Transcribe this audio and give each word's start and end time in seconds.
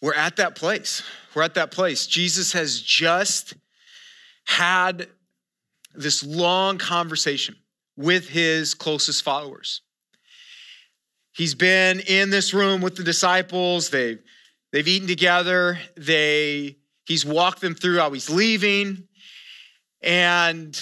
we're 0.00 0.14
at 0.14 0.36
that 0.36 0.54
place. 0.54 1.02
We're 1.34 1.42
at 1.42 1.54
that 1.54 1.70
place. 1.70 2.06
Jesus 2.06 2.52
has 2.52 2.80
just 2.80 3.54
had 4.46 5.08
this 5.94 6.24
long 6.24 6.78
conversation 6.78 7.56
with 7.96 8.28
his 8.28 8.74
closest 8.74 9.22
followers. 9.22 9.82
He's 11.32 11.54
been 11.54 12.00
in 12.00 12.30
this 12.30 12.52
room 12.52 12.80
with 12.80 12.96
the 12.96 13.04
disciples. 13.04 13.90
They've, 13.90 14.20
they've 14.72 14.86
eaten 14.88 15.06
together. 15.06 15.78
They, 15.96 16.78
he's 17.06 17.24
walked 17.24 17.60
them 17.60 17.74
through 17.74 17.98
how 17.98 18.10
he's 18.10 18.30
leaving. 18.30 19.06
And 20.02 20.78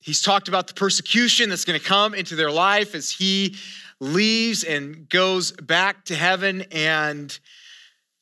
he's 0.00 0.22
talked 0.22 0.48
about 0.48 0.66
the 0.66 0.74
persecution 0.74 1.50
that's 1.50 1.64
going 1.64 1.78
to 1.78 1.84
come 1.84 2.14
into 2.14 2.36
their 2.36 2.50
life 2.50 2.94
as 2.94 3.10
he 3.10 3.56
leaves 4.00 4.64
and 4.64 5.08
goes 5.08 5.52
back 5.52 6.04
to 6.06 6.14
heaven. 6.14 6.64
And 6.72 7.38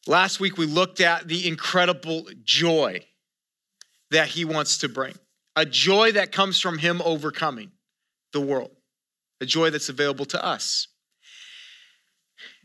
last 0.07 0.41
week 0.41 0.57
we 0.57 0.67
looked 0.67 1.01
at 1.01 1.29
the 1.29 1.47
incredible 1.47 2.27
joy 2.45 3.05
that 4.11 4.29
he 4.29 4.45
wants 4.45 4.79
to 4.79 4.89
bring 4.89 5.15
a 5.57 5.65
joy 5.67 6.13
that 6.13 6.33
comes 6.33 6.61
from 6.61 6.79
him 6.79 7.03
overcoming 7.05 7.71
the 8.33 8.41
world, 8.41 8.71
a 9.41 9.47
joy 9.47 9.71
that's 9.71 9.89
available 9.89 10.25
to 10.27 10.45
us. 10.45 10.89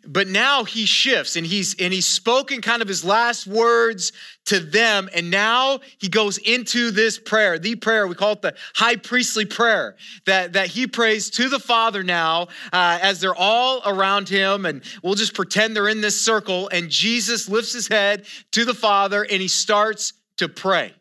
But 0.08 0.28
now 0.28 0.64
he 0.64 0.86
shifts 0.86 1.36
and 1.36 1.46
he's 1.46 1.76
and 1.80 1.94
he's 1.94 2.06
spoken 2.06 2.62
kind 2.62 2.82
of 2.82 2.88
his 2.88 3.04
last 3.04 3.48
words 3.48 4.12
to 4.46 4.60
them. 4.60 5.10
And 5.14 5.32
now 5.32 5.80
he 5.98 6.08
goes 6.08 6.38
into 6.38 6.92
this 6.92 7.18
prayer, 7.18 7.58
the 7.58 7.76
prayer 7.76 8.08
we 8.08 8.16
call 8.16 8.34
it 8.34 8.42
the 8.42 8.56
high 8.76 8.96
priestly 8.96 9.46
prayer 9.46 9.96
that 10.26 10.54
that 10.54 10.68
he 10.68 10.88
prays 10.88 11.30
to 11.32 11.50
the 11.50 11.60
Father 11.60 12.04
now 12.04 12.48
uh, 12.72 13.00
as 13.02 13.20
they're 13.20 13.36
all 13.36 13.82
around 13.86 14.30
him. 14.30 14.66
And 14.66 14.84
we'll 15.04 15.16
just 15.16 15.34
pretend 15.34 15.76
they're 15.76 15.90
in 15.90 16.02
this 16.02 16.20
circle. 16.20 16.70
And 16.70 16.90
Jesus 16.90 17.50
lifts 17.50 17.74
his 17.74 17.88
head 17.88 18.26
to 18.52 18.66
the 18.66 18.74
Father 18.74 19.24
and 19.24 19.42
he 19.42 19.48
starts 19.48 20.14
to 20.38 20.48
pray. 20.48 20.94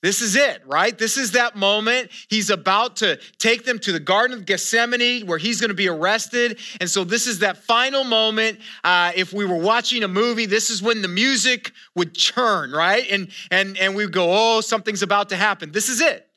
This 0.00 0.22
is 0.22 0.36
it, 0.36 0.62
right? 0.64 0.96
This 0.96 1.16
is 1.16 1.32
that 1.32 1.56
moment. 1.56 2.10
He's 2.28 2.50
about 2.50 2.96
to 2.96 3.18
take 3.38 3.64
them 3.64 3.80
to 3.80 3.90
the 3.90 3.98
Garden 3.98 4.38
of 4.38 4.46
Gethsemane 4.46 5.26
where 5.26 5.38
he's 5.38 5.60
going 5.60 5.70
to 5.70 5.74
be 5.74 5.88
arrested. 5.88 6.60
And 6.80 6.88
so, 6.88 7.02
this 7.02 7.26
is 7.26 7.40
that 7.40 7.58
final 7.58 8.04
moment. 8.04 8.60
Uh, 8.84 9.10
if 9.16 9.32
we 9.32 9.44
were 9.44 9.58
watching 9.58 10.04
a 10.04 10.08
movie, 10.08 10.46
this 10.46 10.70
is 10.70 10.80
when 10.80 11.02
the 11.02 11.08
music 11.08 11.72
would 11.96 12.14
churn, 12.14 12.70
right? 12.70 13.04
And, 13.10 13.28
and, 13.50 13.76
and 13.76 13.96
we 13.96 14.04
would 14.04 14.14
go, 14.14 14.28
oh, 14.30 14.60
something's 14.60 15.02
about 15.02 15.30
to 15.30 15.36
happen. 15.36 15.72
This 15.72 15.88
is 15.88 16.00
it. 16.00 16.28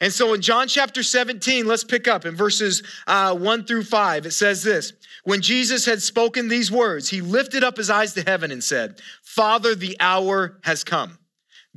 And 0.00 0.12
so, 0.12 0.34
in 0.34 0.42
John 0.42 0.68
chapter 0.68 1.02
17, 1.02 1.66
let's 1.66 1.84
pick 1.84 2.06
up 2.06 2.24
in 2.24 2.36
verses 2.36 2.82
uh, 3.06 3.34
1 3.34 3.64
through 3.64 3.84
5. 3.84 4.26
It 4.26 4.32
says 4.32 4.62
this 4.62 4.92
When 5.24 5.40
Jesus 5.40 5.86
had 5.86 6.02
spoken 6.02 6.48
these 6.48 6.70
words, 6.70 7.08
he 7.08 7.22
lifted 7.22 7.64
up 7.64 7.78
his 7.78 7.88
eyes 7.88 8.12
to 8.14 8.22
heaven 8.22 8.50
and 8.52 8.62
said, 8.62 9.00
Father, 9.22 9.74
the 9.74 9.96
hour 9.98 10.58
has 10.62 10.84
come. 10.84 11.17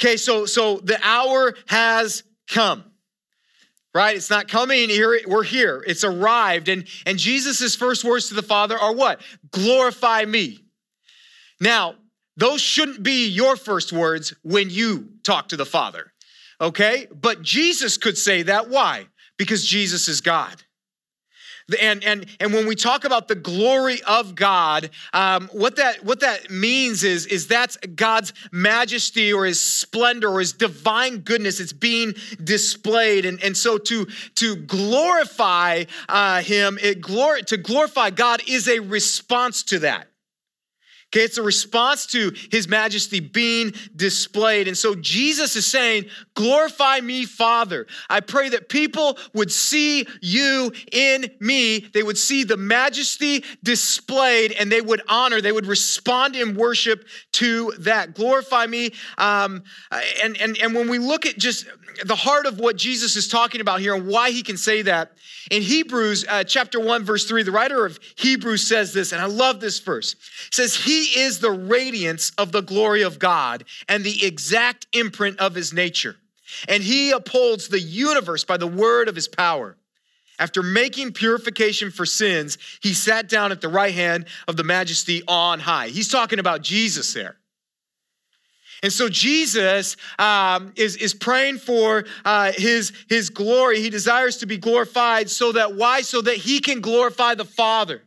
Okay, 0.00 0.16
so 0.16 0.46
so 0.46 0.78
the 0.78 0.98
hour 1.02 1.54
has 1.66 2.24
come. 2.48 2.84
Right? 3.94 4.16
It's 4.16 4.30
not 4.30 4.48
coming 4.48 4.88
here, 4.88 5.20
we're 5.24 5.44
here. 5.44 5.84
It's 5.86 6.02
arrived. 6.02 6.68
And, 6.68 6.88
and 7.06 7.16
Jesus' 7.16 7.76
first 7.76 8.02
words 8.02 8.28
to 8.28 8.34
the 8.34 8.42
Father 8.42 8.76
are 8.76 8.92
what? 8.92 9.20
Glorify 9.52 10.24
me. 10.24 10.58
Now, 11.60 11.94
those 12.36 12.60
shouldn't 12.60 13.04
be 13.04 13.28
your 13.28 13.54
first 13.54 13.92
words 13.92 14.34
when 14.42 14.68
you 14.68 15.10
talk 15.22 15.50
to 15.50 15.56
the 15.56 15.64
Father. 15.64 16.12
Okay? 16.60 17.06
But 17.14 17.42
Jesus 17.42 17.96
could 17.96 18.18
say 18.18 18.42
that. 18.42 18.68
Why? 18.68 19.06
Because 19.38 19.64
Jesus 19.64 20.08
is 20.08 20.20
God. 20.20 20.63
And, 21.80 22.04
and, 22.04 22.26
and 22.40 22.52
when 22.52 22.66
we 22.66 22.74
talk 22.74 23.04
about 23.04 23.28
the 23.28 23.34
glory 23.34 24.02
of 24.02 24.34
God, 24.34 24.90
um, 25.12 25.48
what, 25.52 25.76
that, 25.76 26.04
what 26.04 26.20
that 26.20 26.50
means 26.50 27.04
is, 27.04 27.26
is 27.26 27.46
that's 27.46 27.76
God's 27.78 28.32
majesty 28.52 29.32
or 29.32 29.46
his 29.46 29.60
splendor 29.60 30.28
or 30.28 30.40
his 30.40 30.52
divine 30.52 31.18
goodness. 31.18 31.60
It's 31.60 31.72
being 31.72 32.14
displayed. 32.42 33.24
And, 33.24 33.42
and 33.42 33.56
so 33.56 33.78
to, 33.78 34.06
to 34.34 34.56
glorify 34.56 35.84
uh, 36.08 36.42
him, 36.42 36.78
it 36.82 37.00
glor- 37.00 37.44
to 37.46 37.56
glorify 37.56 38.10
God 38.10 38.42
is 38.46 38.68
a 38.68 38.80
response 38.80 39.62
to 39.64 39.78
that. 39.80 40.08
Okay, 41.14 41.22
it's 41.22 41.38
a 41.38 41.42
response 41.44 42.06
to 42.06 42.34
his 42.50 42.66
majesty 42.66 43.20
being 43.20 43.72
displayed. 43.94 44.66
And 44.66 44.76
so 44.76 44.96
Jesus 44.96 45.54
is 45.54 45.64
saying, 45.64 46.06
Glorify 46.34 46.98
me, 46.98 47.24
Father. 47.24 47.86
I 48.10 48.18
pray 48.18 48.48
that 48.48 48.68
people 48.68 49.16
would 49.32 49.52
see 49.52 50.08
you 50.20 50.72
in 50.90 51.30
me. 51.38 51.78
They 51.78 52.02
would 52.02 52.18
see 52.18 52.42
the 52.42 52.56
majesty 52.56 53.44
displayed 53.62 54.50
and 54.58 54.72
they 54.72 54.80
would 54.80 55.02
honor, 55.08 55.40
they 55.40 55.52
would 55.52 55.66
respond 55.66 56.34
in 56.34 56.56
worship 56.56 57.06
to 57.34 57.72
that. 57.78 58.14
Glorify 58.14 58.66
me. 58.66 58.90
Um, 59.16 59.62
and, 60.20 60.36
and, 60.40 60.58
and 60.58 60.74
when 60.74 60.88
we 60.88 60.98
look 60.98 61.26
at 61.26 61.38
just 61.38 61.66
the 62.04 62.16
heart 62.16 62.46
of 62.46 62.58
what 62.58 62.74
Jesus 62.74 63.14
is 63.14 63.28
talking 63.28 63.60
about 63.60 63.78
here 63.78 63.94
and 63.94 64.08
why 64.08 64.32
he 64.32 64.42
can 64.42 64.56
say 64.56 64.82
that, 64.82 65.12
in 65.50 65.62
Hebrews 65.62 66.24
uh, 66.28 66.44
chapter 66.44 66.80
1, 66.80 67.04
verse 67.04 67.26
3, 67.26 67.42
the 67.42 67.52
writer 67.52 67.84
of 67.84 67.98
Hebrews 68.16 68.66
says 68.66 68.92
this, 68.92 69.12
and 69.12 69.20
I 69.20 69.26
love 69.26 69.60
this 69.60 69.78
verse. 69.78 70.14
It 70.46 70.54
says, 70.54 70.74
He 70.74 71.03
is 71.04 71.38
the 71.38 71.50
radiance 71.50 72.32
of 72.38 72.52
the 72.52 72.62
glory 72.62 73.02
of 73.02 73.18
God 73.18 73.64
and 73.88 74.04
the 74.04 74.24
exact 74.24 74.86
imprint 74.92 75.38
of 75.38 75.54
his 75.54 75.72
nature. 75.72 76.16
And 76.68 76.82
he 76.82 77.10
upholds 77.10 77.68
the 77.68 77.80
universe 77.80 78.44
by 78.44 78.56
the 78.56 78.66
word 78.66 79.08
of 79.08 79.14
his 79.14 79.28
power. 79.28 79.76
After 80.38 80.62
making 80.62 81.12
purification 81.12 81.90
for 81.90 82.04
sins, 82.04 82.58
he 82.82 82.92
sat 82.92 83.28
down 83.28 83.52
at 83.52 83.60
the 83.60 83.68
right 83.68 83.94
hand 83.94 84.26
of 84.48 84.56
the 84.56 84.64
majesty 84.64 85.22
on 85.28 85.60
high. 85.60 85.88
He's 85.88 86.08
talking 86.08 86.38
about 86.38 86.62
Jesus 86.62 87.14
there. 87.14 87.36
And 88.82 88.92
so 88.92 89.08
Jesus 89.08 89.96
um, 90.18 90.72
is, 90.76 90.96
is 90.96 91.14
praying 91.14 91.58
for 91.58 92.04
uh, 92.24 92.52
his, 92.52 92.92
his 93.08 93.30
glory. 93.30 93.80
He 93.80 93.88
desires 93.88 94.38
to 94.38 94.46
be 94.46 94.58
glorified 94.58 95.30
so 95.30 95.52
that, 95.52 95.74
why? 95.74 96.02
So 96.02 96.20
that 96.20 96.36
he 96.36 96.60
can 96.60 96.80
glorify 96.80 97.34
the 97.34 97.46
Father. 97.46 98.02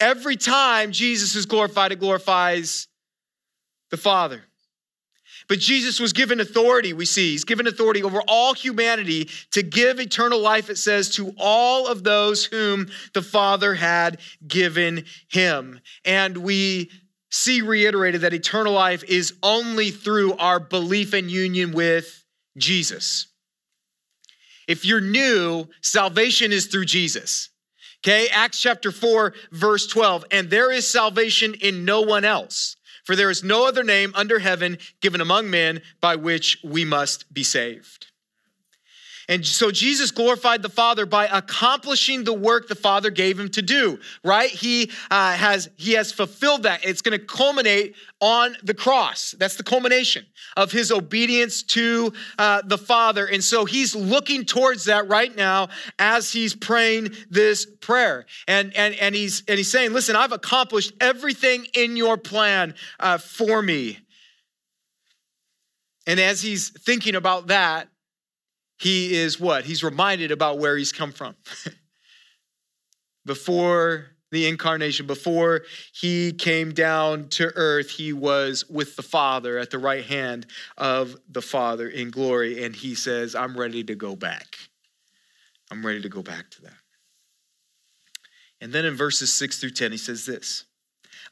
Every 0.00 0.36
time 0.36 0.92
Jesus 0.92 1.36
is 1.36 1.46
glorified, 1.46 1.92
it 1.92 2.00
glorifies 2.00 2.88
the 3.90 3.96
Father. 3.98 4.42
But 5.48 5.58
Jesus 5.58 6.00
was 6.00 6.12
given 6.12 6.40
authority, 6.40 6.92
we 6.92 7.04
see. 7.04 7.32
He's 7.32 7.44
given 7.44 7.66
authority 7.66 8.02
over 8.02 8.22
all 8.28 8.54
humanity 8.54 9.28
to 9.50 9.62
give 9.62 9.98
eternal 9.98 10.40
life, 10.40 10.70
it 10.70 10.78
says, 10.78 11.10
to 11.16 11.34
all 11.38 11.86
of 11.88 12.04
those 12.04 12.44
whom 12.44 12.88
the 13.14 13.22
Father 13.22 13.74
had 13.74 14.20
given 14.46 15.04
him. 15.28 15.80
And 16.04 16.38
we 16.38 16.90
see 17.30 17.62
reiterated 17.62 18.22
that 18.22 18.32
eternal 18.32 18.72
life 18.72 19.04
is 19.04 19.34
only 19.42 19.90
through 19.90 20.34
our 20.34 20.60
belief 20.60 21.12
and 21.12 21.30
union 21.30 21.72
with 21.72 22.24
Jesus. 22.56 23.26
If 24.68 24.84
you're 24.84 25.00
new, 25.00 25.66
salvation 25.82 26.52
is 26.52 26.66
through 26.66 26.84
Jesus. 26.84 27.50
Okay, 28.02 28.28
Acts 28.28 28.60
chapter 28.60 28.90
4, 28.90 29.34
verse 29.52 29.86
12. 29.86 30.24
And 30.30 30.48
there 30.48 30.72
is 30.72 30.88
salvation 30.88 31.54
in 31.54 31.84
no 31.84 32.00
one 32.00 32.24
else, 32.24 32.76
for 33.04 33.14
there 33.14 33.30
is 33.30 33.44
no 33.44 33.66
other 33.68 33.84
name 33.84 34.12
under 34.14 34.38
heaven 34.38 34.78
given 35.02 35.20
among 35.20 35.50
men 35.50 35.82
by 36.00 36.16
which 36.16 36.58
we 36.64 36.84
must 36.84 37.32
be 37.32 37.42
saved. 37.42 38.06
And 39.30 39.46
so 39.46 39.70
Jesus 39.70 40.10
glorified 40.10 40.60
the 40.60 40.68
Father 40.68 41.06
by 41.06 41.26
accomplishing 41.26 42.24
the 42.24 42.32
work 42.32 42.66
the 42.66 42.74
Father 42.74 43.10
gave 43.10 43.38
him 43.38 43.48
to 43.50 43.62
do, 43.62 44.00
right? 44.24 44.50
He 44.50 44.90
uh, 45.08 45.34
has 45.34 45.70
he 45.76 45.92
has 45.92 46.10
fulfilled 46.10 46.64
that. 46.64 46.84
It's 46.84 47.00
going 47.00 47.16
to 47.16 47.24
culminate 47.24 47.94
on 48.20 48.56
the 48.64 48.74
cross. 48.74 49.36
That's 49.38 49.54
the 49.54 49.62
culmination 49.62 50.26
of 50.56 50.72
his 50.72 50.90
obedience 50.90 51.62
to 51.62 52.12
uh, 52.38 52.62
the 52.64 52.76
Father. 52.76 53.24
And 53.24 53.42
so 53.42 53.64
he's 53.64 53.94
looking 53.94 54.44
towards 54.44 54.86
that 54.86 55.06
right 55.06 55.34
now 55.34 55.68
as 56.00 56.32
he's 56.32 56.56
praying 56.56 57.10
this 57.30 57.66
prayer. 57.66 58.26
And, 58.48 58.76
and, 58.76 58.96
and, 58.96 59.14
he's, 59.14 59.44
and 59.46 59.58
he's 59.58 59.70
saying, 59.70 59.92
Listen, 59.92 60.16
I've 60.16 60.32
accomplished 60.32 60.92
everything 61.00 61.68
in 61.74 61.96
your 61.96 62.16
plan 62.16 62.74
uh, 62.98 63.18
for 63.18 63.62
me. 63.62 64.00
And 66.08 66.18
as 66.18 66.42
he's 66.42 66.70
thinking 66.70 67.14
about 67.14 67.46
that, 67.46 67.89
he 68.80 69.14
is 69.14 69.38
what? 69.38 69.64
He's 69.64 69.84
reminded 69.84 70.32
about 70.32 70.58
where 70.58 70.76
he's 70.76 70.92
come 70.92 71.12
from. 71.12 71.36
Before 73.26 74.06
the 74.30 74.48
incarnation. 74.48 75.06
Before 75.06 75.62
he 75.92 76.32
came 76.32 76.72
down 76.72 77.28
to 77.30 77.52
earth, 77.56 77.90
he 77.90 78.12
was 78.12 78.68
with 78.68 78.96
the 78.96 79.02
Father 79.02 79.58
at 79.58 79.70
the 79.70 79.78
right 79.78 80.04
hand 80.04 80.46
of 80.78 81.16
the 81.28 81.42
Father 81.42 81.88
in 81.88 82.10
glory. 82.10 82.64
And 82.64 82.74
he 82.74 82.94
says, 82.94 83.34
I'm 83.34 83.56
ready 83.56 83.84
to 83.84 83.94
go 83.94 84.16
back. 84.16 84.56
I'm 85.70 85.84
ready 85.84 86.00
to 86.02 86.08
go 86.08 86.22
back 86.22 86.50
to 86.50 86.62
that. 86.62 86.74
And 88.60 88.72
then 88.72 88.84
in 88.84 88.94
verses 88.94 89.32
6 89.32 89.60
through 89.60 89.70
10, 89.70 89.92
he 89.92 89.98
says 89.98 90.26
this 90.26 90.64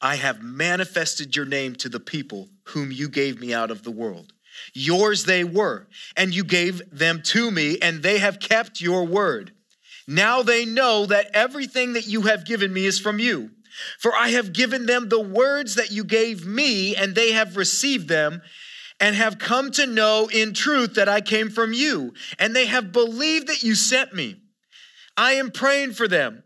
I 0.01 0.17
have 0.17 0.43
manifested 0.43 1.35
your 1.35 1.47
name 1.47 1.75
to 1.77 1.89
the 1.89 2.01
people 2.01 2.49
whom 2.65 2.93
you 2.93 3.09
gave 3.09 3.41
me 3.41 3.53
out 3.53 3.71
of 3.71 3.83
the 3.83 3.91
world. 3.91 4.33
Yours 4.75 5.25
they 5.25 5.45
were, 5.45 5.87
and 6.17 6.35
you 6.35 6.45
gave 6.45 6.83
them 6.91 7.23
to 7.23 7.51
me, 7.51 7.79
and 7.81 8.03
they 8.03 8.19
have 8.19 8.41
kept 8.41 8.81
your 8.81 9.05
word. 9.05 9.53
Now 10.07 10.43
they 10.43 10.65
know 10.65 11.07
that 11.07 11.31
everything 11.35 11.93
that 11.93 12.07
you 12.07 12.23
have 12.23 12.47
given 12.47 12.73
me 12.73 12.87
is 12.87 12.99
from 12.99 13.19
you. 13.19 13.51
For 13.99 14.15
I 14.15 14.29
have 14.29 14.53
given 14.53 14.87
them 14.87 15.09
the 15.09 15.21
words 15.21 15.75
that 15.77 15.93
you 15.93 16.05
gave 16.05 16.47
me, 16.47 16.97
and 16.97 17.15
they 17.15 17.33
have 17.33 17.57
received 17.57 18.09
them 18.09 18.43
and 19.01 19.15
have 19.15 19.39
come 19.39 19.71
to 19.73 19.87
know 19.87 20.29
in 20.33 20.53
truth 20.53 20.95
that 20.95 21.09
I 21.09 21.21
came 21.21 21.51
from 21.51 21.73
you, 21.73 22.15
and 22.39 22.55
they 22.55 22.67
have 22.67 22.93
believed 22.93 23.47
that 23.47 23.63
you 23.63 23.75
sent 23.75 24.13
me. 24.13 24.37
I 25.17 25.33
am 25.33 25.51
praying 25.51 25.93
for 25.93 26.09
them. 26.09 26.43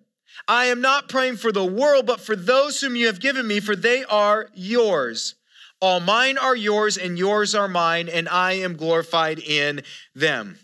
I 0.49 0.67
am 0.67 0.81
not 0.81 1.09
praying 1.09 1.37
for 1.37 1.53
the 1.53 1.65
world, 1.65 2.07
but 2.07 2.21
for 2.21 2.37
those 2.37 2.81
whom 2.81 2.97
you 2.97 3.07
have 3.07 3.21
given 3.21 3.47
me, 3.47 3.61
for 3.61 3.77
they 3.77 4.05
are 4.05 4.49
yours. 4.55 5.35
All 5.83 5.99
mine 5.99 6.39
are 6.39 6.55
yours, 6.55 6.97
and 6.97 7.19
yours 7.19 7.57
are 7.57 7.67
mine, 7.67 8.09
and 8.09 8.29
I 8.29 8.53
am 8.53 8.77
glorified 8.77 9.41
in 9.41 9.83
them. 10.15 10.57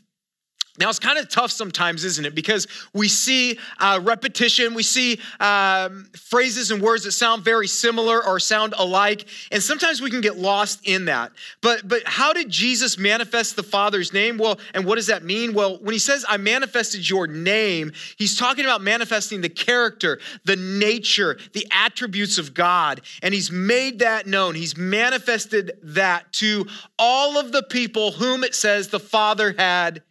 Now, 0.78 0.88
it's 0.88 0.98
kind 0.98 1.18
of 1.18 1.28
tough 1.28 1.50
sometimes, 1.50 2.04
isn't 2.04 2.24
it? 2.24 2.34
Because 2.34 2.66
we 2.92 3.08
see 3.08 3.58
uh, 3.78 4.00
repetition, 4.02 4.74
we 4.74 4.82
see 4.82 5.18
um, 5.40 6.08
phrases 6.16 6.70
and 6.70 6.80
words 6.80 7.04
that 7.04 7.12
sound 7.12 7.44
very 7.44 7.66
similar 7.66 8.24
or 8.24 8.38
sound 8.38 8.74
alike, 8.78 9.26
and 9.50 9.62
sometimes 9.62 10.00
we 10.00 10.10
can 10.10 10.20
get 10.20 10.36
lost 10.36 10.86
in 10.86 11.06
that. 11.06 11.32
But, 11.62 11.86
but 11.86 12.02
how 12.04 12.32
did 12.32 12.48
Jesus 12.48 12.96
manifest 12.96 13.56
the 13.56 13.62
Father's 13.62 14.12
name? 14.12 14.38
Well, 14.38 14.58
and 14.74 14.84
what 14.84 14.96
does 14.96 15.08
that 15.08 15.24
mean? 15.24 15.52
Well, 15.52 15.78
when 15.78 15.92
he 15.92 15.98
says, 15.98 16.24
I 16.28 16.36
manifested 16.36 17.08
your 17.08 17.26
name, 17.26 17.92
he's 18.16 18.36
talking 18.36 18.64
about 18.64 18.80
manifesting 18.80 19.40
the 19.40 19.48
character, 19.48 20.20
the 20.44 20.56
nature, 20.56 21.38
the 21.52 21.66
attributes 21.72 22.38
of 22.38 22.54
God. 22.54 23.00
And 23.22 23.34
he's 23.34 23.50
made 23.50 23.98
that 23.98 24.26
known. 24.26 24.54
He's 24.54 24.76
manifested 24.76 25.72
that 25.82 26.32
to 26.34 26.66
all 26.98 27.38
of 27.38 27.52
the 27.52 27.62
people 27.62 28.12
whom 28.12 28.44
it 28.44 28.54
says 28.54 28.88
the 28.88 29.00
Father 29.00 29.54
had 29.58 30.02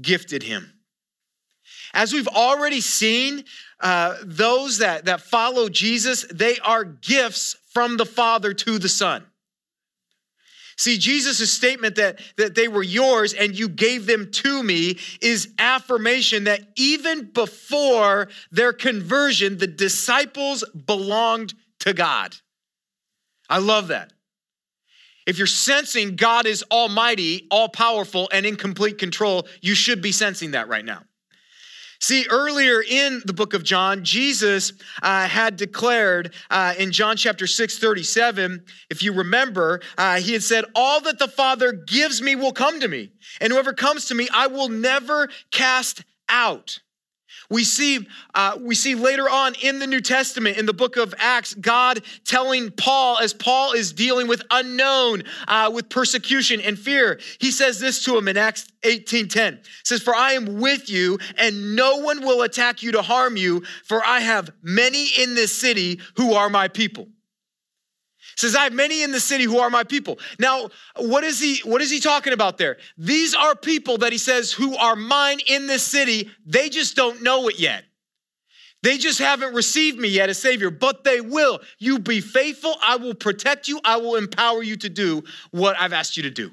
gifted 0.00 0.42
him. 0.42 0.72
As 1.92 2.12
we've 2.12 2.28
already 2.28 2.80
seen, 2.80 3.44
uh, 3.80 4.16
those 4.22 4.78
that, 4.78 5.04
that 5.04 5.20
follow 5.20 5.68
Jesus, 5.68 6.26
they 6.32 6.58
are 6.58 6.84
gifts 6.84 7.56
from 7.72 7.96
the 7.96 8.06
Father 8.06 8.52
to 8.52 8.78
the 8.78 8.88
Son. 8.88 9.24
See, 10.76 10.98
Jesus' 10.98 11.52
statement 11.52 11.96
that, 11.96 12.18
that 12.36 12.56
they 12.56 12.66
were 12.66 12.82
yours 12.82 13.32
and 13.32 13.56
you 13.56 13.68
gave 13.68 14.06
them 14.06 14.30
to 14.32 14.62
me 14.62 14.98
is 15.20 15.50
affirmation 15.58 16.44
that 16.44 16.62
even 16.76 17.30
before 17.32 18.28
their 18.50 18.72
conversion, 18.72 19.58
the 19.58 19.68
disciples 19.68 20.64
belonged 20.86 21.54
to 21.80 21.92
God. 21.92 22.34
I 23.48 23.58
love 23.58 23.88
that. 23.88 24.13
If 25.26 25.38
you're 25.38 25.46
sensing 25.46 26.16
God 26.16 26.46
is 26.46 26.64
almighty, 26.70 27.46
all 27.50 27.68
powerful, 27.68 28.28
and 28.32 28.44
in 28.44 28.56
complete 28.56 28.98
control, 28.98 29.46
you 29.60 29.74
should 29.74 30.02
be 30.02 30.12
sensing 30.12 30.52
that 30.52 30.68
right 30.68 30.84
now. 30.84 31.02
See, 32.00 32.26
earlier 32.28 32.82
in 32.82 33.22
the 33.24 33.32
book 33.32 33.54
of 33.54 33.62
John, 33.62 34.04
Jesus 34.04 34.74
uh, 35.02 35.26
had 35.26 35.56
declared 35.56 36.34
uh, 36.50 36.74
in 36.78 36.92
John 36.92 37.16
chapter 37.16 37.46
6, 37.46 37.78
37, 37.78 38.62
if 38.90 39.02
you 39.02 39.14
remember, 39.14 39.80
uh, 39.96 40.20
he 40.20 40.34
had 40.34 40.42
said, 40.42 40.66
All 40.74 41.00
that 41.00 41.18
the 41.18 41.28
Father 41.28 41.72
gives 41.72 42.20
me 42.20 42.36
will 42.36 42.52
come 42.52 42.78
to 42.80 42.88
me, 42.88 43.12
and 43.40 43.50
whoever 43.50 43.72
comes 43.72 44.04
to 44.06 44.14
me, 44.14 44.28
I 44.34 44.48
will 44.48 44.68
never 44.68 45.30
cast 45.50 46.04
out. 46.28 46.80
We 47.50 47.64
see, 47.64 48.06
uh, 48.34 48.58
we 48.60 48.74
see 48.74 48.94
later 48.94 49.28
on 49.28 49.54
in 49.62 49.78
the 49.78 49.86
New 49.86 50.00
Testament, 50.00 50.56
in 50.56 50.66
the 50.66 50.72
book 50.72 50.96
of 50.96 51.14
Acts, 51.18 51.54
God 51.54 52.02
telling 52.24 52.70
Paul, 52.70 53.18
as 53.18 53.34
Paul 53.34 53.72
is 53.72 53.92
dealing 53.92 54.28
with 54.28 54.42
unknown, 54.50 55.24
uh, 55.46 55.70
with 55.72 55.88
persecution 55.88 56.60
and 56.60 56.78
fear, 56.78 57.20
he 57.38 57.50
says 57.50 57.80
this 57.80 58.04
to 58.04 58.16
him 58.16 58.28
in 58.28 58.36
Acts 58.36 58.66
18:10. 58.82 59.60
says, 59.82 60.02
For 60.02 60.14
I 60.14 60.32
am 60.32 60.60
with 60.60 60.88
you, 60.88 61.18
and 61.36 61.76
no 61.76 61.96
one 61.98 62.20
will 62.22 62.42
attack 62.42 62.82
you 62.82 62.92
to 62.92 63.02
harm 63.02 63.36
you, 63.36 63.62
for 63.84 64.04
I 64.04 64.20
have 64.20 64.50
many 64.62 65.06
in 65.18 65.34
this 65.34 65.54
city 65.54 66.00
who 66.16 66.34
are 66.34 66.48
my 66.48 66.68
people 66.68 67.08
says, 68.36 68.56
I 68.56 68.64
have 68.64 68.72
many 68.72 69.02
in 69.02 69.12
the 69.12 69.20
city 69.20 69.44
who 69.44 69.58
are 69.58 69.70
my 69.70 69.84
people. 69.84 70.18
Now, 70.38 70.70
what 70.96 71.24
is 71.24 71.40
he 71.40 71.60
what 71.68 71.80
is 71.80 71.90
he 71.90 72.00
talking 72.00 72.32
about 72.32 72.58
there? 72.58 72.78
These 72.98 73.34
are 73.34 73.54
people 73.54 73.98
that 73.98 74.12
he 74.12 74.18
says 74.18 74.52
who 74.52 74.76
are 74.76 74.96
mine 74.96 75.38
in 75.46 75.66
this 75.66 75.82
city. 75.82 76.30
They 76.44 76.68
just 76.68 76.96
don't 76.96 77.22
know 77.22 77.48
it 77.48 77.58
yet. 77.58 77.84
They 78.82 78.98
just 78.98 79.18
haven't 79.18 79.54
received 79.54 79.98
me 79.98 80.08
yet 80.08 80.28
as 80.28 80.36
Savior, 80.38 80.70
but 80.70 81.04
they 81.04 81.22
will. 81.22 81.60
You 81.78 81.98
be 81.98 82.20
faithful. 82.20 82.76
I 82.82 82.96
will 82.96 83.14
protect 83.14 83.66
you. 83.66 83.80
I 83.82 83.96
will 83.96 84.16
empower 84.16 84.62
you 84.62 84.76
to 84.76 84.90
do 84.90 85.24
what 85.52 85.76
I've 85.80 85.94
asked 85.94 86.18
you 86.18 86.24
to 86.24 86.30
do. 86.30 86.50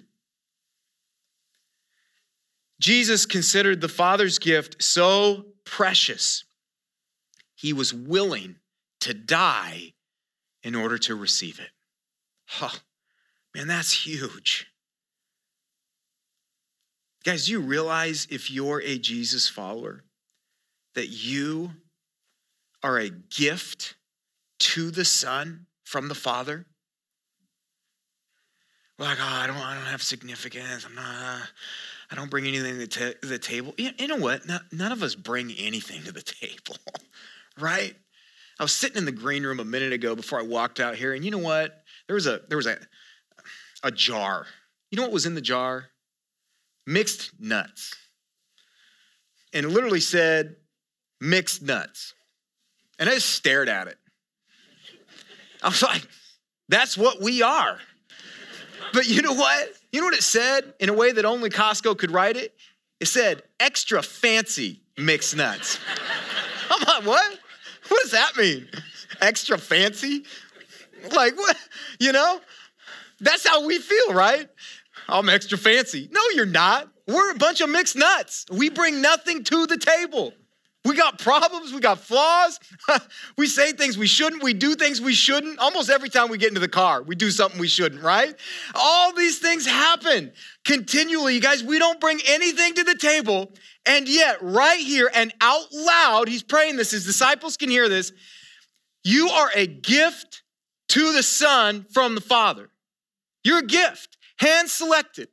Jesus 2.79 3.25
considered 3.25 3.81
the 3.81 3.89
Father's 3.89 4.39
gift 4.39 4.81
so 4.81 5.45
precious, 5.65 6.45
he 7.53 7.73
was 7.73 7.93
willing 7.93 8.55
to 9.01 9.13
die 9.13 9.93
in 10.63 10.75
order 10.75 10.97
to 10.97 11.15
receive 11.15 11.59
it. 11.59 11.69
Huh, 12.47 12.77
man, 13.55 13.67
that's 13.67 14.05
huge. 14.05 14.67
Guys, 17.23 17.45
do 17.45 17.51
you 17.51 17.59
realize 17.59 18.27
if 18.29 18.49
you're 18.49 18.81
a 18.81 18.97
Jesus 18.97 19.47
follower 19.47 20.03
that 20.95 21.07
you 21.07 21.71
are 22.83 22.97
a 22.97 23.09
gift 23.09 23.95
to 24.59 24.89
the 24.89 25.05
Son 25.05 25.67
from 25.83 26.07
the 26.07 26.15
Father? 26.15 26.65
We're 28.97 29.05
like, 29.05 29.19
oh, 29.19 29.25
I 29.25 29.47
don't, 29.47 29.57
I 29.57 29.75
don't 29.75 29.85
have 29.85 30.01
significance. 30.01 30.85
I'm 30.85 30.95
not, 30.95 31.41
I 32.11 32.15
don't 32.15 32.29
bring 32.29 32.45
anything 32.45 32.79
to, 32.79 32.87
t- 32.87 33.27
the 33.27 33.39
table. 33.39 33.73
You 33.77 34.07
know 34.07 34.17
what? 34.17 34.41
none 34.71 34.91
of 34.91 35.01
us 35.01 35.15
bring 35.15 35.51
anything 35.57 36.03
to 36.03 36.11
the 36.11 36.21
table, 36.23 36.75
right? 37.59 37.95
I 38.61 38.63
was 38.63 38.73
sitting 38.73 38.97
in 38.97 39.05
the 39.05 39.11
green 39.11 39.41
room 39.41 39.59
a 39.59 39.65
minute 39.65 39.91
ago 39.91 40.15
before 40.15 40.39
I 40.39 40.43
walked 40.43 40.79
out 40.79 40.93
here, 40.93 41.15
and 41.15 41.25
you 41.25 41.31
know 41.31 41.39
what? 41.39 41.81
There 42.05 42.13
was 42.13 42.27
a 42.27 42.41
there 42.47 42.57
was 42.57 42.67
a 42.67 42.77
a 43.81 43.89
jar. 43.89 44.45
You 44.91 44.97
know 44.97 45.01
what 45.01 45.11
was 45.11 45.25
in 45.25 45.33
the 45.33 45.41
jar? 45.41 45.85
Mixed 46.85 47.31
nuts. 47.39 47.95
And 49.51 49.65
it 49.65 49.69
literally 49.69 49.99
said 49.99 50.57
mixed 51.19 51.63
nuts. 51.63 52.13
And 52.99 53.09
I 53.09 53.15
just 53.15 53.31
stared 53.31 53.67
at 53.67 53.87
it. 53.87 53.97
I 55.63 55.69
was 55.69 55.81
like, 55.81 56.07
that's 56.69 56.95
what 56.95 57.19
we 57.19 57.41
are. 57.41 57.79
But 58.93 59.09
you 59.09 59.23
know 59.23 59.33
what? 59.33 59.69
You 59.91 60.01
know 60.01 60.05
what 60.05 60.13
it 60.13 60.21
said 60.21 60.75
in 60.79 60.89
a 60.89 60.93
way 60.93 61.11
that 61.11 61.25
only 61.25 61.49
Costco 61.49 61.97
could 61.97 62.11
write 62.11 62.37
it? 62.37 62.53
It 62.99 63.07
said 63.07 63.41
extra 63.59 64.03
fancy 64.03 64.81
mixed 64.99 65.35
nuts. 65.35 65.79
I'm 66.69 66.81
like, 66.81 67.05
what? 67.07 67.39
What 67.91 68.03
does 68.03 68.11
that 68.11 68.37
mean? 68.37 68.69
Extra 69.19 69.57
fancy? 69.57 70.23
Like, 71.13 71.35
what? 71.35 71.57
You 71.99 72.13
know? 72.13 72.39
That's 73.19 73.45
how 73.45 73.65
we 73.65 73.79
feel, 73.79 74.13
right? 74.13 74.47
I'm 75.09 75.27
extra 75.27 75.57
fancy. 75.57 76.07
No, 76.09 76.21
you're 76.33 76.45
not. 76.45 76.87
We're 77.05 77.31
a 77.31 77.35
bunch 77.35 77.59
of 77.59 77.69
mixed 77.69 77.97
nuts. 77.97 78.45
We 78.49 78.69
bring 78.69 79.01
nothing 79.01 79.43
to 79.43 79.67
the 79.67 79.77
table. 79.77 80.33
We 80.83 80.95
got 80.95 81.19
problems, 81.19 81.71
we 81.73 81.79
got 81.79 81.99
flaws. 81.99 82.59
we 83.37 83.45
say 83.45 83.71
things 83.71 83.97
we 83.97 84.07
shouldn't, 84.07 84.41
we 84.41 84.53
do 84.53 84.73
things 84.73 84.99
we 84.99 85.13
shouldn't. 85.13 85.59
Almost 85.59 85.91
every 85.91 86.09
time 86.09 86.29
we 86.29 86.39
get 86.39 86.47
into 86.49 86.59
the 86.59 86.67
car, 86.67 87.03
we 87.03 87.15
do 87.15 87.29
something 87.29 87.59
we 87.59 87.67
shouldn't, 87.67 88.01
right? 88.01 88.33
All 88.73 89.13
these 89.13 89.37
things 89.37 89.67
happen 89.67 90.31
continually. 90.65 91.35
You 91.35 91.41
guys, 91.41 91.63
we 91.63 91.77
don't 91.77 91.99
bring 91.99 92.19
anything 92.27 92.73
to 92.73 92.83
the 92.83 92.95
table 92.95 93.51
and 93.85 94.07
yet, 94.07 94.37
right 94.41 94.79
here 94.79 95.09
and 95.13 95.33
out 95.41 95.73
loud, 95.73 96.27
he's 96.27 96.43
praying 96.43 96.77
this, 96.77 96.91
his 96.91 97.05
disciples 97.05 97.57
can 97.57 97.69
hear 97.69 97.89
this. 97.89 98.11
You 99.03 99.29
are 99.29 99.49
a 99.55 99.65
gift 99.65 100.43
to 100.89 101.13
the 101.13 101.23
Son 101.23 101.85
from 101.91 102.15
the 102.15 102.21
Father. 102.21 102.69
You're 103.43 103.59
a 103.59 103.65
gift, 103.65 104.17
hand 104.37 104.69
selected 104.69 105.29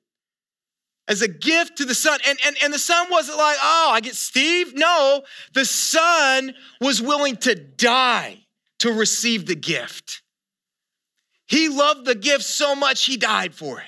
as 1.08 1.22
a 1.22 1.28
gift 1.28 1.78
to 1.78 1.84
the 1.84 1.94
Son. 1.94 2.18
And, 2.26 2.38
and, 2.46 2.56
and 2.62 2.72
the 2.72 2.78
Son 2.78 3.08
wasn't 3.10 3.38
like, 3.38 3.56
oh, 3.60 3.90
I 3.92 4.00
get 4.00 4.14
Steve. 4.14 4.74
No, 4.74 5.22
the 5.54 5.64
Son 5.64 6.54
was 6.80 7.02
willing 7.02 7.36
to 7.38 7.54
die 7.54 8.44
to 8.80 8.92
receive 8.92 9.46
the 9.46 9.56
gift. 9.56 10.22
He 11.46 11.68
loved 11.68 12.04
the 12.04 12.14
gift 12.14 12.44
so 12.44 12.74
much, 12.76 13.06
he 13.06 13.16
died 13.16 13.54
for 13.54 13.80
it. 13.80 13.86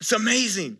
It's 0.00 0.12
amazing. 0.12 0.78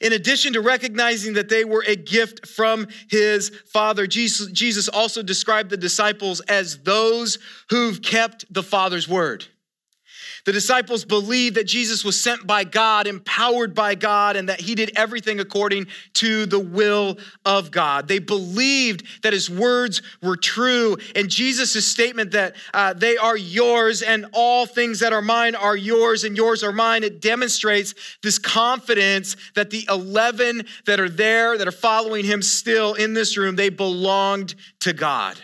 In 0.00 0.12
addition 0.12 0.52
to 0.54 0.60
recognizing 0.60 1.34
that 1.34 1.48
they 1.48 1.64
were 1.64 1.84
a 1.86 1.96
gift 1.96 2.46
from 2.46 2.86
his 3.08 3.50
father, 3.72 4.06
Jesus, 4.06 4.50
Jesus 4.52 4.88
also 4.88 5.22
described 5.22 5.70
the 5.70 5.76
disciples 5.76 6.40
as 6.40 6.82
those 6.82 7.38
who've 7.70 8.00
kept 8.02 8.44
the 8.52 8.62
Father's 8.62 9.08
word. 9.08 9.46
The 10.44 10.52
disciples 10.52 11.04
believed 11.04 11.56
that 11.56 11.66
Jesus 11.66 12.04
was 12.04 12.20
sent 12.20 12.46
by 12.46 12.64
God, 12.64 13.06
empowered 13.06 13.74
by 13.74 13.94
God, 13.94 14.36
and 14.36 14.48
that 14.48 14.60
he 14.60 14.74
did 14.74 14.92
everything 14.96 15.40
according 15.40 15.86
to 16.14 16.46
the 16.46 16.58
will 16.58 17.18
of 17.44 17.70
God. 17.70 18.08
They 18.08 18.18
believed 18.18 19.22
that 19.22 19.32
his 19.32 19.50
words 19.50 20.02
were 20.22 20.36
true. 20.36 20.96
And 21.14 21.28
Jesus' 21.28 21.86
statement 21.86 22.32
that 22.32 22.56
uh, 22.72 22.94
they 22.94 23.16
are 23.16 23.36
yours 23.36 24.02
and 24.02 24.26
all 24.32 24.66
things 24.66 25.00
that 25.00 25.12
are 25.12 25.22
mine 25.22 25.54
are 25.54 25.76
yours 25.76 26.24
and 26.24 26.36
yours 26.36 26.62
are 26.62 26.72
mine, 26.72 27.04
it 27.04 27.20
demonstrates 27.20 27.94
this 28.22 28.38
confidence 28.38 29.36
that 29.54 29.70
the 29.70 29.84
11 29.88 30.66
that 30.86 31.00
are 31.00 31.08
there, 31.08 31.58
that 31.58 31.68
are 31.68 31.72
following 31.72 32.24
him 32.24 32.42
still 32.42 32.94
in 32.94 33.14
this 33.14 33.36
room, 33.36 33.56
they 33.56 33.68
belonged 33.68 34.54
to 34.80 34.92
God. 34.92 35.36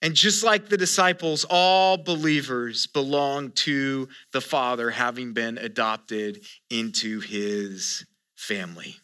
And 0.00 0.14
just 0.14 0.44
like 0.44 0.68
the 0.68 0.76
disciples, 0.76 1.44
all 1.50 1.96
believers 1.96 2.86
belong 2.86 3.50
to 3.52 4.08
the 4.32 4.40
Father, 4.40 4.90
having 4.90 5.32
been 5.32 5.58
adopted 5.58 6.44
into 6.70 7.20
his 7.20 8.06
family. 8.36 8.96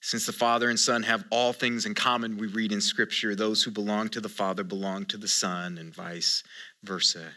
Since 0.00 0.26
the 0.26 0.32
Father 0.32 0.68
and 0.68 0.78
Son 0.78 1.02
have 1.04 1.24
all 1.30 1.52
things 1.52 1.86
in 1.86 1.94
common, 1.94 2.36
we 2.36 2.46
read 2.46 2.72
in 2.72 2.80
Scripture, 2.80 3.34
those 3.34 3.62
who 3.62 3.70
belong 3.70 4.08
to 4.10 4.20
the 4.20 4.28
Father 4.28 4.62
belong 4.62 5.04
to 5.06 5.16
the 5.16 5.28
Son, 5.28 5.78
and 5.78 5.94
vice 5.94 6.42
versa. 6.82 7.32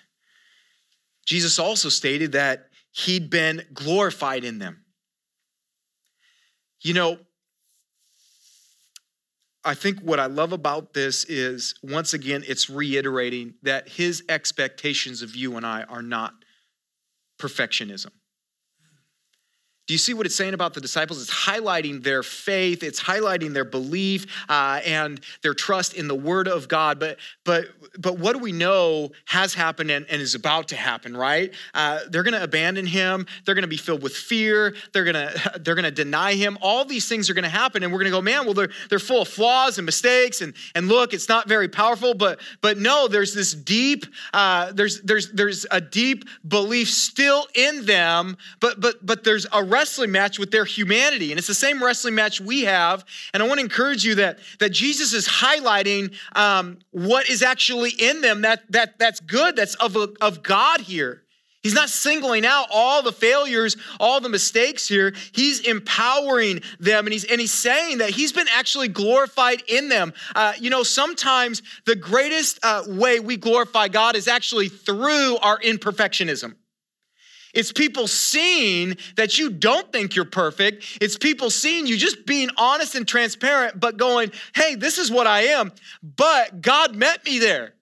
Jesus 1.25 1.59
also 1.59 1.89
stated 1.89 2.31
that 2.31 2.69
he'd 2.91 3.29
been 3.29 3.63
glorified 3.73 4.43
in 4.43 4.59
them. 4.59 4.83
You 6.81 6.93
know, 6.93 7.19
I 9.69 9.75
think 9.75 9.99
what 9.99 10.19
I 10.19 10.25
love 10.25 10.51
about 10.51 10.95
this 10.95 11.25
is, 11.25 11.75
once 11.83 12.15
again, 12.15 12.43
it's 12.47 12.71
reiterating 12.71 13.53
that 13.61 13.87
his 13.87 14.23
expectations 14.27 15.21
of 15.21 15.35
you 15.35 15.57
and 15.57 15.63
I 15.63 15.83
are 15.83 16.01
not 16.01 16.33
perfectionism. 17.39 18.09
Do 19.89 19.93
you 19.93 19.97
see 19.97 20.13
what 20.13 20.27
it's 20.27 20.35
saying 20.35 20.53
about 20.53 20.75
the 20.75 20.81
disciples? 20.81 21.19
It's 21.19 21.33
highlighting 21.33 22.03
their 22.03 22.21
faith, 22.21 22.83
it's 22.83 23.01
highlighting 23.01 23.53
their 23.53 23.65
belief 23.65 24.27
uh, 24.47 24.81
and 24.85 25.19
their 25.41 25.55
trust 25.55 25.95
in 25.95 26.07
the 26.07 26.13
Word 26.13 26.47
of 26.47 26.67
God. 26.67 26.99
But 26.99 27.17
but 27.43 27.69
but 27.97 28.19
what 28.19 28.33
do 28.33 28.37
we 28.37 28.51
know 28.51 29.09
has 29.25 29.55
happened 29.55 29.89
and, 29.89 30.05
and 30.07 30.21
is 30.21 30.35
about 30.35 30.67
to 30.67 30.75
happen? 30.75 31.17
Right? 31.17 31.51
Uh, 31.73 32.01
they're 32.07 32.21
going 32.21 32.35
to 32.35 32.43
abandon 32.43 32.85
him. 32.85 33.25
They're 33.45 33.55
going 33.55 33.63
to 33.63 33.67
be 33.67 33.77
filled 33.77 34.03
with 34.03 34.15
fear. 34.15 34.75
They're 34.93 35.05
going 35.05 35.15
to 35.33 35.59
they're 35.59 35.73
to 35.73 35.89
deny 35.89 36.35
him. 36.35 36.59
All 36.61 36.85
these 36.85 37.09
things 37.09 37.27
are 37.31 37.33
going 37.33 37.41
to 37.41 37.49
happen, 37.49 37.81
and 37.81 37.91
we're 37.91 37.97
going 37.97 38.11
to 38.11 38.15
go, 38.15 38.21
man. 38.21 38.45
Well, 38.45 38.53
they're 38.53 38.69
they're 38.91 38.99
full 38.99 39.23
of 39.23 39.27
flaws 39.27 39.79
and 39.79 39.87
mistakes, 39.87 40.41
and 40.41 40.53
and 40.75 40.87
look, 40.87 41.15
it's 41.15 41.29
not 41.29 41.47
very 41.47 41.67
powerful. 41.67 42.13
But 42.13 42.41
but 42.61 42.77
no, 42.77 43.07
there's 43.07 43.33
this 43.33 43.55
deep 43.55 44.05
uh, 44.33 44.71
there's 44.71 45.01
there's 45.01 45.31
there's 45.31 45.65
a 45.71 45.81
deep 45.81 46.25
belief 46.47 46.91
still 46.91 47.47
in 47.55 47.87
them. 47.87 48.37
But 48.59 48.79
but 48.79 49.03
but 49.03 49.23
there's 49.23 49.47
a 49.51 49.63
wrestling 49.79 50.11
match 50.11 50.37
with 50.37 50.51
their 50.51 50.65
humanity. 50.65 51.31
And 51.31 51.39
it's 51.39 51.47
the 51.47 51.53
same 51.53 51.81
wrestling 51.81 52.13
match 52.13 52.41
we 52.41 52.63
have. 52.63 53.05
And 53.33 53.41
I 53.41 53.47
want 53.47 53.59
to 53.59 53.63
encourage 53.63 54.03
you 54.03 54.15
that, 54.15 54.39
that 54.59 54.71
Jesus 54.71 55.13
is 55.13 55.25
highlighting 55.25 56.13
um, 56.35 56.79
what 56.91 57.29
is 57.29 57.41
actually 57.41 57.91
in 57.91 58.19
them 58.19 58.41
that, 58.41 58.69
that, 58.73 58.99
that's 58.99 59.21
good, 59.21 59.55
that's 59.55 59.75
of, 59.75 59.95
of 59.95 60.43
God 60.43 60.81
here. 60.81 61.23
He's 61.63 61.73
not 61.73 61.89
singling 61.89 62.45
out 62.45 62.67
all 62.71 63.01
the 63.01 63.11
failures, 63.13 63.77
all 64.01 64.19
the 64.19 64.29
mistakes 64.29 64.85
here. 64.87 65.13
He's 65.31 65.61
empowering 65.61 66.61
them 66.79 67.05
and 67.05 67.13
he's, 67.13 67.23
and 67.23 67.39
he's 67.39 67.53
saying 67.53 67.99
that 67.99 68.09
he's 68.09 68.33
been 68.33 68.47
actually 68.53 68.89
glorified 68.89 69.63
in 69.67 69.87
them. 69.87 70.13
Uh, 70.35 70.53
you 70.59 70.69
know, 70.69 70.83
sometimes 70.83 71.61
the 71.85 71.95
greatest 71.95 72.59
uh, 72.63 72.83
way 72.87 73.19
we 73.21 73.37
glorify 73.37 73.87
God 73.87 74.17
is 74.17 74.27
actually 74.27 74.67
through 74.67 75.37
our 75.37 75.59
imperfectionism. 75.59 76.55
It's 77.53 77.71
people 77.71 78.07
seeing 78.07 78.97
that 79.15 79.37
you 79.37 79.49
don't 79.49 79.91
think 79.91 80.15
you're 80.15 80.25
perfect. 80.25 80.99
It's 81.01 81.17
people 81.17 81.49
seeing 81.49 81.87
you 81.87 81.97
just 81.97 82.25
being 82.25 82.49
honest 82.57 82.95
and 82.95 83.07
transparent, 83.07 83.79
but 83.79 83.97
going, 83.97 84.31
hey, 84.55 84.75
this 84.75 84.97
is 84.97 85.11
what 85.11 85.25
I 85.27 85.41
am. 85.41 85.71
But 86.03 86.61
God 86.61 86.95
met 86.95 87.25
me 87.25 87.39
there. 87.39 87.73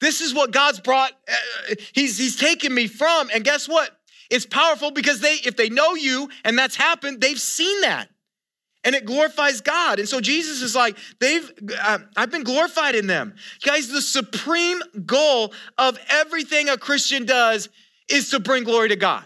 This 0.00 0.20
is 0.20 0.34
what 0.34 0.50
God's 0.50 0.80
brought, 0.80 1.12
uh, 1.28 1.74
he's, 1.94 2.18
he's 2.18 2.36
taken 2.36 2.74
me 2.74 2.86
from. 2.86 3.30
And 3.32 3.44
guess 3.44 3.68
what? 3.68 3.90
It's 4.30 4.44
powerful 4.44 4.90
because 4.90 5.20
they, 5.20 5.34
if 5.44 5.56
they 5.56 5.68
know 5.68 5.94
you 5.94 6.28
and 6.44 6.58
that's 6.58 6.76
happened, 6.76 7.20
they've 7.20 7.40
seen 7.40 7.80
that. 7.82 8.08
And 8.84 8.94
it 8.94 9.04
glorifies 9.04 9.62
God. 9.62 9.98
And 9.98 10.08
so 10.08 10.20
Jesus 10.20 10.62
is 10.62 10.76
like, 10.76 10.96
they've, 11.18 11.50
uh, 11.82 11.98
I've 12.16 12.30
been 12.30 12.44
glorified 12.44 12.94
in 12.94 13.06
them. 13.06 13.34
Guys, 13.64 13.88
the 13.88 14.02
supreme 14.02 14.80
goal 15.04 15.52
of 15.76 15.98
everything 16.08 16.68
a 16.68 16.76
Christian 16.76 17.24
does 17.24 17.68
is 18.08 18.30
to 18.30 18.40
bring 18.40 18.64
glory 18.64 18.88
to 18.90 18.96
God. 18.96 19.24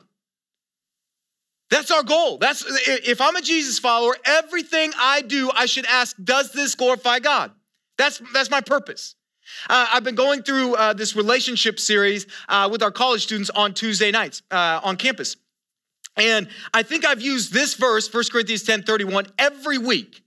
That's 1.70 1.90
our 1.92 2.02
goal. 2.02 2.38
That's 2.38 2.64
if 2.88 3.20
I'm 3.20 3.36
a 3.36 3.40
Jesus 3.40 3.78
follower, 3.78 4.16
everything 4.24 4.92
I 4.98 5.22
do, 5.22 5.50
I 5.54 5.66
should 5.66 5.86
ask, 5.86 6.16
does 6.22 6.52
this 6.52 6.74
glorify 6.74 7.20
God? 7.20 7.52
That's 7.96 8.20
that's 8.32 8.50
my 8.50 8.60
purpose. 8.60 9.14
Uh, 9.68 9.86
I've 9.92 10.04
been 10.04 10.14
going 10.14 10.42
through 10.42 10.74
uh, 10.74 10.92
this 10.92 11.14
relationship 11.14 11.78
series 11.78 12.26
uh, 12.48 12.68
with 12.70 12.82
our 12.82 12.90
college 12.90 13.22
students 13.22 13.50
on 13.50 13.74
Tuesday 13.74 14.10
nights 14.10 14.42
uh, 14.50 14.80
on 14.82 14.96
campus. 14.96 15.36
And 16.16 16.48
I 16.74 16.82
think 16.82 17.04
I've 17.04 17.22
used 17.22 17.52
this 17.52 17.74
verse, 17.74 18.12
1 18.12 18.24
Corinthians 18.32 18.62
10 18.64 18.82
31, 18.82 19.26
every 19.38 19.78
week. 19.78 20.22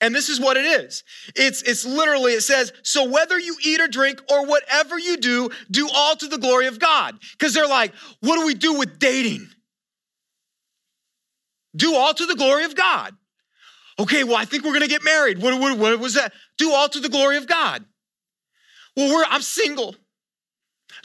And 0.00 0.14
this 0.14 0.28
is 0.28 0.38
what 0.38 0.56
it 0.56 0.64
is. 0.64 1.04
It's, 1.34 1.62
it's 1.62 1.86
literally, 1.86 2.32
it 2.32 2.42
says, 2.42 2.72
so 2.82 3.08
whether 3.08 3.38
you 3.38 3.56
eat 3.64 3.80
or 3.80 3.88
drink 3.88 4.20
or 4.30 4.44
whatever 4.44 4.98
you 4.98 5.16
do, 5.16 5.50
do 5.70 5.88
all 5.94 6.14
to 6.16 6.28
the 6.28 6.38
glory 6.38 6.66
of 6.66 6.78
God. 6.78 7.16
Because 7.32 7.54
they're 7.54 7.66
like, 7.66 7.94
what 8.20 8.38
do 8.38 8.46
we 8.46 8.54
do 8.54 8.78
with 8.78 8.98
dating? 8.98 9.48
Do 11.74 11.94
all 11.94 12.12
to 12.12 12.26
the 12.26 12.34
glory 12.34 12.64
of 12.64 12.74
God. 12.74 13.14
Okay, 13.98 14.24
well, 14.24 14.36
I 14.36 14.44
think 14.44 14.64
we're 14.64 14.74
gonna 14.74 14.88
get 14.88 15.02
married. 15.02 15.40
What, 15.40 15.58
what, 15.58 15.78
what 15.78 15.98
was 15.98 16.14
that? 16.14 16.32
Do 16.58 16.72
all 16.72 16.88
to 16.88 17.00
the 17.00 17.08
glory 17.08 17.38
of 17.38 17.46
God. 17.46 17.84
Well, 18.94 19.14
we're, 19.14 19.24
I'm 19.28 19.42
single. 19.42 19.94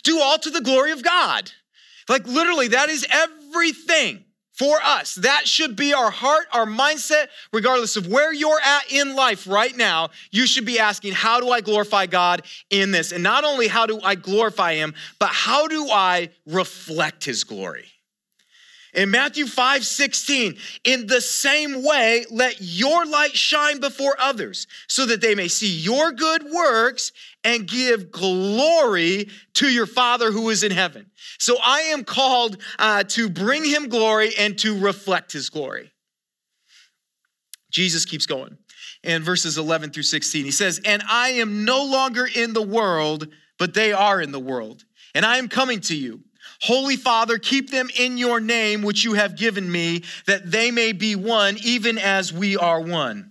Do 0.04 0.20
all 0.20 0.38
to 0.38 0.50
the 0.50 0.62
glory 0.62 0.92
of 0.92 1.02
God. 1.02 1.52
Like 2.10 2.28
literally, 2.28 2.70
that 2.70 2.90
is 2.90 3.06
everything 3.10 4.26
for 4.62 4.80
us. 4.84 5.16
That 5.16 5.48
should 5.48 5.76
be 5.76 5.92
our 5.92 6.12
heart, 6.12 6.46
our 6.54 6.68
mindset, 6.68 7.30
regardless 7.52 7.96
of 7.96 8.06
where 8.06 8.32
you're 8.32 8.60
at 8.64 8.92
in 8.92 9.16
life 9.16 9.48
right 9.48 9.76
now. 9.76 10.12
You 10.30 10.46
should 10.46 10.66
be 10.66 10.78
asking, 10.78 11.14
How 11.14 11.40
do 11.40 11.50
I 11.50 11.62
glorify 11.62 12.06
God 12.06 12.44
in 12.70 12.92
this? 12.92 13.12
And 13.12 13.24
not 13.24 13.44
only 13.44 13.68
how 13.68 13.88
do 13.88 14.00
I 14.04 14.14
glorify 14.14 14.76
Him, 14.76 14.94
but 15.18 15.30
how 15.30 15.68
do 15.68 15.90
I 15.90 16.30
reflect 16.46 17.24
His 17.24 17.44
glory? 17.44 17.88
In 18.94 19.10
Matthew 19.10 19.48
5 19.48 19.84
16, 19.84 20.58
in 20.84 21.08
the 21.08 21.22
same 21.22 21.84
way, 21.84 22.26
let 22.30 22.58
your 22.60 23.06
light 23.08 23.36
shine 23.36 23.80
before 23.80 24.16
others 24.20 24.68
so 24.88 25.08
that 25.08 25.22
they 25.22 25.34
may 25.34 25.48
see 25.48 25.76
your 25.76 26.12
good 26.12 26.44
works 26.44 27.14
and 27.44 27.68
give 27.68 28.12
glory 28.12 29.30
to 29.56 29.68
your 29.68 29.86
Father 29.86 30.32
who 30.32 30.50
is 30.50 30.64
in 30.64 30.72
heaven. 30.72 31.08
So 31.40 31.58
I 31.64 31.82
am 31.82 32.04
called 32.04 32.62
uh, 32.78 33.04
to 33.10 33.30
bring 33.30 33.66
him 33.66 33.90
glory 33.90 34.32
and 34.38 34.58
to 34.60 34.80
reflect 34.80 35.32
his 35.32 35.50
glory. 35.50 35.92
Jesus 37.72 38.06
keeps 38.06 38.26
going 38.26 38.58
in 39.04 39.24
verses 39.24 39.58
11 39.58 39.92
through 39.92 40.04
16. 40.04 40.46
He 40.46 40.52
says, 40.52 40.82
And 40.86 41.02
I 41.10 41.30
am 41.30 41.66
no 41.66 41.84
longer 41.86 42.28
in 42.34 42.54
the 42.54 42.62
world, 42.62 43.28
but 43.58 43.74
they 43.74 43.92
are 43.92 44.22
in 44.22 44.32
the 44.32 44.40
world, 44.40 44.84
and 45.16 45.26
I 45.26 45.38
am 45.38 45.48
coming 45.48 45.80
to 45.82 45.96
you. 45.96 46.22
Holy 46.62 46.96
Father, 46.96 47.40
keep 47.40 47.72
them 47.72 47.90
in 47.98 48.18
your 48.18 48.40
name, 48.40 48.84
which 48.84 49.04
you 49.04 49.14
have 49.14 49.36
given 49.36 49.72
me, 49.72 50.04
that 50.28 50.52
they 50.52 50.70
may 50.70 50.92
be 50.92 51.16
one, 51.16 51.58
even 51.64 51.98
as 51.98 52.32
we 52.32 52.56
are 52.56 52.80
one. 52.80 53.31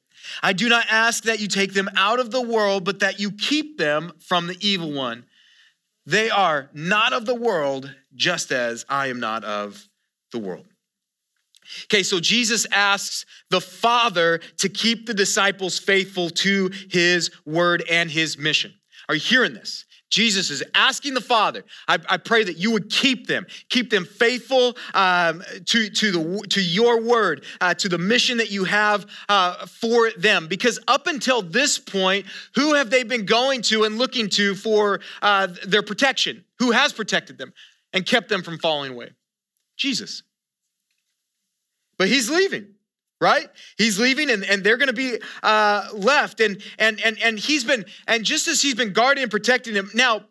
I 0.41 0.53
do 0.53 0.69
not 0.69 0.85
ask 0.89 1.23
that 1.23 1.39
you 1.39 1.47
take 1.47 1.73
them 1.73 1.89
out 1.95 2.19
of 2.19 2.31
the 2.31 2.41
world, 2.41 2.83
but 2.83 2.99
that 2.99 3.19
you 3.19 3.31
keep 3.31 3.77
them 3.77 4.13
from 4.19 4.47
the 4.47 4.57
evil 4.59 4.91
one. 4.91 5.25
They 6.05 6.29
are 6.29 6.69
not 6.73 7.13
of 7.13 7.25
the 7.25 7.35
world, 7.35 7.93
just 8.15 8.51
as 8.51 8.85
I 8.89 9.07
am 9.07 9.19
not 9.19 9.43
of 9.43 9.87
the 10.31 10.39
world. 10.39 10.65
Okay, 11.85 12.03
so 12.03 12.19
Jesus 12.19 12.65
asks 12.71 13.25
the 13.49 13.61
Father 13.61 14.39
to 14.57 14.69
keep 14.69 15.05
the 15.05 15.13
disciples 15.13 15.79
faithful 15.79 16.29
to 16.29 16.71
his 16.89 17.31
word 17.45 17.83
and 17.89 18.09
his 18.09 18.37
mission. 18.37 18.73
Are 19.07 19.15
you 19.15 19.21
hearing 19.21 19.53
this? 19.53 19.85
Jesus 20.11 20.51
is 20.51 20.61
asking 20.75 21.13
the 21.13 21.21
Father, 21.21 21.63
I, 21.87 21.97
I, 22.07 22.17
pray 22.17 22.43
that 22.43 22.57
you 22.57 22.71
would 22.71 22.89
keep 22.89 23.27
them, 23.27 23.47
keep 23.69 23.89
them 23.89 24.03
faithful 24.03 24.75
um, 24.93 25.41
to, 25.65 25.89
to, 25.89 26.11
the, 26.11 26.47
to 26.49 26.61
your 26.61 27.01
word, 27.01 27.45
uh, 27.61 27.73
to 27.75 27.87
the 27.87 27.97
mission 27.97 28.37
that 28.37 28.51
you 28.51 28.65
have 28.65 29.05
uh, 29.29 29.65
for 29.65 30.11
them. 30.11 30.47
Because 30.47 30.79
up 30.85 31.07
until 31.07 31.41
this 31.41 31.79
point, 31.79 32.25
who 32.55 32.73
have 32.73 32.89
they 32.89 33.03
been 33.03 33.25
going 33.25 33.61
to 33.63 33.85
and 33.85 33.97
looking 33.97 34.29
to 34.31 34.53
for 34.53 34.99
uh, 35.21 35.47
their 35.65 35.81
protection? 35.81 36.43
Who 36.59 36.71
has 36.71 36.91
protected 36.91 37.37
them 37.37 37.53
and 37.93 38.05
kept 38.05 38.27
them 38.27 38.43
from 38.43 38.59
falling 38.59 38.91
away? 38.91 39.11
Jesus. 39.77 40.23
But 41.97 42.09
he's 42.09 42.29
leaving 42.29 42.67
right? 43.21 43.47
He's 43.77 43.99
leaving 43.99 44.29
and, 44.31 44.43
and 44.43 44.63
they're 44.63 44.77
going 44.77 44.87
to 44.87 44.93
be 44.93 45.19
uh, 45.43 45.87
left 45.93 46.41
and 46.41 46.61
and 46.79 46.99
and 47.01 47.17
and 47.21 47.39
he's 47.39 47.63
been 47.63 47.85
and 48.07 48.25
just 48.25 48.47
as 48.47 48.61
he's 48.61 48.75
been 48.75 48.91
guarding 48.91 49.21
and 49.21 49.31
protecting 49.31 49.75
them 49.75 49.89
now 49.93 50.25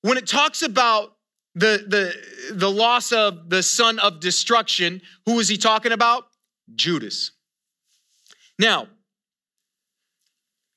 when 0.00 0.16
it 0.16 0.26
talks 0.26 0.62
about 0.62 1.16
the 1.54 1.84
the 1.86 2.54
the 2.54 2.70
loss 2.70 3.12
of 3.12 3.50
the 3.50 3.62
son 3.62 3.98
of 3.98 4.18
destruction 4.20 5.02
who 5.26 5.38
is 5.38 5.48
he 5.48 5.58
talking 5.58 5.92
about? 5.92 6.24
Judas. 6.74 7.32
Now 8.58 8.88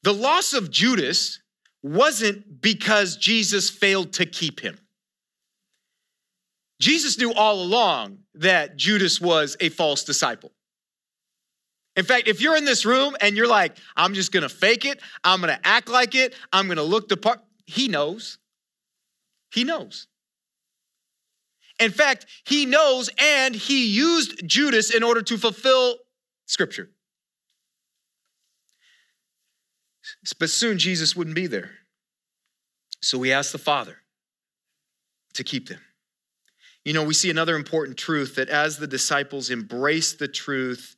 the 0.04 0.14
loss 0.14 0.54
of 0.54 0.70
judas 0.70 1.40
wasn't 1.82 2.62
because 2.62 3.16
jesus 3.16 3.70
failed 3.70 4.12
to 4.14 4.26
keep 4.26 4.60
him. 4.60 4.78
Jesus 6.82 7.18
knew 7.18 7.32
all 7.32 7.62
along 7.62 8.18
that 8.34 8.76
judas 8.76 9.22
was 9.22 9.56
a 9.62 9.70
false 9.70 10.04
disciple 10.04 10.52
in 11.96 12.06
fact, 12.06 12.28
if 12.28 12.42
you're 12.42 12.58
in 12.58 12.66
this 12.66 12.86
room 12.86 13.16
and 13.22 13.38
you're 13.38 13.48
like, 13.48 13.78
I'm 13.96 14.14
just 14.14 14.32
gonna 14.32 14.50
fake 14.50 14.86
it, 14.86 15.00
I'm 15.24 15.42
gonna 15.42 15.60
act 15.64 15.90
like 15.90 16.16
it, 16.16 16.34
I'm 16.52 16.68
gonna 16.68 16.84
look 16.84 17.08
the 17.08 17.18
part, 17.18 17.40
he 17.66 17.88
knows. 17.88 18.40
He 19.54 19.64
knows. 19.64 20.08
In 21.80 21.92
fact, 21.92 22.26
he 22.46 22.66
knows 22.66 23.10
and 23.20 23.54
he 23.54 23.88
used 23.88 24.48
Judas 24.48 24.94
in 24.94 25.04
order 25.04 25.22
to 25.22 25.38
fulfill 25.38 25.98
scripture. 26.46 26.90
But 30.40 30.50
soon 30.50 30.78
Jesus 30.78 31.16
wouldn't 31.16 31.36
be 31.36 31.48
there. 31.48 31.72
So 33.02 33.18
we 33.18 33.32
asked 33.32 33.52
the 33.52 33.58
Father 33.58 33.98
to 35.34 35.44
keep 35.44 35.68
them. 35.68 35.82
You 36.86 36.94
know, 36.94 37.04
we 37.04 37.14
see 37.14 37.30
another 37.30 37.56
important 37.56 37.98
truth 37.98 38.36
that 38.36 38.50
as 38.50 38.78
the 38.78 38.88
disciples 38.88 39.50
embrace 39.50 40.14
the 40.14 40.28
truth, 40.28 40.96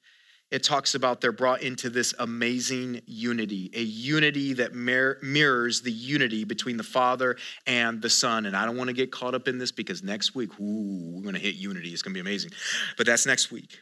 it 0.52 0.64
talks 0.64 0.94
about 0.94 1.22
they're 1.22 1.32
brought 1.32 1.64
into 1.64 1.90
this 1.90 2.14
amazing 2.20 3.02
unity, 3.08 3.72
a 3.74 3.82
unity 3.82 4.54
that 4.54 4.74
mir- 4.74 5.18
mirrors 5.22 5.82
the 5.82 5.92
unity 5.92 6.44
between 6.44 6.78
the 6.78 6.84
Father 6.84 7.36
and 7.66 8.02
the 8.02 8.10
Son. 8.10 8.46
And 8.46 8.56
I 8.56 8.66
don't 8.66 8.78
want 8.78 8.90
to 8.90 8.94
get 8.94 9.12
caught 9.12 9.34
up 9.34 9.48
in 9.48 9.58
this 9.58 9.72
because 9.72 10.04
next 10.04 10.36
week, 10.36 10.52
ooh, 10.60 11.12
we're 11.16 11.24
going 11.24 11.34
to 11.34 11.42
hit 11.42 11.56
unity. 11.56 11.90
It's 11.90 12.04
going 12.04 12.14
to 12.14 12.18
be 12.18 12.22
amazing. 12.22 12.52
But 12.96 13.08
that's 13.08 13.26
next 13.26 13.52
week. 13.52 13.80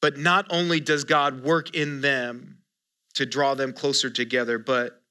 But 0.00 0.16
not 0.16 0.46
only 0.50 0.80
does 0.80 1.04
God 1.04 1.44
work 1.44 1.76
in 1.76 2.00
them 2.00 2.58
to 3.14 3.26
draw 3.26 3.54
them 3.54 3.72
closer 3.72 4.08
together, 4.08 4.58
but 4.58 5.02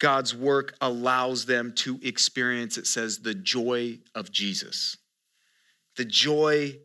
God's 0.00 0.34
work 0.34 0.74
allows 0.80 1.44
them 1.46 1.72
to 1.76 2.00
experience, 2.02 2.78
it 2.78 2.86
says, 2.86 3.18
the 3.18 3.34
joy 3.34 3.98
of 4.14 4.30
Jesus. 4.30 4.96
The 5.96 6.04
joy 6.04 6.78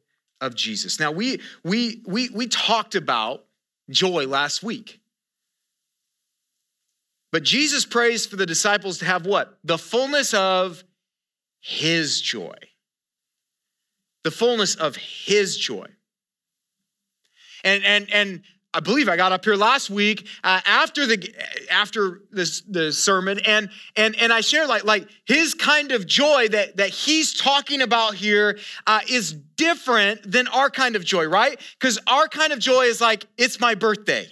of 0.44 0.56
Jesus. 0.56 1.00
Now 1.00 1.12
we 1.12 1.42
we 1.64 2.02
we 2.06 2.30
we 2.30 2.48
talked 2.48 2.96
about 2.96 3.46
joy 3.90 4.28
last 4.28 4.62
week. 4.62 5.00
But 7.32 7.44
Jesus 7.44 7.86
prays 7.86 8.26
for 8.26 8.36
the 8.36 8.46
disciples 8.46 9.00
to 9.00 9.06
have 9.06 9.26
what? 9.26 9.58
The 9.64 9.78
fullness 9.78 10.34
of 10.34 10.84
his 11.62 12.22
joy. 12.22 12.56
The 14.24 14.32
fullness 14.32 14.76
of 14.76 14.96
his 14.98 15.58
joy. 15.58 15.88
And 17.64 17.84
and 17.84 18.12
and 18.12 18.42
I 18.74 18.80
believe 18.80 19.08
I 19.08 19.16
got 19.16 19.32
up 19.32 19.46
here 19.46 19.56
last 19.56 19.90
week 19.90 20.28
uh, 20.44 20.62
after 20.66 21.06
the 21.06 21.34
after 21.70 22.22
this 22.32 22.62
the 22.62 22.92
sermon 22.92 23.40
and 23.46 23.70
and 23.96 24.16
and 24.20 24.34
I 24.34 24.42
shared 24.42 24.68
like 24.68 24.84
like 24.84 25.08
his 25.26 25.54
kind 25.54 25.92
of 25.92 26.08
joy 26.08 26.48
that 26.50 26.78
that 26.78 26.90
he's 26.90 27.34
talking 27.34 27.82
about 27.82 28.16
here 28.16 28.58
uh, 28.88 29.02
is 29.10 29.34
different 29.34 30.30
than 30.30 30.48
our 30.48 30.70
kind 30.70 30.96
of 30.96 31.06
joy, 31.06 31.26
right? 31.26 31.60
Because 31.80 32.00
our 32.08 32.28
kind 32.28 32.52
of 32.52 32.60
joy 32.60 32.84
is 32.86 33.00
like 33.00 33.26
it's 33.38 33.60
my 33.60 33.76
birthday 33.76 34.28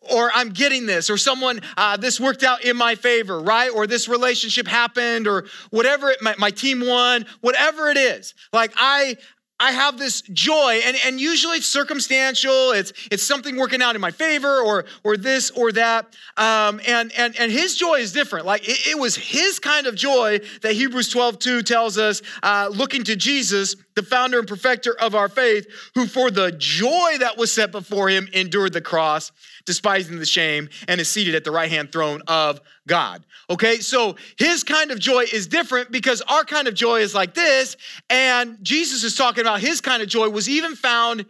or 0.00 0.30
I'm 0.34 0.50
getting 0.50 0.86
this, 0.86 1.10
or 1.10 1.16
someone, 1.16 1.60
uh, 1.76 1.96
this 1.96 2.20
worked 2.20 2.42
out 2.42 2.64
in 2.64 2.76
my 2.76 2.94
favor, 2.94 3.40
right? 3.40 3.70
Or 3.74 3.86
this 3.86 4.08
relationship 4.08 4.66
happened, 4.66 5.26
or 5.26 5.46
whatever, 5.70 6.10
it, 6.10 6.22
my, 6.22 6.34
my 6.38 6.50
team 6.50 6.86
won, 6.86 7.26
whatever 7.40 7.88
it 7.88 7.96
is. 7.96 8.34
Like 8.52 8.72
I, 8.76 9.16
I 9.60 9.72
have 9.72 9.98
this 9.98 10.22
joy, 10.22 10.80
and, 10.84 10.96
and 11.04 11.20
usually 11.20 11.56
it's 11.56 11.66
circumstantial. 11.66 12.70
It's 12.70 12.92
it's 13.10 13.24
something 13.24 13.56
working 13.56 13.82
out 13.82 13.96
in 13.96 14.00
my 14.00 14.12
favor, 14.12 14.60
or 14.60 14.84
or 15.02 15.16
this 15.16 15.50
or 15.50 15.72
that. 15.72 16.14
Um, 16.36 16.80
and 16.86 17.12
and 17.16 17.36
and 17.38 17.50
his 17.50 17.74
joy 17.74 17.96
is 17.96 18.12
different. 18.12 18.46
Like 18.46 18.68
it, 18.68 18.86
it 18.86 18.98
was 18.98 19.16
his 19.16 19.58
kind 19.58 19.88
of 19.88 19.96
joy 19.96 20.40
that 20.62 20.74
Hebrews 20.74 21.08
12, 21.08 21.40
2 21.40 21.62
tells 21.62 21.98
us, 21.98 22.22
uh, 22.42 22.70
looking 22.72 23.02
to 23.04 23.16
Jesus, 23.16 23.74
the 23.98 24.04
founder 24.04 24.38
and 24.38 24.46
perfecter 24.46 24.96
of 25.00 25.16
our 25.16 25.28
faith, 25.28 25.66
who 25.96 26.06
for 26.06 26.30
the 26.30 26.52
joy 26.52 27.16
that 27.18 27.36
was 27.36 27.52
set 27.52 27.72
before 27.72 28.08
him 28.08 28.28
endured 28.32 28.72
the 28.72 28.80
cross, 28.80 29.32
despising 29.66 30.20
the 30.20 30.26
shame, 30.26 30.68
and 30.86 31.00
is 31.00 31.08
seated 31.08 31.34
at 31.34 31.42
the 31.42 31.50
right 31.50 31.68
hand 31.68 31.90
throne 31.90 32.22
of 32.28 32.60
God. 32.86 33.26
Okay, 33.50 33.78
so 33.78 34.14
his 34.38 34.62
kind 34.62 34.92
of 34.92 35.00
joy 35.00 35.24
is 35.32 35.48
different 35.48 35.90
because 35.90 36.22
our 36.22 36.44
kind 36.44 36.68
of 36.68 36.74
joy 36.74 37.00
is 37.00 37.12
like 37.12 37.34
this. 37.34 37.76
And 38.08 38.58
Jesus 38.62 39.02
is 39.02 39.16
talking 39.16 39.40
about 39.40 39.60
his 39.60 39.80
kind 39.80 40.00
of 40.00 40.08
joy 40.08 40.28
was 40.28 40.48
even 40.48 40.76
found 40.76 41.26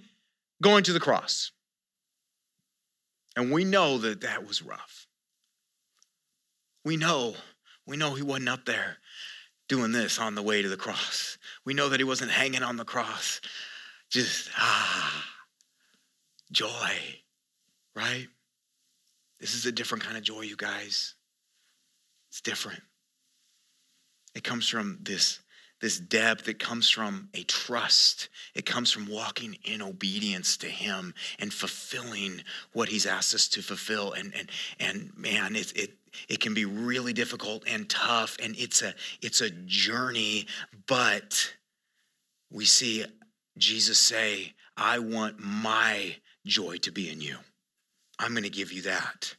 going 0.62 0.84
to 0.84 0.92
the 0.92 1.00
cross. 1.00 1.52
And 3.34 3.50
we 3.50 3.64
know 3.64 3.96
that 3.98 4.20
that 4.20 4.46
was 4.46 4.62
rough. 4.62 5.06
We 6.84 6.98
know, 6.98 7.34
we 7.86 7.96
know 7.96 8.12
he 8.12 8.22
wasn't 8.22 8.50
up 8.50 8.66
there 8.66 8.98
doing 9.68 9.92
this 9.92 10.18
on 10.18 10.34
the 10.34 10.42
way 10.42 10.60
to 10.60 10.68
the 10.68 10.76
cross. 10.76 11.37
We 11.68 11.74
know 11.74 11.90
that 11.90 12.00
he 12.00 12.04
wasn't 12.04 12.30
hanging 12.30 12.62
on 12.62 12.78
the 12.78 12.84
cross. 12.86 13.42
Just, 14.08 14.48
ah, 14.56 15.22
joy, 16.50 16.96
right? 17.94 18.26
This 19.38 19.54
is 19.54 19.66
a 19.66 19.72
different 19.72 20.02
kind 20.02 20.16
of 20.16 20.22
joy, 20.22 20.40
you 20.40 20.56
guys. 20.56 21.14
It's 22.30 22.40
different. 22.40 22.80
It 24.34 24.44
comes 24.44 24.66
from 24.66 25.00
this, 25.02 25.40
this 25.82 25.98
depth. 25.98 26.48
It 26.48 26.58
comes 26.58 26.88
from 26.88 27.28
a 27.34 27.42
trust. 27.42 28.30
It 28.54 28.64
comes 28.64 28.90
from 28.90 29.06
walking 29.06 29.58
in 29.62 29.82
obedience 29.82 30.56
to 30.56 30.68
Him 30.68 31.12
and 31.38 31.52
fulfilling 31.52 32.44
what 32.72 32.88
He's 32.88 33.04
asked 33.04 33.34
us 33.34 33.46
to 33.48 33.60
fulfill. 33.60 34.12
And 34.14 34.32
and 34.34 34.50
and 34.80 35.12
man, 35.18 35.54
it 35.54 35.76
it 35.76 35.98
it 36.30 36.40
can 36.40 36.54
be 36.54 36.64
really 36.64 37.12
difficult 37.12 37.64
and 37.66 37.90
tough, 37.90 38.38
and 38.42 38.56
it's 38.56 38.80
a 38.80 38.94
it's 39.20 39.42
a 39.42 39.50
journey. 39.50 40.46
But 40.86 41.52
we 42.50 42.64
see 42.64 43.04
Jesus 43.56 43.98
say, 43.98 44.54
"I 44.76 44.98
want 44.98 45.38
my 45.38 46.16
joy 46.46 46.78
to 46.78 46.90
be 46.90 47.10
in 47.10 47.20
you. 47.20 47.38
I'm 48.18 48.32
going 48.32 48.44
to 48.44 48.50
give 48.50 48.72
you 48.72 48.82
that." 48.82 49.34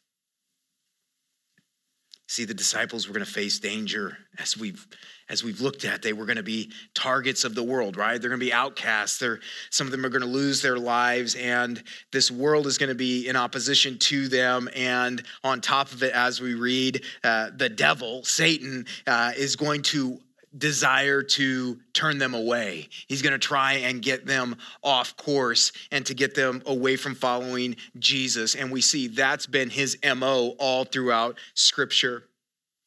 See, 2.28 2.46
the 2.46 2.54
disciples 2.54 3.08
were 3.08 3.14
going 3.16 3.26
to 3.26 3.32
face 3.32 3.58
danger 3.58 4.16
as 4.38 4.56
we've 4.56 4.88
as 5.30 5.44
we've 5.44 5.62
looked 5.62 5.86
at. 5.86 6.02
They 6.02 6.14
were 6.14 6.26
going 6.26 6.38
to 6.38 6.44
be 6.44 6.72
targets 6.94 7.44
of 7.44 7.56
the 7.56 7.64
world, 7.64 7.98
right? 7.98 8.20
They're 8.20 8.30
going 8.30 8.40
to 8.40 8.46
be 8.46 8.54
outcasts. 8.54 9.18
They're, 9.18 9.40
some 9.70 9.88
of 9.88 9.92
them 9.92 10.06
are 10.06 10.10
going 10.10 10.22
to 10.22 10.28
lose 10.28 10.62
their 10.62 10.78
lives, 10.78 11.36
and 11.36 11.82
this 12.12 12.30
world 12.32 12.68
is 12.68 12.78
going 12.78 12.90
to 12.90 12.96
be 12.96 13.28
in 13.28 13.36
opposition 13.36 13.98
to 14.00 14.28
them. 14.28 14.70
And 14.76 15.24
on 15.44 15.62
top 15.62 15.92
of 15.92 16.04
it, 16.04 16.14
as 16.14 16.42
we 16.42 16.56
read, 16.56 17.04
uh, 17.24 17.50
the 17.56 17.70
devil, 17.70 18.24
Satan, 18.24 18.86
uh, 19.08 19.32
is 19.38 19.56
going 19.56 19.84
to 19.84 20.20
desire 20.58 21.22
to 21.22 21.80
turn 21.94 22.18
them 22.18 22.34
away. 22.34 22.90
He's 23.08 23.22
going 23.22 23.34
to 23.34 23.40
try 23.40 23.74
and 23.74 24.02
get 24.02 24.26
them 24.26 24.56
off 24.84 25.16
course 25.16 25.72
and 25.92 26.06
to 26.08 26.14
get 26.14 26.36
them 26.36 26.64
away 26.66 26.96
from 26.96 27.16
following 27.16 27.76
Jesus. 27.98 28.56
And 28.56 28.72
we 28.72 28.82
see 28.82 29.08
that's 29.08 29.46
been 29.46 29.70
his 29.70 29.98
MO 30.04 30.56
all 30.60 30.86
throughout 30.86 31.38
Scripture. 31.54 32.26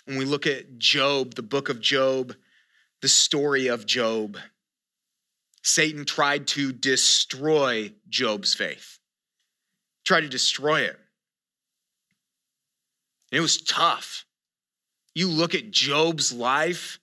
When 0.07 0.18
we 0.18 0.25
look 0.25 0.46
at 0.46 0.79
Job, 0.79 1.35
the 1.35 1.42
book 1.42 1.68
of 1.68 1.81
Job, 1.81 2.35
the 3.01 3.09
story 3.09 3.68
of 3.68 3.87
Job, 3.87 4.37
Satan 5.62 6.05
tried 6.05 6.48
to 6.48 6.72
destroy 6.72 7.92
Job's 8.09 8.55
faith, 8.55 8.98
tried 10.05 10.22
to 10.22 10.29
destroy 10.29 10.81
it. 10.81 10.98
And 13.31 13.38
it 13.38 13.40
was 13.40 13.62
tough. 13.62 14.27
You 15.14 15.29
look 15.29 15.55
at 15.55 15.70
Job's 15.70 16.33
life, 16.33 16.98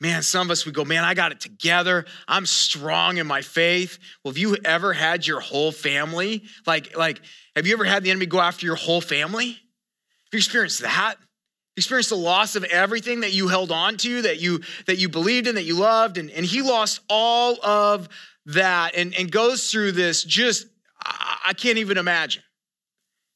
Man, 0.00 0.22
some 0.22 0.48
of 0.48 0.50
us, 0.50 0.66
we 0.66 0.72
go, 0.72 0.84
man, 0.84 1.04
I 1.04 1.14
got 1.14 1.32
it 1.32 1.40
together. 1.40 2.04
I'm 2.26 2.46
strong 2.46 3.16
in 3.18 3.26
my 3.26 3.42
faith. 3.42 3.98
Well, 4.22 4.32
have 4.32 4.38
you 4.38 4.56
ever 4.64 4.92
had 4.92 5.26
your 5.26 5.40
whole 5.40 5.72
family? 5.72 6.42
Like, 6.66 6.96
like, 6.96 7.20
have 7.56 7.66
you 7.66 7.72
ever 7.74 7.84
had 7.84 8.02
the 8.02 8.10
enemy 8.10 8.26
go 8.26 8.40
after 8.40 8.66
your 8.66 8.74
whole 8.74 9.00
family? 9.00 9.46
Have 9.46 10.32
you 10.32 10.38
experienced 10.38 10.82
that? 10.82 11.16
You 11.20 11.80
experienced 11.80 12.10
the 12.10 12.16
loss 12.16 12.56
of 12.56 12.64
everything 12.64 13.20
that 13.20 13.32
you 13.32 13.48
held 13.48 13.72
on 13.72 13.96
to, 13.98 14.22
that 14.22 14.40
you 14.40 14.60
that 14.86 14.98
you 14.98 15.08
believed 15.08 15.46
in, 15.46 15.54
that 15.54 15.64
you 15.64 15.76
loved, 15.76 16.18
and, 16.18 16.30
and 16.30 16.44
he 16.44 16.62
lost 16.62 17.00
all 17.08 17.64
of 17.64 18.08
that 18.46 18.94
and, 18.94 19.14
and 19.14 19.30
goes 19.30 19.70
through 19.70 19.92
this 19.92 20.22
just, 20.22 20.66
I 21.04 21.52
can't 21.56 21.78
even 21.78 21.98
imagine 21.98 22.42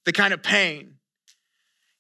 the 0.05 0.13
kind 0.13 0.35
of 0.35 0.43
pain 0.43 0.98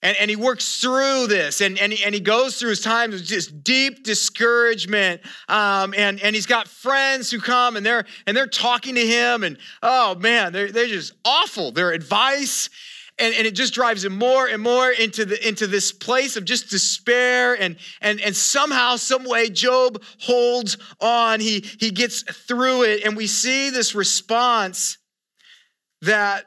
and, 0.03 0.17
and 0.19 0.31
he 0.31 0.37
works 0.37 0.81
through 0.81 1.27
this 1.27 1.61
and, 1.61 1.79
and, 1.79 1.93
he, 1.93 2.05
and 2.05 2.15
he 2.15 2.21
goes 2.21 2.59
through 2.59 2.71
his 2.71 2.81
times 2.81 3.15
of 3.15 3.23
just 3.23 3.65
deep 3.65 4.05
discouragement. 4.05 5.21
Um, 5.49 5.93
and, 5.97 6.21
and 6.23 6.35
he's 6.35 6.47
got 6.47 6.69
friends 6.69 7.31
who 7.31 7.41
come 7.41 7.77
and 7.77 7.85
they're, 7.85 8.05
and 8.27 8.37
they're 8.37 8.47
talking 8.47 8.95
to 8.95 9.07
him. 9.07 9.43
And 9.43 9.59
oh 9.83 10.15
man, 10.15 10.53
they're, 10.53 10.71
they're 10.71 10.87
just 10.87 11.15
awful. 11.25 11.73
Their 11.73 11.91
advice. 11.91 12.71
And, 13.21 13.35
and 13.35 13.49
it 13.49 13.57
just 13.57 13.75
drives 13.75 14.05
him 14.05 14.17
more 14.17 14.47
and 14.47 14.63
more 14.63 14.91
into, 14.91 15.25
the, 15.25 15.49
into 15.49 15.67
this 15.67 15.91
place 15.91 16.37
of 16.37 16.45
just 16.45 16.71
despair. 16.71 17.61
And, 17.61 17.77
and, 18.01 18.21
and 18.21 18.37
somehow, 18.37 18.95
some 18.95 19.25
way, 19.25 19.51
Job 19.51 20.01
holds 20.21 20.77
on. 21.01 21.41
He, 21.41 21.65
he 21.81 21.91
gets 21.91 22.23
through 22.23 22.85
it. 22.85 23.05
And 23.05 23.17
we 23.17 23.27
see 23.27 23.71
this 23.71 23.97
response 23.97 24.99
that 26.03 26.45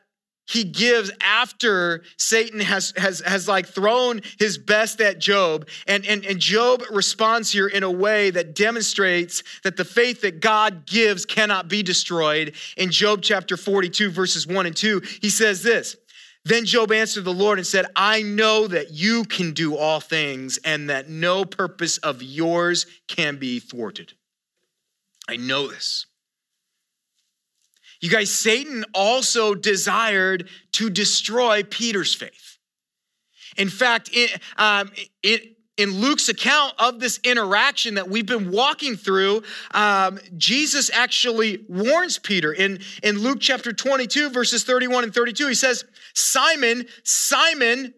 he 0.51 0.65
gives 0.65 1.11
after 1.21 2.03
Satan 2.17 2.59
has, 2.59 2.93
has, 2.97 3.21
has 3.21 3.47
like 3.47 3.67
thrown 3.67 4.21
his 4.37 4.57
best 4.57 4.99
at 4.99 5.17
Job. 5.17 5.67
And, 5.87 6.05
and, 6.05 6.25
and 6.25 6.39
Job 6.39 6.83
responds 6.91 7.51
here 7.51 7.67
in 7.67 7.83
a 7.83 7.91
way 7.91 8.31
that 8.31 8.53
demonstrates 8.53 9.43
that 9.63 9.77
the 9.77 9.85
faith 9.85 10.21
that 10.21 10.41
God 10.41 10.85
gives 10.85 11.25
cannot 11.25 11.69
be 11.69 11.83
destroyed. 11.83 12.53
In 12.75 12.91
Job 12.91 13.21
chapter 13.21 13.55
42, 13.55 14.11
verses 14.11 14.45
1 14.45 14.65
and 14.65 14.75
2, 14.75 15.01
he 15.21 15.29
says 15.29 15.63
this. 15.63 15.95
Then 16.43 16.65
Job 16.65 16.91
answered 16.91 17.23
the 17.23 17.33
Lord 17.33 17.59
and 17.59 17.67
said, 17.67 17.85
I 17.95 18.23
know 18.23 18.67
that 18.67 18.91
you 18.91 19.23
can 19.23 19.53
do 19.53 19.77
all 19.77 19.99
things 19.99 20.59
and 20.65 20.89
that 20.89 21.07
no 21.07 21.45
purpose 21.45 21.97
of 21.99 22.21
yours 22.21 22.87
can 23.07 23.37
be 23.37 23.59
thwarted. 23.59 24.13
I 25.29 25.37
know 25.37 25.67
this. 25.67 26.07
You 28.01 28.09
guys, 28.09 28.31
Satan 28.31 28.83
also 28.93 29.53
desired 29.53 30.49
to 30.73 30.89
destroy 30.89 31.63
Peter's 31.63 32.15
faith. 32.15 32.57
In 33.57 33.69
fact, 33.69 34.09
it, 34.11 34.39
um, 34.57 34.91
it, 35.21 35.57
in 35.77 35.91
Luke's 35.91 36.29
account 36.29 36.73
of 36.79 36.99
this 36.99 37.19
interaction 37.23 37.95
that 37.95 38.09
we've 38.09 38.25
been 38.25 38.51
walking 38.51 38.95
through, 38.95 39.43
um, 39.73 40.19
Jesus 40.37 40.89
actually 40.93 41.63
warns 41.69 42.17
Peter 42.17 42.51
in, 42.53 42.79
in 43.03 43.19
Luke 43.19 43.39
chapter 43.39 43.71
22, 43.71 44.29
verses 44.29 44.63
31 44.63 45.05
and 45.05 45.13
32. 45.13 45.47
He 45.47 45.53
says, 45.53 45.83
Simon, 46.13 46.87
Simon, 47.03 47.93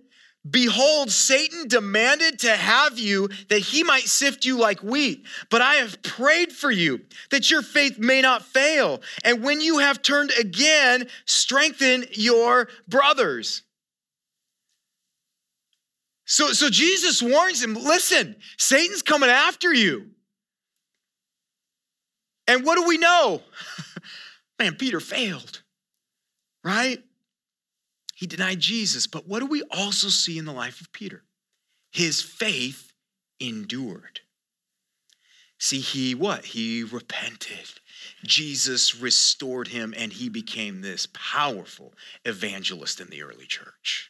Behold, 0.49 1.09
Satan 1.09 1.69
demanded 1.69 2.39
to 2.39 2.51
have 2.51 2.99
you 2.99 3.29
that 3.47 3.59
he 3.59 3.83
might 3.83 4.03
sift 4.03 4.43
you 4.43 4.57
like 4.57 4.83
wheat. 4.83 5.25
But 5.49 5.61
I 5.61 5.75
have 5.75 6.01
prayed 6.03 6.51
for 6.51 6.69
you 6.69 6.99
that 7.31 7.49
your 7.49 7.61
faith 7.61 7.97
may 7.97 8.21
not 8.21 8.43
fail. 8.43 9.01
And 9.23 9.41
when 9.41 9.61
you 9.61 9.79
have 9.79 10.01
turned 10.01 10.31
again, 10.37 11.07
strengthen 11.25 12.05
your 12.11 12.67
brothers. 12.89 13.63
So, 16.25 16.51
so 16.51 16.69
Jesus 16.69 17.21
warns 17.21 17.63
him 17.63 17.75
listen, 17.75 18.35
Satan's 18.57 19.01
coming 19.01 19.29
after 19.29 19.73
you. 19.73 20.09
And 22.47 22.65
what 22.65 22.75
do 22.75 22.85
we 22.85 22.97
know? 22.97 23.41
Man, 24.59 24.75
Peter 24.75 24.99
failed, 24.99 25.61
right? 26.65 27.01
He 28.23 28.27
denied 28.27 28.61
Jesus. 28.61 29.05
But 29.05 29.27
what 29.27 29.41
do 29.41 29.47
we 29.47 29.63
also 29.63 30.07
see 30.07 30.37
in 30.37 30.45
the 30.45 30.53
life 30.53 30.79
of 30.79 30.93
Peter? 30.93 31.25
His 31.91 32.21
faith 32.21 32.93
endured. 33.37 34.21
See, 35.59 35.81
he 35.81 36.15
what? 36.15 36.45
He 36.45 36.83
repented. 36.83 37.67
Jesus 38.25 38.95
restored 38.95 39.67
him 39.67 39.93
and 39.97 40.13
he 40.13 40.29
became 40.29 40.79
this 40.79 41.05
powerful 41.11 41.95
evangelist 42.23 43.01
in 43.01 43.09
the 43.09 43.23
early 43.23 43.45
church. 43.45 44.09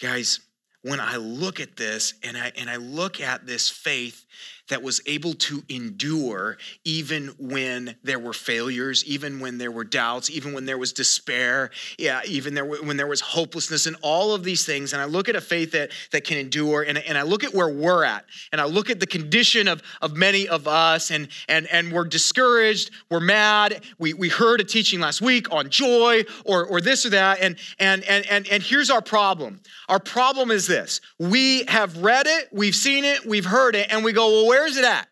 Guys, 0.00 0.40
when 0.82 0.98
I 0.98 1.14
look 1.14 1.60
at 1.60 1.76
this 1.76 2.14
and 2.24 2.36
I 2.36 2.50
and 2.56 2.68
I 2.68 2.74
look 2.74 3.20
at 3.20 3.46
this 3.46 3.70
faith 3.70 4.26
that 4.68 4.82
was 4.82 5.00
able 5.06 5.34
to 5.34 5.62
endure 5.68 6.58
even 6.84 7.28
when 7.38 7.96
there 8.02 8.18
were 8.18 8.32
failures, 8.32 9.04
even 9.04 9.40
when 9.40 9.58
there 9.58 9.70
were 9.70 9.84
doubts, 9.84 10.30
even 10.30 10.52
when 10.52 10.66
there 10.66 10.78
was 10.78 10.92
despair, 10.92 11.70
yeah, 11.98 12.20
even 12.26 12.54
there 12.54 12.64
when 12.64 12.96
there 12.96 13.06
was 13.06 13.20
hopelessness 13.20 13.86
and 13.86 13.96
all 14.02 14.34
of 14.34 14.42
these 14.44 14.64
things. 14.64 14.92
And 14.92 15.00
I 15.00 15.04
look 15.04 15.28
at 15.28 15.36
a 15.36 15.40
faith 15.40 15.72
that, 15.72 15.90
that 16.12 16.24
can 16.24 16.38
endure 16.38 16.82
and, 16.82 16.98
and 16.98 17.16
I 17.16 17.22
look 17.22 17.44
at 17.44 17.54
where 17.54 17.68
we're 17.68 18.04
at 18.04 18.24
and 18.52 18.60
I 18.60 18.64
look 18.64 18.90
at 18.90 19.00
the 19.00 19.06
condition 19.06 19.68
of, 19.68 19.82
of 20.02 20.16
many 20.16 20.48
of 20.48 20.66
us 20.66 21.10
and, 21.10 21.28
and, 21.48 21.66
and 21.70 21.92
we're 21.92 22.04
discouraged, 22.04 22.90
we're 23.10 23.20
mad. 23.20 23.82
We, 23.98 24.14
we 24.14 24.28
heard 24.28 24.60
a 24.60 24.64
teaching 24.64 25.00
last 25.00 25.20
week 25.20 25.52
on 25.52 25.70
joy 25.70 26.24
or, 26.44 26.64
or 26.66 26.80
this 26.80 27.06
or 27.06 27.10
that. 27.10 27.40
And, 27.40 27.56
and, 27.78 28.02
and, 28.04 28.26
and, 28.26 28.48
and 28.48 28.62
here's 28.62 28.90
our 28.90 29.02
problem. 29.02 29.60
Our 29.88 30.00
problem 30.00 30.50
is 30.50 30.66
this. 30.66 31.00
We 31.18 31.64
have 31.64 31.98
read 31.98 32.26
it, 32.26 32.48
we've 32.52 32.74
seen 32.74 33.04
it, 33.04 33.24
we've 33.24 33.44
heard 33.44 33.74
it, 33.74 33.88
and 33.90 34.04
we 34.04 34.12
go, 34.12 34.28
well, 34.28 34.55
where's 34.56 34.78
it 34.78 34.84
at? 34.84 35.06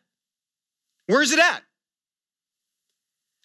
Where's 1.07 1.31
it 1.33 1.39
at? 1.39 1.63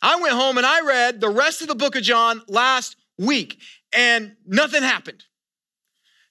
I 0.02 0.16
went 0.22 0.34
home 0.34 0.58
and 0.58 0.66
I 0.66 0.80
read 0.80 1.20
the 1.20 1.30
rest 1.30 1.62
of 1.62 1.68
the 1.68 1.76
book 1.76 1.98
of 1.98 2.04
John 2.04 2.42
last 2.48 2.96
week 3.18 3.60
and 3.92 4.38
nothing 4.46 4.82
happened. 4.82 5.26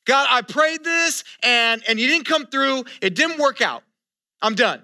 God, 0.07 0.27
I 0.31 0.41
prayed 0.41 0.85
this 0.85 1.23
and, 1.43 1.83
and 1.87 2.01
you 2.01 2.07
didn't 2.07 2.25
come 2.25 2.47
through. 2.47 2.85
It 3.03 3.15
didn't 3.15 3.39
work 3.39 3.61
out. 3.61 3.83
I'm 4.41 4.55
done. 4.55 4.81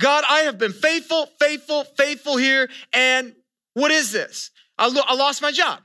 God, 0.00 0.24
I 0.28 0.40
have 0.40 0.58
been 0.58 0.72
faithful, 0.72 1.26
faithful, 1.38 1.84
faithful 1.84 2.36
here. 2.36 2.68
And 2.92 3.32
what 3.74 3.92
is 3.92 4.10
this? 4.10 4.50
I, 4.76 4.88
lo- 4.88 5.04
I 5.06 5.14
lost 5.14 5.40
my 5.40 5.52
job, 5.52 5.78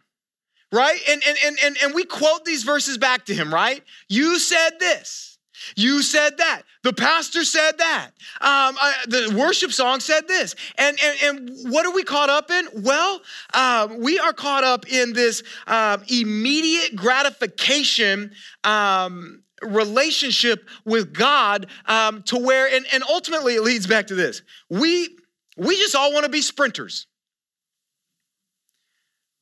right? 0.71 0.99
And, 1.07 1.21
and, 1.27 1.37
and, 1.45 1.57
and, 1.63 1.77
and 1.83 1.93
we 1.93 2.05
quote 2.05 2.43
these 2.43 2.63
verses 2.63 2.97
back 2.97 3.25
to 3.25 3.35
him, 3.35 3.53
right? 3.53 3.83
You 4.09 4.39
said 4.39 4.79
this. 4.79 5.36
You 5.75 6.01
said 6.01 6.37
that. 6.37 6.63
The 6.83 6.93
pastor 6.93 7.43
said 7.43 7.77
that. 7.79 8.07
Um, 8.39 8.77
I, 8.79 8.93
the 9.07 9.35
worship 9.37 9.71
song 9.71 9.99
said 9.99 10.27
this. 10.27 10.55
And, 10.77 10.97
and, 11.03 11.17
and 11.23 11.71
what 11.71 11.85
are 11.85 11.91
we 11.91 12.03
caught 12.03 12.29
up 12.29 12.49
in? 12.51 12.67
Well, 12.83 13.21
uh, 13.53 13.89
we 13.97 14.19
are 14.19 14.33
caught 14.33 14.63
up 14.63 14.87
in 14.91 15.13
this 15.13 15.43
uh, 15.65 15.97
immediate 16.07 16.95
gratification 16.95 18.31
um, 18.63 19.43
relationship 19.61 20.67
with 20.85 21.13
God 21.13 21.67
um, 21.85 22.23
to 22.23 22.37
where, 22.37 22.73
and, 22.73 22.85
and 22.93 23.03
ultimately 23.09 23.55
it 23.55 23.63
leads 23.63 23.87
back 23.87 24.07
to 24.07 24.15
this. 24.15 24.41
We, 24.69 25.09
we 25.57 25.75
just 25.75 25.95
all 25.95 26.13
want 26.13 26.25
to 26.25 26.31
be 26.31 26.41
sprinters. 26.41 27.07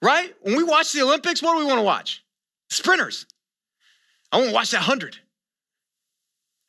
Right? 0.01 0.33
When 0.41 0.55
we 0.55 0.63
watch 0.63 0.93
the 0.93 1.01
Olympics, 1.01 1.41
what 1.41 1.53
do 1.53 1.59
we 1.59 1.65
want 1.65 1.79
to 1.79 1.83
watch? 1.83 2.23
Sprinters. 2.69 3.25
I 4.31 4.37
want 4.37 4.49
to 4.49 4.53
watch 4.53 4.71
that 4.71 4.79
100 4.79 5.17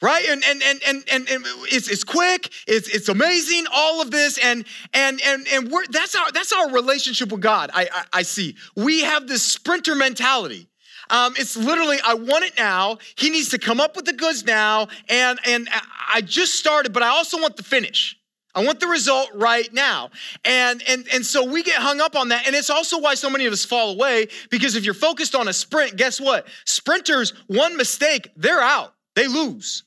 right 0.02 0.24
and 0.28 0.42
and 0.44 0.62
and 0.62 0.80
and, 0.86 1.04
and, 1.10 1.28
and 1.28 1.44
it's, 1.72 1.88
it's 1.88 2.04
quick 2.04 2.52
it's, 2.66 2.88
it's 2.88 3.08
amazing 3.08 3.64
all 3.72 4.02
of 4.02 4.10
this 4.10 4.38
and 4.38 4.64
and 4.92 5.20
and 5.24 5.46
and 5.48 5.70
we're 5.70 5.86
that's 5.90 6.14
our 6.14 6.30
that's 6.32 6.52
our 6.52 6.70
relationship 6.70 7.32
with 7.32 7.40
god 7.40 7.70
i 7.72 7.88
i, 7.92 8.04
I 8.12 8.22
see 8.22 8.56
we 8.74 9.02
have 9.02 9.26
this 9.26 9.42
sprinter 9.42 9.94
mentality 9.94 10.68
um, 11.08 11.34
it's 11.38 11.56
literally 11.56 11.98
i 12.04 12.14
want 12.14 12.44
it 12.44 12.56
now 12.58 12.98
he 13.16 13.30
needs 13.30 13.50
to 13.50 13.58
come 13.58 13.80
up 13.80 13.96
with 13.96 14.04
the 14.04 14.12
goods 14.12 14.44
now 14.44 14.88
and 15.08 15.38
and 15.46 15.68
i 16.12 16.20
just 16.20 16.54
started 16.54 16.92
but 16.92 17.02
i 17.02 17.08
also 17.08 17.40
want 17.40 17.56
the 17.56 17.62
finish 17.62 18.16
I 18.54 18.64
want 18.64 18.80
the 18.80 18.86
result 18.86 19.28
right 19.34 19.70
now. 19.74 20.08
And, 20.42 20.82
and, 20.88 21.06
and 21.12 21.26
so 21.26 21.44
we 21.44 21.62
get 21.62 21.74
hung 21.74 22.00
up 22.00 22.16
on 22.16 22.30
that. 22.30 22.46
And 22.46 22.56
it's 22.56 22.70
also 22.70 22.98
why 22.98 23.14
so 23.14 23.28
many 23.28 23.44
of 23.44 23.52
us 23.52 23.66
fall 23.66 23.90
away 23.90 24.28
because 24.48 24.76
if 24.76 24.84
you're 24.86 24.94
focused 24.94 25.34
on 25.34 25.46
a 25.46 25.52
sprint, 25.52 25.96
guess 25.96 26.18
what? 26.18 26.46
Sprinters, 26.64 27.34
one 27.48 27.76
mistake, 27.76 28.30
they're 28.34 28.62
out. 28.62 28.94
They 29.14 29.26
lose 29.28 29.84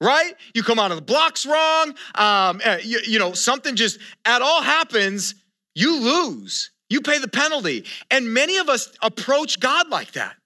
right? 0.00 0.34
You 0.54 0.62
come 0.62 0.78
out 0.78 0.90
of 0.90 0.96
the 0.96 1.02
blocks 1.02 1.46
wrong. 1.46 1.94
Um, 2.14 2.60
eh, 2.62 2.80
you, 2.82 3.00
you 3.06 3.18
know, 3.18 3.32
something 3.32 3.76
just 3.76 3.98
at 4.24 4.42
all 4.42 4.62
happens, 4.62 5.34
you 5.74 6.00
lose. 6.00 6.70
You 6.88 7.00
pay 7.00 7.18
the 7.18 7.28
penalty. 7.28 7.84
And 8.10 8.32
many 8.32 8.58
of 8.58 8.68
us 8.68 8.92
approach 9.02 9.58
God 9.58 9.88
like 9.88 10.12
that. 10.12 10.36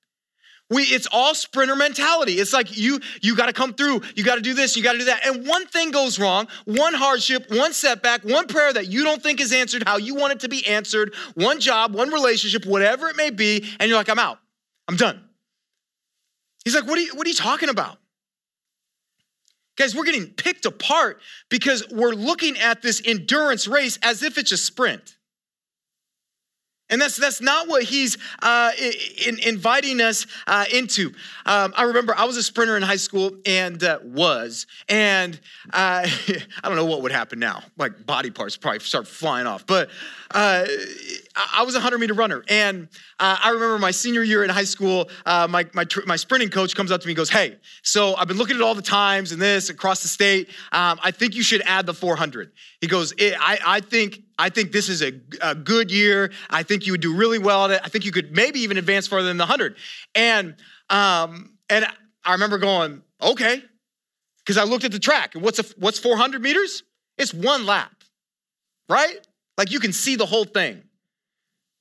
We, 0.71 0.85
it's 0.85 1.09
all 1.11 1.35
sprinter 1.35 1.75
mentality. 1.75 2.35
It's 2.35 2.53
like 2.53 2.79
you, 2.79 3.01
you 3.23 3.35
got 3.35 3.47
to 3.47 3.53
come 3.53 3.75
through. 3.75 4.03
You 4.15 4.23
got 4.23 4.37
to 4.37 4.41
do 4.41 4.55
this. 4.55 4.77
You 4.77 4.85
got 4.85 4.93
to 4.93 4.99
do 4.99 5.05
that. 5.07 5.27
And 5.27 5.45
one 5.45 5.67
thing 5.67 5.91
goes 5.91 6.17
wrong, 6.19 6.47
one 6.65 6.95
hardship, 6.95 7.51
one 7.51 7.73
setback, 7.73 8.23
one 8.23 8.47
prayer 8.47 8.73
that 8.73 8.87
you 8.87 9.03
don't 9.03 9.21
think 9.21 9.41
is 9.41 9.53
answered 9.53 9.83
how 9.85 9.97
you 9.97 10.15
want 10.15 10.33
it 10.35 10.41
to 10.41 10.49
be 10.49 10.65
answered, 10.69 11.13
one 11.35 11.59
job, 11.59 11.93
one 11.93 12.11
relationship, 12.11 12.65
whatever 12.65 13.09
it 13.09 13.17
may 13.17 13.31
be, 13.31 13.69
and 13.81 13.89
you're 13.89 13.99
like, 13.99 14.09
I'm 14.09 14.21
out. 14.21 14.39
I'm 14.87 14.97
done. 14.97 15.21
He's 16.65 16.77
like, 16.77 16.87
what 16.87 16.99
are 16.99 17.03
you, 17.03 17.17
what 17.17 17.27
are 17.27 17.31
you 17.31 17.37
talking 17.37 17.69
about? 17.69 17.99
Guys, 19.81 19.97
we're 19.97 20.05
getting 20.05 20.27
picked 20.27 20.67
apart 20.67 21.23
because 21.49 21.89
we're 21.91 22.13
looking 22.13 22.59
at 22.59 22.83
this 22.83 23.01
endurance 23.03 23.67
race 23.67 23.99
as 24.03 24.23
if 24.23 24.37
it's 24.37 24.53
a 24.53 24.59
sprint. 24.59 25.17
And 26.91 27.01
that's 27.01 27.17
that's 27.17 27.41
not 27.41 27.69
what 27.69 27.85
he's 27.85 28.19
uh, 28.43 28.73
in, 29.27 29.39
inviting 29.39 30.01
us 30.01 30.27
uh, 30.47 30.65
into. 30.73 31.13
Um, 31.47 31.73
I 31.77 31.85
remember 31.85 32.15
I 32.17 32.25
was 32.25 32.37
a 32.37 32.43
sprinter 32.43 32.77
in 32.77 32.83
high 32.83 32.97
school 32.97 33.33
and 33.47 33.83
uh, 33.83 34.01
was, 34.03 34.67
and 34.89 35.39
uh, 35.73 36.07
I 36.63 36.69
don't 36.69 36.77
know 36.77 36.85
what 36.85 37.03
would 37.03 37.13
happen 37.13 37.39
now. 37.39 37.63
Like 37.79 38.05
body 38.05 38.31
parts 38.31 38.57
probably 38.57 38.81
start 38.81 39.07
flying 39.07 39.47
off. 39.47 39.67
But 39.67 39.91
uh, 40.33 40.67
I 41.55 41.63
was 41.63 41.75
a 41.75 41.79
100 41.79 41.99
meter 41.99 42.15
runner. 42.15 42.45
And 42.49 42.89
uh, 43.19 43.37
I 43.41 43.51
remember 43.51 43.79
my 43.79 43.91
senior 43.91 44.23
year 44.23 44.45
in 44.45 44.51
high 44.51 44.65
school, 44.65 45.09
my, 45.27 45.67
my, 45.73 45.87
my, 46.07 46.17
sprinting 46.17 46.51
coach 46.51 46.75
comes 46.75 46.91
up 46.91 47.01
to 47.01 47.07
me 47.07 47.13
and 47.13 47.17
goes, 47.17 47.31
Hey, 47.31 47.57
so 47.83 48.15
I've 48.17 48.29
been 48.29 48.37
looking 48.37 48.57
at 48.57 48.63
all 48.63 48.75
the 48.75 48.83
times 48.83 49.33
and 49.33 49.41
this 49.41 49.71
across 49.71 50.03
the 50.03 50.09
state. 50.09 50.49
Um, 50.73 50.99
I 51.03 51.11
think 51.11 51.35
you 51.35 51.43
should 51.43 51.63
add 51.63 51.87
the 51.87 51.95
400. 51.95 52.53
He 52.81 52.87
goes, 52.87 53.13
I, 53.21 53.59
I, 53.65 53.81
think, 53.81 54.21
I 54.41 54.49
think 54.49 54.73
this 54.73 54.89
is 54.89 55.03
a, 55.03 55.13
a 55.43 55.55
good 55.55 55.91
year. 55.91 56.31
I 56.49 56.63
think 56.63 56.87
you 56.87 56.93
would 56.93 57.01
do 57.01 57.15
really 57.15 57.39
well 57.39 57.67
at 57.67 57.71
it. 57.73 57.81
I 57.85 57.89
think 57.89 58.05
you 58.05 58.13
could 58.13 58.35
maybe 58.35 58.61
even 58.61 58.79
advance 58.79 59.07
further 59.07 59.29
than 59.29 59.37
the 59.37 59.45
100. 59.45 59.77
And, 60.15 60.57
um, 60.89 61.59
and 61.69 61.87
I 62.25 62.33
remember 62.33 62.59
going, 62.59 63.03
Okay. 63.23 63.63
Because 64.39 64.57
I 64.57 64.65
looked 64.65 64.85
at 64.85 64.93
the 64.93 64.99
track 64.99 65.35
and 65.35 65.45
what's, 65.45 65.59
a, 65.59 65.65
what's 65.79 65.99
400 65.99 66.43
meters? 66.43 66.83
It's 67.19 67.35
one 67.35 67.67
lap, 67.67 67.93
right? 68.89 69.19
Like 69.59 69.71
you 69.71 69.79
can 69.79 69.93
see 69.93 70.17
the 70.17 70.27
whole 70.27 70.45
thing. 70.45 70.83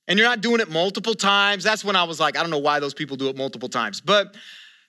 And 0.06 0.18
you're 0.18 0.28
not 0.28 0.40
doing 0.40 0.60
it 0.60 0.70
multiple 0.70 1.14
times. 1.14 1.64
That's 1.64 1.84
when 1.84 1.96
I 1.96 2.04
was 2.04 2.20
like, 2.20 2.36
I 2.36 2.42
don't 2.42 2.50
know 2.50 2.58
why 2.58 2.80
those 2.80 2.94
people 2.94 3.16
do 3.16 3.28
it 3.28 3.36
multiple 3.36 3.68
times. 3.68 4.00
But 4.00 4.36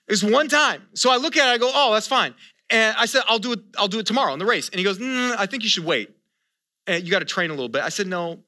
it's 0.08 0.22
one 0.22 0.48
time. 0.48 0.82
So 0.94 1.10
I 1.10 1.16
look 1.16 1.36
at 1.36 1.48
it, 1.48 1.54
I 1.54 1.58
go, 1.58 1.70
oh, 1.72 1.94
that's 1.94 2.08
fine. 2.08 2.34
And 2.70 2.96
I 2.98 3.06
said, 3.06 3.22
I'll 3.28 3.38
do 3.38 3.52
it, 3.52 3.60
I'll 3.78 3.88
do 3.88 3.98
it 3.98 4.06
tomorrow 4.06 4.32
in 4.32 4.38
the 4.38 4.46
race. 4.46 4.68
And 4.68 4.78
he 4.78 4.84
goes, 4.84 4.98
mm, 4.98 5.34
I 5.38 5.46
think 5.46 5.62
you 5.62 5.68
should 5.68 5.84
wait. 5.84 6.10
And 6.86 7.04
you 7.04 7.10
got 7.10 7.20
to 7.20 7.24
train 7.24 7.50
a 7.50 7.54
little 7.54 7.68
bit. 7.68 7.82
I 7.82 7.88
said, 7.88 8.06
no, 8.06 8.40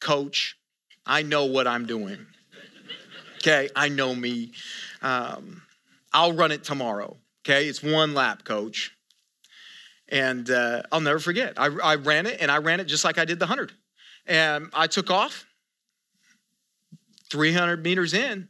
coach, 0.00 0.58
I 1.06 1.22
know 1.22 1.46
what 1.46 1.66
I'm 1.66 1.86
doing. 1.86 2.26
Okay, 3.38 3.68
I 3.74 3.88
know 3.88 4.14
me. 4.14 4.52
Um, 5.00 5.62
I'll 6.12 6.32
run 6.32 6.52
it 6.52 6.64
tomorrow. 6.64 7.16
Okay, 7.44 7.66
it's 7.66 7.82
one 7.82 8.14
lap, 8.14 8.44
coach. 8.44 8.96
And 10.08 10.48
uh, 10.50 10.82
I'll 10.92 11.00
never 11.00 11.18
forget. 11.18 11.54
I, 11.58 11.66
I 11.82 11.94
ran 11.96 12.26
it, 12.26 12.40
and 12.40 12.50
I 12.50 12.58
ran 12.58 12.78
it 12.80 12.84
just 12.84 13.04
like 13.04 13.18
I 13.18 13.24
did 13.24 13.38
the 13.38 13.46
100. 13.46 13.72
And 14.26 14.68
I 14.74 14.86
took 14.86 15.10
off. 15.10 15.46
300 17.32 17.82
meters 17.82 18.12
in, 18.12 18.46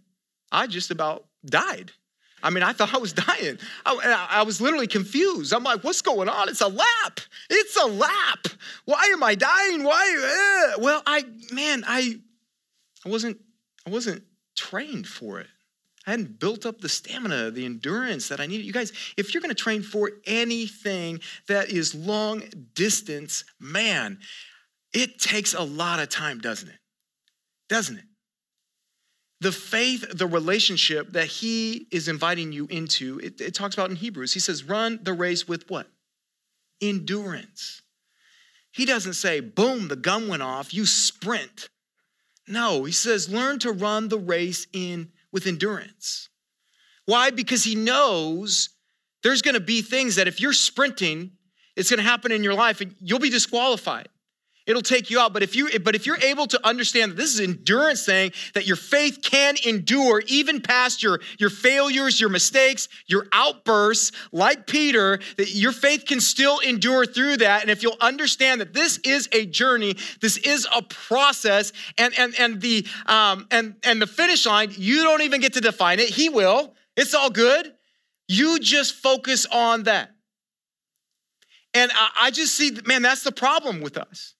I 0.50 0.66
just 0.66 0.90
about 0.90 1.24
died. 1.46 1.92
I 2.42 2.50
mean, 2.50 2.62
I 2.62 2.72
thought 2.72 2.94
I 2.94 2.98
was 2.98 3.12
dying. 3.12 3.58
I, 3.86 4.26
I, 4.30 4.42
was 4.42 4.60
literally 4.60 4.86
confused. 4.86 5.52
I'm 5.52 5.62
like, 5.62 5.84
what's 5.84 6.02
going 6.02 6.28
on? 6.28 6.48
It's 6.48 6.60
a 6.60 6.68
lap. 6.68 7.20
It's 7.48 7.76
a 7.76 7.86
lap. 7.86 8.48
Why 8.84 9.10
am 9.12 9.22
I 9.22 9.34
dying? 9.34 9.84
Why? 9.84 10.74
Uh? 10.74 10.80
Well, 10.80 11.02
I, 11.06 11.24
man, 11.52 11.84
I, 11.86 12.18
I 13.06 13.08
wasn't, 13.08 13.38
I 13.86 13.90
wasn't 13.90 14.24
trained 14.56 15.06
for 15.06 15.40
it. 15.40 15.46
I 16.06 16.10
hadn't 16.10 16.40
built 16.40 16.66
up 16.66 16.80
the 16.80 16.88
stamina, 16.88 17.52
the 17.52 17.64
endurance 17.64 18.28
that 18.28 18.40
I 18.40 18.46
needed. 18.46 18.66
You 18.66 18.72
guys, 18.72 18.92
if 19.16 19.32
you're 19.32 19.40
going 19.40 19.54
to 19.54 19.62
train 19.62 19.82
for 19.82 20.10
anything 20.26 21.20
that 21.46 21.70
is 21.70 21.94
long 21.94 22.42
distance, 22.74 23.44
man, 23.60 24.18
it 24.92 25.20
takes 25.20 25.54
a 25.54 25.62
lot 25.62 26.00
of 26.00 26.08
time, 26.08 26.40
doesn't 26.40 26.68
it? 26.68 26.78
Doesn't 27.68 27.98
it? 27.98 28.04
The 29.42 29.50
faith, 29.50 30.06
the 30.14 30.28
relationship 30.28 31.14
that 31.14 31.26
he 31.26 31.88
is 31.90 32.06
inviting 32.06 32.52
you 32.52 32.68
into, 32.70 33.18
it, 33.18 33.40
it 33.40 33.54
talks 33.54 33.74
about 33.74 33.90
in 33.90 33.96
Hebrews. 33.96 34.32
He 34.32 34.38
says, 34.38 34.62
run 34.62 35.00
the 35.02 35.12
race 35.12 35.48
with 35.48 35.68
what? 35.68 35.88
Endurance. 36.80 37.82
He 38.70 38.84
doesn't 38.84 39.14
say, 39.14 39.40
boom, 39.40 39.88
the 39.88 39.96
gun 39.96 40.28
went 40.28 40.44
off, 40.44 40.72
you 40.72 40.86
sprint. 40.86 41.70
No, 42.46 42.84
he 42.84 42.92
says, 42.92 43.28
learn 43.28 43.58
to 43.58 43.72
run 43.72 44.08
the 44.10 44.18
race 44.18 44.68
in 44.72 45.10
with 45.32 45.48
endurance. 45.48 46.28
Why? 47.06 47.30
Because 47.30 47.64
he 47.64 47.74
knows 47.74 48.68
there's 49.24 49.42
to 49.54 49.60
be 49.60 49.82
things 49.82 50.14
that 50.16 50.28
if 50.28 50.40
you're 50.40 50.52
sprinting, 50.52 51.32
it's 51.74 51.90
to 51.98 52.08
happen 52.08 52.30
in 52.30 52.44
your 52.44 52.54
life 52.54 52.80
and 52.80 52.94
you'll 53.00 53.18
be 53.18 53.28
disqualified. 53.28 54.08
It'll 54.66 54.82
take 54.82 55.10
you 55.10 55.18
out. 55.18 55.32
But 55.32 55.42
if 55.42 55.56
you 55.56 55.78
but 55.80 55.96
if 55.96 56.06
you're 56.06 56.18
able 56.18 56.46
to 56.46 56.66
understand 56.66 57.12
that 57.12 57.16
this 57.16 57.34
is 57.34 57.40
endurance 57.40 58.06
thing, 58.06 58.32
that 58.54 58.66
your 58.66 58.76
faith 58.76 59.18
can 59.22 59.56
endure 59.66 60.22
even 60.26 60.60
past 60.60 61.02
your, 61.02 61.20
your 61.38 61.50
failures, 61.50 62.20
your 62.20 62.30
mistakes, 62.30 62.88
your 63.06 63.26
outbursts, 63.32 64.12
like 64.30 64.66
Peter, 64.66 65.18
that 65.36 65.50
your 65.50 65.72
faith 65.72 66.04
can 66.06 66.20
still 66.20 66.60
endure 66.60 67.04
through 67.06 67.38
that. 67.38 67.62
And 67.62 67.70
if 67.70 67.82
you'll 67.82 67.96
understand 68.00 68.60
that 68.60 68.72
this 68.72 68.98
is 68.98 69.28
a 69.32 69.46
journey, 69.46 69.96
this 70.20 70.36
is 70.36 70.66
a 70.74 70.82
process, 70.82 71.72
and 71.98 72.14
and 72.16 72.34
and 72.38 72.60
the 72.60 72.86
um 73.06 73.48
and 73.50 73.74
and 73.82 74.00
the 74.00 74.06
finish 74.06 74.46
line, 74.46 74.72
you 74.76 75.02
don't 75.02 75.22
even 75.22 75.40
get 75.40 75.54
to 75.54 75.60
define 75.60 75.98
it. 75.98 76.08
He 76.08 76.28
will. 76.28 76.74
It's 76.96 77.14
all 77.14 77.30
good. 77.30 77.72
You 78.28 78.60
just 78.60 78.94
focus 78.94 79.44
on 79.46 79.84
that. 79.84 80.10
And 81.74 81.90
I, 81.92 82.10
I 82.22 82.30
just 82.30 82.54
see, 82.54 82.76
man, 82.86 83.02
that's 83.02 83.22
the 83.22 83.32
problem 83.32 83.80
with 83.80 83.96
us. 83.96 84.34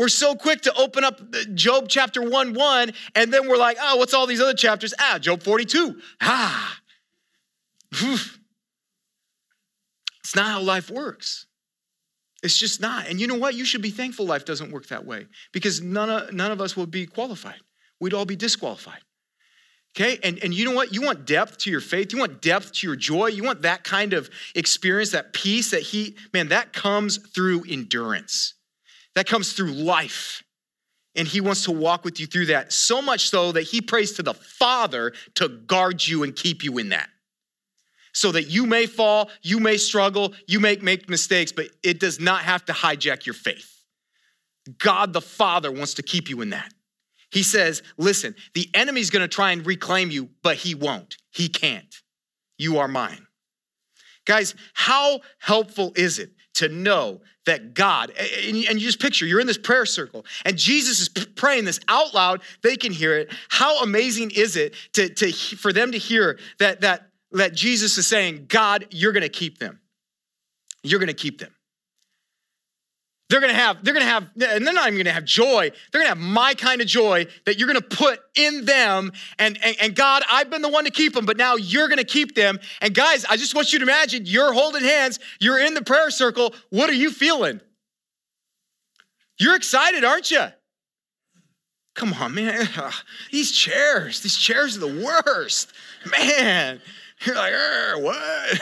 We're 0.00 0.08
so 0.08 0.34
quick 0.34 0.62
to 0.62 0.74
open 0.76 1.04
up 1.04 1.20
Job 1.52 1.90
chapter 1.90 2.22
1 2.22 2.54
1, 2.54 2.92
and 3.16 3.30
then 3.30 3.46
we're 3.46 3.58
like, 3.58 3.76
oh, 3.78 3.96
what's 3.96 4.14
all 4.14 4.26
these 4.26 4.40
other 4.40 4.54
chapters? 4.54 4.94
Ah, 4.98 5.18
Job 5.20 5.42
42. 5.42 6.00
Ah. 6.22 6.80
It's 7.92 8.38
not 10.34 10.46
how 10.46 10.62
life 10.62 10.90
works. 10.90 11.44
It's 12.42 12.56
just 12.56 12.80
not. 12.80 13.08
And 13.08 13.20
you 13.20 13.26
know 13.26 13.34
what? 13.34 13.54
You 13.54 13.66
should 13.66 13.82
be 13.82 13.90
thankful 13.90 14.24
life 14.24 14.46
doesn't 14.46 14.70
work 14.70 14.86
that 14.86 15.04
way 15.04 15.26
because 15.52 15.82
none 15.82 16.08
of, 16.08 16.32
none 16.32 16.50
of 16.50 16.62
us 16.62 16.78
would 16.78 16.90
be 16.90 17.04
qualified. 17.04 17.60
We'd 18.00 18.14
all 18.14 18.24
be 18.24 18.36
disqualified. 18.36 19.02
Okay? 19.94 20.18
And, 20.22 20.38
and 20.38 20.54
you 20.54 20.64
know 20.64 20.74
what? 20.74 20.94
You 20.94 21.02
want 21.02 21.26
depth 21.26 21.58
to 21.58 21.70
your 21.70 21.80
faith. 21.80 22.14
You 22.14 22.20
want 22.20 22.40
depth 22.40 22.72
to 22.72 22.86
your 22.86 22.96
joy. 22.96 23.26
You 23.26 23.42
want 23.42 23.60
that 23.62 23.84
kind 23.84 24.14
of 24.14 24.30
experience, 24.54 25.10
that 25.10 25.34
peace 25.34 25.72
that 25.72 25.82
he, 25.82 26.16
man, 26.32 26.48
that 26.48 26.72
comes 26.72 27.18
through 27.18 27.64
endurance. 27.68 28.54
That 29.14 29.26
comes 29.26 29.52
through 29.52 29.72
life. 29.72 30.42
And 31.16 31.26
he 31.26 31.40
wants 31.40 31.64
to 31.64 31.72
walk 31.72 32.04
with 32.04 32.20
you 32.20 32.26
through 32.26 32.46
that, 32.46 32.72
so 32.72 33.02
much 33.02 33.30
so 33.30 33.50
that 33.52 33.62
he 33.62 33.80
prays 33.80 34.12
to 34.12 34.22
the 34.22 34.34
Father 34.34 35.12
to 35.34 35.48
guard 35.48 36.06
you 36.06 36.22
and 36.22 36.36
keep 36.36 36.62
you 36.62 36.78
in 36.78 36.90
that. 36.90 37.08
So 38.12 38.32
that 38.32 38.44
you 38.44 38.64
may 38.64 38.86
fall, 38.86 39.28
you 39.42 39.58
may 39.58 39.76
struggle, 39.76 40.34
you 40.46 40.60
may 40.60 40.76
make 40.76 41.08
mistakes, 41.08 41.50
but 41.50 41.66
it 41.82 41.98
does 41.98 42.20
not 42.20 42.42
have 42.42 42.64
to 42.66 42.72
hijack 42.72 43.26
your 43.26 43.34
faith. 43.34 43.84
God 44.78 45.12
the 45.12 45.20
Father 45.20 45.72
wants 45.72 45.94
to 45.94 46.02
keep 46.02 46.28
you 46.28 46.40
in 46.42 46.50
that. 46.50 46.72
He 47.30 47.42
says, 47.42 47.82
listen, 47.96 48.34
the 48.54 48.68
enemy's 48.74 49.10
gonna 49.10 49.28
try 49.28 49.52
and 49.52 49.64
reclaim 49.64 50.10
you, 50.10 50.30
but 50.42 50.56
he 50.56 50.74
won't. 50.74 51.16
He 51.30 51.48
can't. 51.48 51.94
You 52.58 52.78
are 52.78 52.88
mine. 52.88 53.26
Guys, 54.26 54.54
how 54.74 55.20
helpful 55.38 55.92
is 55.96 56.18
it 56.18 56.30
to 56.54 56.68
know 56.68 57.20
that 57.46 57.74
God, 57.74 58.10
and 58.10 58.56
you 58.56 58.78
just 58.78 59.00
picture, 59.00 59.26
you're 59.26 59.40
in 59.40 59.46
this 59.46 59.58
prayer 59.58 59.86
circle 59.86 60.24
and 60.44 60.56
Jesus 60.56 61.00
is 61.00 61.08
praying 61.08 61.64
this 61.64 61.80
out 61.88 62.14
loud, 62.14 62.42
they 62.62 62.76
can 62.76 62.92
hear 62.92 63.16
it. 63.16 63.32
How 63.48 63.82
amazing 63.82 64.32
is 64.32 64.56
it 64.56 64.74
to, 64.94 65.08
to, 65.08 65.32
for 65.32 65.72
them 65.72 65.92
to 65.92 65.98
hear 65.98 66.38
that, 66.58 66.82
that, 66.82 67.08
that 67.32 67.54
Jesus 67.54 67.96
is 67.98 68.06
saying, 68.06 68.46
God, 68.48 68.86
you're 68.90 69.12
gonna 69.12 69.28
keep 69.28 69.58
them. 69.58 69.80
You're 70.82 71.00
gonna 71.00 71.14
keep 71.14 71.40
them. 71.40 71.54
They're 73.30 73.40
gonna 73.40 73.54
have, 73.54 73.84
they're 73.84 73.94
gonna 73.94 74.06
have, 74.06 74.24
and 74.42 74.66
they're 74.66 74.74
not 74.74 74.88
even 74.88 74.98
gonna 74.98 75.12
have 75.12 75.24
joy. 75.24 75.70
They're 75.92 76.00
gonna 76.00 76.08
have 76.08 76.18
my 76.18 76.52
kind 76.54 76.80
of 76.80 76.88
joy 76.88 77.28
that 77.46 77.60
you're 77.60 77.68
gonna 77.68 77.80
put 77.80 78.18
in 78.34 78.64
them. 78.64 79.12
And, 79.38 79.56
and, 79.62 79.76
and 79.80 79.94
God, 79.94 80.24
I've 80.28 80.50
been 80.50 80.62
the 80.62 80.68
one 80.68 80.84
to 80.84 80.90
keep 80.90 81.14
them, 81.14 81.26
but 81.26 81.36
now 81.36 81.54
you're 81.54 81.88
gonna 81.88 82.02
keep 82.02 82.34
them. 82.34 82.58
And 82.82 82.92
guys, 82.92 83.24
I 83.24 83.36
just 83.36 83.54
want 83.54 83.72
you 83.72 83.78
to 83.78 83.84
imagine 83.84 84.24
you're 84.26 84.52
holding 84.52 84.82
hands, 84.82 85.20
you're 85.38 85.60
in 85.60 85.74
the 85.74 85.82
prayer 85.82 86.10
circle. 86.10 86.52
What 86.70 86.90
are 86.90 86.94
you 86.94 87.12
feeling? 87.12 87.60
You're 89.38 89.54
excited, 89.54 90.04
aren't 90.04 90.32
you? 90.32 90.46
Come 91.94 92.12
on, 92.14 92.34
man. 92.34 92.68
These 93.30 93.52
chairs, 93.52 94.22
these 94.22 94.36
chairs 94.36 94.76
are 94.76 94.80
the 94.80 95.22
worst. 95.24 95.72
Man, 96.10 96.80
you're 97.26 97.34
like, 97.36 97.52
what? 98.02 98.60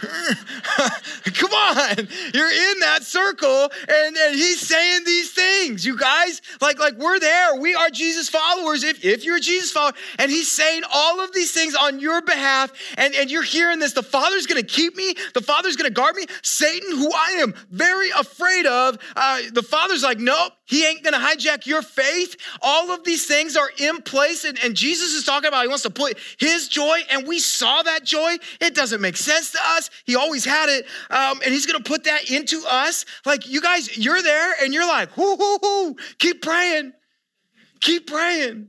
Come 1.34 1.52
on. 1.52 2.08
You're 2.34 2.50
in 2.50 2.80
that 2.80 3.00
circle 3.02 3.70
and, 3.88 4.16
and 4.16 4.34
he's 4.34 4.60
saying 4.60 5.02
these 5.04 5.32
things. 5.32 5.84
You 5.84 5.98
guys, 5.98 6.40
like, 6.60 6.78
like 6.78 6.96
we're 6.96 7.18
there. 7.18 7.56
We 7.56 7.74
are 7.74 7.90
Jesus 7.90 8.28
followers 8.28 8.84
if, 8.84 9.04
if 9.04 9.24
you're 9.24 9.36
a 9.36 9.40
Jesus 9.40 9.72
follower. 9.72 9.92
And 10.18 10.30
he's 10.30 10.50
saying 10.50 10.82
all 10.92 11.20
of 11.20 11.32
these 11.34 11.52
things 11.52 11.74
on 11.74 12.00
your 12.00 12.22
behalf. 12.22 12.72
And, 12.96 13.14
and 13.14 13.30
you're 13.30 13.42
hearing 13.42 13.78
this. 13.78 13.92
The 13.92 14.02
Father's 14.02 14.46
going 14.46 14.62
to 14.62 14.66
keep 14.66 14.96
me. 14.96 15.14
The 15.34 15.42
Father's 15.42 15.76
going 15.76 15.90
to 15.90 15.94
guard 15.94 16.16
me. 16.16 16.26
Satan, 16.42 16.96
who 16.96 17.12
I 17.12 17.38
am 17.40 17.54
very 17.70 18.08
afraid 18.10 18.66
of, 18.66 18.98
uh, 19.14 19.40
the 19.52 19.62
Father's 19.62 20.02
like, 20.02 20.18
nope, 20.18 20.52
he 20.64 20.86
ain't 20.86 21.02
going 21.02 21.14
to 21.14 21.20
hijack 21.20 21.66
your 21.66 21.82
faith. 21.82 22.36
All 22.62 22.92
of 22.92 23.04
these 23.04 23.26
things 23.26 23.56
are 23.56 23.70
in 23.78 24.02
place. 24.02 24.44
And, 24.44 24.58
and 24.64 24.74
Jesus 24.74 25.12
is 25.12 25.24
talking 25.24 25.48
about 25.48 25.62
he 25.62 25.68
wants 25.68 25.82
to 25.82 25.90
put 25.90 26.16
his 26.38 26.68
joy. 26.68 27.00
And 27.10 27.26
we 27.26 27.40
saw 27.40 27.82
that 27.82 27.89
that 27.90 28.04
joy. 28.04 28.36
It 28.60 28.74
doesn't 28.74 29.00
make 29.00 29.16
sense 29.16 29.52
to 29.52 29.58
us. 29.76 29.90
He 30.04 30.16
always 30.16 30.44
had 30.44 30.68
it. 30.68 30.86
Um, 31.10 31.40
and 31.44 31.52
he's 31.52 31.66
going 31.66 31.82
to 31.82 31.88
put 31.88 32.04
that 32.04 32.30
into 32.30 32.62
us. 32.68 33.04
Like, 33.26 33.48
you 33.48 33.60
guys, 33.60 33.96
you're 33.98 34.22
there 34.22 34.54
and 34.62 34.72
you're 34.72 34.86
like, 34.86 35.16
whoo, 35.16 35.36
whoo, 35.36 35.58
whoo, 35.62 35.96
keep 36.18 36.42
praying. 36.42 36.92
Keep 37.80 38.06
praying. 38.06 38.68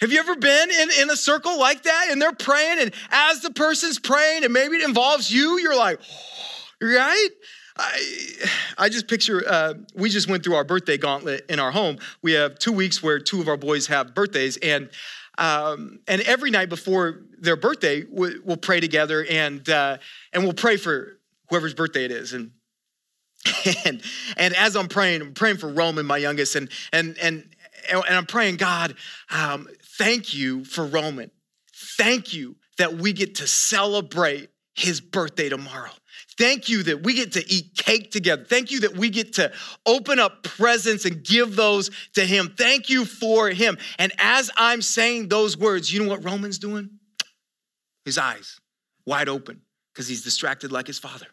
Have 0.00 0.12
you 0.12 0.18
ever 0.18 0.34
been 0.34 0.70
in, 0.70 0.88
in 1.02 1.10
a 1.10 1.16
circle 1.16 1.58
like 1.58 1.82
that 1.82 2.08
and 2.10 2.20
they're 2.20 2.32
praying, 2.32 2.78
and 2.80 2.92
as 3.10 3.42
the 3.42 3.50
person's 3.50 3.98
praying, 3.98 4.44
and 4.44 4.52
maybe 4.52 4.76
it 4.76 4.88
involves 4.88 5.30
you, 5.30 5.58
you're 5.58 5.76
like, 5.76 6.00
right? 6.80 7.28
I, 7.76 8.46
I 8.78 8.88
just 8.88 9.08
picture, 9.08 9.42
uh, 9.46 9.74
we 9.94 10.08
just 10.08 10.28
went 10.28 10.42
through 10.42 10.54
our 10.54 10.64
birthday 10.64 10.96
gauntlet 10.96 11.44
in 11.48 11.58
our 11.58 11.70
home. 11.70 11.98
We 12.22 12.32
have 12.32 12.58
two 12.58 12.72
weeks 12.72 13.02
where 13.02 13.18
two 13.18 13.40
of 13.40 13.48
our 13.48 13.56
boys 13.56 13.86
have 13.88 14.14
birthdays, 14.14 14.56
and 14.58 14.88
um, 15.40 16.00
and 16.06 16.20
every 16.22 16.50
night 16.50 16.68
before 16.68 17.22
their 17.38 17.56
birthday, 17.56 18.04
we, 18.08 18.38
will 18.40 18.58
pray 18.58 18.78
together 18.78 19.24
and 19.28 19.66
uh, 19.70 19.96
and 20.34 20.44
we'll 20.44 20.52
pray 20.52 20.76
for 20.76 21.18
whoever's 21.48 21.72
birthday 21.72 22.04
it 22.04 22.12
is. 22.12 22.34
And 22.34 22.52
and 23.86 24.02
and 24.36 24.54
as 24.54 24.76
I'm 24.76 24.88
praying, 24.88 25.22
I'm 25.22 25.32
praying 25.32 25.56
for 25.56 25.68
Roman, 25.68 26.04
my 26.04 26.18
youngest, 26.18 26.56
and 26.56 26.70
and 26.92 27.16
and 27.18 27.48
and 27.90 28.04
I'm 28.06 28.26
praying, 28.26 28.58
God, 28.58 28.94
um, 29.30 29.66
thank 29.98 30.34
you 30.34 30.62
for 30.64 30.84
Roman. 30.84 31.30
Thank 31.74 32.34
you 32.34 32.56
that 32.76 32.94
we 32.94 33.14
get 33.14 33.36
to 33.36 33.46
celebrate 33.46 34.50
his 34.74 35.00
birthday 35.00 35.48
tomorrow. 35.48 35.90
Thank 36.40 36.70
you 36.70 36.82
that 36.84 37.02
we 37.02 37.12
get 37.12 37.32
to 37.32 37.52
eat 37.52 37.74
cake 37.76 38.10
together. 38.10 38.42
Thank 38.42 38.70
you 38.70 38.80
that 38.80 38.96
we 38.96 39.10
get 39.10 39.34
to 39.34 39.52
open 39.84 40.18
up 40.18 40.42
presents 40.42 41.04
and 41.04 41.22
give 41.22 41.54
those 41.54 41.90
to 42.14 42.24
him. 42.24 42.54
Thank 42.56 42.88
you 42.88 43.04
for 43.04 43.50
him. 43.50 43.76
And 43.98 44.10
as 44.18 44.50
I'm 44.56 44.80
saying 44.80 45.28
those 45.28 45.58
words, 45.58 45.92
you 45.92 46.02
know 46.02 46.08
what 46.08 46.24
Roman's 46.24 46.58
doing? 46.58 46.88
His 48.06 48.16
eyes 48.16 48.58
wide 49.04 49.28
open 49.28 49.60
because 49.92 50.08
he's 50.08 50.24
distracted 50.24 50.72
like 50.72 50.86
his 50.86 50.98
father. 50.98 51.26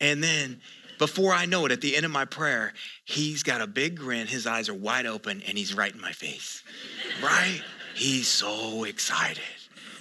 And 0.00 0.24
then 0.24 0.62
before 0.98 1.34
I 1.34 1.44
know 1.44 1.66
it, 1.66 1.72
at 1.72 1.82
the 1.82 1.94
end 1.94 2.06
of 2.06 2.10
my 2.10 2.24
prayer, 2.24 2.72
he's 3.04 3.42
got 3.42 3.60
a 3.60 3.66
big 3.66 3.98
grin, 3.98 4.26
his 4.26 4.46
eyes 4.46 4.70
are 4.70 4.74
wide 4.74 5.04
open, 5.04 5.42
and 5.46 5.58
he's 5.58 5.74
right 5.74 5.92
in 5.92 6.00
my 6.00 6.12
face, 6.12 6.62
right? 7.22 7.60
He's 7.94 8.28
so 8.28 8.84
excited. 8.84 9.42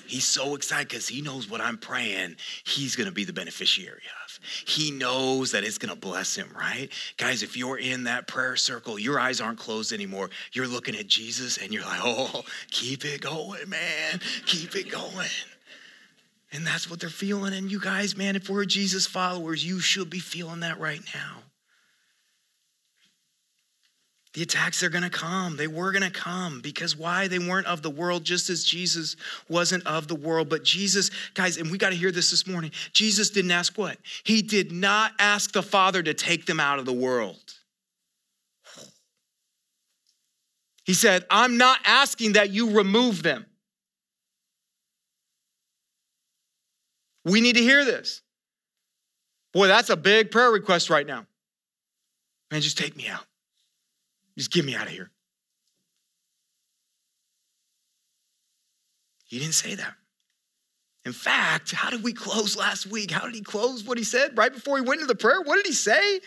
He's 0.08 0.24
so 0.24 0.56
excited 0.56 0.88
because 0.88 1.10
he 1.10 1.22
knows 1.22 1.50
what 1.50 1.60
I'm 1.60 1.78
praying, 1.78 2.38
he's 2.64 2.96
gonna 2.96 3.12
be 3.12 3.26
the 3.26 3.34
beneficiary 3.34 4.04
of. 4.23 4.23
He 4.66 4.92
knows 4.92 5.52
that 5.52 5.64
it's 5.64 5.78
gonna 5.78 5.96
bless 5.96 6.36
him, 6.36 6.50
right? 6.58 6.90
Guys, 7.18 7.44
if 7.44 7.56
you're 7.56 7.78
in 7.78 8.06
that 8.06 8.28
prayer 8.28 8.56
circle, 8.56 8.98
your 9.00 9.20
eyes 9.20 9.40
aren't 9.42 9.60
closed 9.60 9.94
anymore. 9.94 10.30
You're 10.52 10.68
looking 10.68 10.96
at 10.96 11.08
Jesus 11.08 11.58
and 11.58 11.74
you're 11.74 11.86
like, 11.86 12.02
oh, 12.04 12.44
keep 12.72 13.06
it 13.06 13.22
going, 13.22 13.70
man. 13.70 14.20
Keep 14.46 14.76
it 14.76 14.90
going. 14.90 15.28
And 16.52 16.68
that's 16.68 16.90
what 16.90 17.00
they're 17.00 17.10
feeling. 17.10 17.54
And 17.54 17.72
you 17.72 17.80
guys, 17.80 18.16
man, 18.16 18.36
if 18.36 18.50
we're 18.50 18.66
Jesus 18.66 19.08
followers, 19.08 19.66
you 19.66 19.80
should 19.80 20.10
be 20.10 20.20
feeling 20.20 20.60
that 20.60 20.80
right 20.80 21.02
now. 21.14 21.43
The 24.34 24.42
attacks 24.42 24.82
are 24.82 24.90
going 24.90 25.04
to 25.04 25.12
come. 25.12 25.58
They 25.58 25.68
were 25.68 25.92
going 25.92 26.04
to 26.04 26.10
come 26.10 26.60
because 26.60 26.98
why? 26.98 27.28
They 27.28 27.38
weren't 27.38 27.68
of 27.68 27.84
the 27.84 27.90
world, 27.92 28.24
just 28.24 28.50
as 28.50 28.64
Jesus 28.64 29.16
wasn't 29.48 29.86
of 29.86 30.08
the 30.08 30.16
world. 30.16 30.50
But 30.50 30.64
Jesus, 30.64 31.12
guys, 31.36 31.58
and 31.58 31.70
we 31.70 31.78
got 31.78 31.90
to 31.90 31.96
hear 31.96 32.12
this 32.12 32.32
this 32.32 32.48
morning 32.48 32.72
Jesus 32.94 33.30
didn't 33.30 33.52
ask 33.52 33.78
what? 33.78 33.98
He 34.24 34.42
did 34.42 34.72
not 34.72 35.12
ask 35.20 35.52
the 35.52 35.62
Father 35.62 36.02
to 36.02 36.16
take 36.16 36.48
them 36.48 36.60
out 36.60 36.80
of 36.80 36.86
the 36.86 36.94
world. 36.94 37.40
He 40.84 40.94
said, 40.94 41.26
I'm 41.30 41.58
not 41.58 41.80
asking 41.86 42.34
that 42.34 42.50
you 42.50 42.72
remove 42.72 43.24
them. 43.24 43.46
We 47.24 47.40
need 47.40 47.56
to 47.56 47.62
hear 47.62 47.86
this. 47.86 48.22
Boy, 49.54 49.68
that's 49.68 49.92
a 49.92 49.96
big 49.96 50.32
prayer 50.32 50.52
request 50.52 50.90
right 50.90 51.06
now. 51.06 51.26
Man, 52.52 52.62
just 52.62 52.78
take 52.78 52.98
me 52.98 53.08
out. 53.08 53.24
Just 54.38 54.52
get 54.52 54.66
me 54.66 54.76
out 54.76 54.88
of 54.88 54.94
here. 54.94 55.12
He 59.26 59.40
didn't 59.40 59.54
say 59.54 59.76
that. 59.76 59.96
In 61.06 61.12
fact, 61.12 61.72
how 61.72 61.90
did 61.90 62.04
we 62.04 62.14
close 62.14 62.56
last 62.56 62.86
week? 62.86 63.12
How 63.12 63.26
did 63.26 63.36
he 63.36 63.42
close 63.42 63.84
what 63.84 63.98
he 63.98 64.04
said 64.04 64.38
right 64.38 64.54
before 64.54 64.78
he 64.78 64.84
went 64.84 65.02
into 65.02 65.12
the 65.12 65.20
prayer? 65.20 65.42
What 65.42 65.56
did 65.56 65.66
he 65.66 65.74
say? 65.74 66.22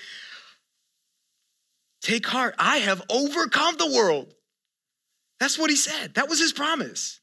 Take 2.02 2.26
heart, 2.26 2.54
I 2.58 2.78
have 2.78 3.02
overcome 3.08 3.76
the 3.78 3.90
world. 3.90 4.34
That's 5.40 5.58
what 5.58 5.70
he 5.70 5.76
said. 5.76 6.14
That 6.14 6.28
was 6.28 6.38
his 6.38 6.52
promise 6.52 7.20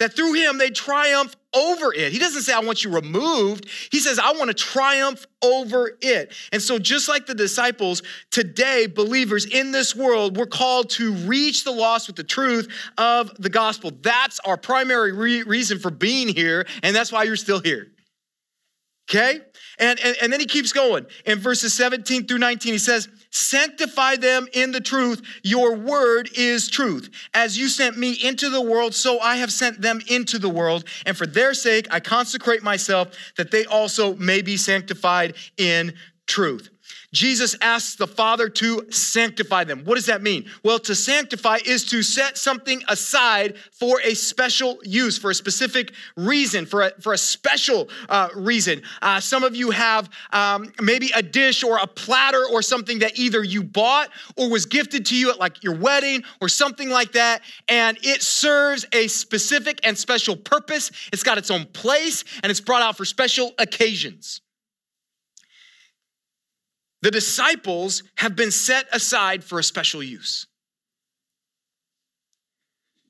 that 0.00 0.16
through 0.16 0.32
him 0.32 0.58
they 0.58 0.70
triumph 0.70 1.36
over 1.54 1.92
it. 1.94 2.12
He 2.12 2.18
doesn't 2.18 2.42
say, 2.42 2.52
I 2.52 2.60
want 2.60 2.82
you 2.82 2.90
removed. 2.90 3.68
He 3.92 4.00
says, 4.00 4.18
I 4.18 4.32
want 4.32 4.48
to 4.48 4.54
triumph 4.54 5.26
over 5.42 5.96
it. 6.00 6.32
And 6.52 6.60
so, 6.60 6.78
just 6.78 7.08
like 7.08 7.26
the 7.26 7.34
disciples, 7.34 8.02
today, 8.30 8.86
believers 8.86 9.46
in 9.46 9.70
this 9.70 9.94
world, 9.94 10.36
we're 10.36 10.46
called 10.46 10.90
to 10.90 11.12
reach 11.12 11.64
the 11.64 11.70
lost 11.70 12.08
with 12.08 12.16
the 12.16 12.24
truth 12.24 12.68
of 12.98 13.34
the 13.36 13.50
gospel. 13.50 13.92
That's 14.02 14.40
our 14.40 14.56
primary 14.56 15.12
re- 15.12 15.42
reason 15.42 15.78
for 15.78 15.90
being 15.90 16.28
here, 16.28 16.66
and 16.82 16.96
that's 16.96 17.12
why 17.12 17.24
you're 17.24 17.36
still 17.36 17.60
here. 17.60 17.88
Okay? 19.10 19.40
And, 19.78 19.98
and, 20.00 20.16
and 20.22 20.32
then 20.32 20.40
he 20.40 20.46
keeps 20.46 20.72
going. 20.72 21.06
In 21.26 21.38
verses 21.38 21.74
17 21.74 22.26
through 22.26 22.38
19, 22.38 22.72
he 22.72 22.78
says, 22.78 23.08
Sanctify 23.30 24.16
them 24.16 24.48
in 24.52 24.72
the 24.72 24.80
truth. 24.80 25.22
Your 25.42 25.76
word 25.76 26.30
is 26.36 26.68
truth. 26.68 27.10
As 27.32 27.56
you 27.56 27.68
sent 27.68 27.96
me 27.96 28.12
into 28.12 28.50
the 28.50 28.60
world, 28.60 28.94
so 28.94 29.20
I 29.20 29.36
have 29.36 29.52
sent 29.52 29.80
them 29.80 30.00
into 30.08 30.38
the 30.38 30.48
world. 30.48 30.84
And 31.06 31.16
for 31.16 31.26
their 31.26 31.54
sake, 31.54 31.86
I 31.90 32.00
consecrate 32.00 32.62
myself 32.62 33.08
that 33.36 33.50
they 33.50 33.64
also 33.64 34.16
may 34.16 34.42
be 34.42 34.56
sanctified 34.56 35.34
in 35.56 35.94
truth. 36.26 36.69
Jesus 37.12 37.56
asks 37.60 37.96
the 37.96 38.06
Father 38.06 38.48
to 38.48 38.86
sanctify 38.90 39.64
them. 39.64 39.84
What 39.84 39.96
does 39.96 40.06
that 40.06 40.22
mean? 40.22 40.48
Well, 40.62 40.78
to 40.80 40.94
sanctify 40.94 41.58
is 41.66 41.84
to 41.86 42.02
set 42.02 42.38
something 42.38 42.82
aside 42.88 43.56
for 43.72 44.00
a 44.02 44.14
special 44.14 44.78
use, 44.84 45.18
for 45.18 45.30
a 45.30 45.34
specific 45.34 45.92
reason, 46.16 46.66
for 46.66 46.82
a, 46.82 46.92
for 47.00 47.12
a 47.12 47.18
special 47.18 47.88
uh, 48.08 48.28
reason. 48.36 48.82
Uh, 49.02 49.18
some 49.18 49.42
of 49.42 49.56
you 49.56 49.70
have 49.70 50.08
um, 50.32 50.72
maybe 50.80 51.10
a 51.14 51.22
dish 51.22 51.64
or 51.64 51.78
a 51.78 51.86
platter 51.86 52.44
or 52.52 52.62
something 52.62 53.00
that 53.00 53.18
either 53.18 53.42
you 53.42 53.64
bought 53.64 54.10
or 54.36 54.48
was 54.48 54.66
gifted 54.66 55.06
to 55.06 55.16
you 55.16 55.30
at 55.30 55.38
like 55.40 55.64
your 55.64 55.74
wedding 55.74 56.22
or 56.40 56.48
something 56.48 56.90
like 56.90 57.12
that, 57.12 57.42
and 57.68 57.98
it 58.02 58.22
serves 58.22 58.86
a 58.92 59.08
specific 59.08 59.80
and 59.82 59.98
special 59.98 60.36
purpose. 60.36 60.92
It's 61.12 61.24
got 61.24 61.38
its 61.38 61.50
own 61.50 61.64
place 61.66 62.24
and 62.42 62.50
it's 62.50 62.60
brought 62.60 62.82
out 62.82 62.96
for 62.96 63.04
special 63.04 63.52
occasions. 63.58 64.42
The 67.02 67.10
disciples 67.10 68.02
have 68.16 68.36
been 68.36 68.50
set 68.50 68.86
aside 68.92 69.42
for 69.42 69.58
a 69.58 69.64
special 69.64 70.02
use. 70.02 70.46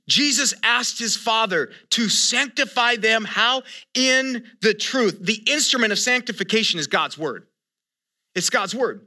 Jesus 0.08 0.54
asked 0.64 0.98
his 0.98 1.16
Father 1.16 1.70
to 1.90 2.08
sanctify 2.08 2.96
them. 2.96 3.24
How? 3.24 3.62
In 3.94 4.44
the 4.60 4.74
truth. 4.74 5.18
The 5.20 5.42
instrument 5.46 5.92
of 5.92 5.98
sanctification 5.98 6.80
is 6.80 6.88
God's 6.88 7.16
word. 7.16 7.46
It's 8.34 8.50
God's 8.50 8.74
word. 8.74 9.06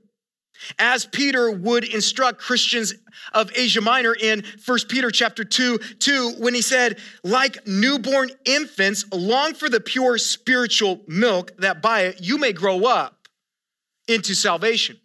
As 0.80 1.06
Peter 1.06 1.52
would 1.52 1.84
instruct 1.84 2.40
Christians 2.40 2.94
of 3.34 3.52
Asia 3.56 3.82
Minor 3.82 4.14
in 4.14 4.44
1 4.66 4.80
Peter 4.88 5.12
chapter 5.12 5.44
2, 5.44 5.78
2, 5.78 6.36
when 6.38 6.54
he 6.54 6.62
said, 6.62 7.00
like 7.24 7.66
newborn 7.68 8.30
infants, 8.46 9.04
long 9.12 9.56
for 9.56 9.68
the 9.68 9.82
pure 9.82 10.18
spiritual 10.18 11.02
milk, 11.08 11.52
that 11.58 11.82
by 11.82 12.02
it 12.02 12.22
you 12.22 12.38
may 12.38 12.54
grow 12.54 12.86
up 12.86 13.23
into 14.08 14.34
salvation. 14.36 15.00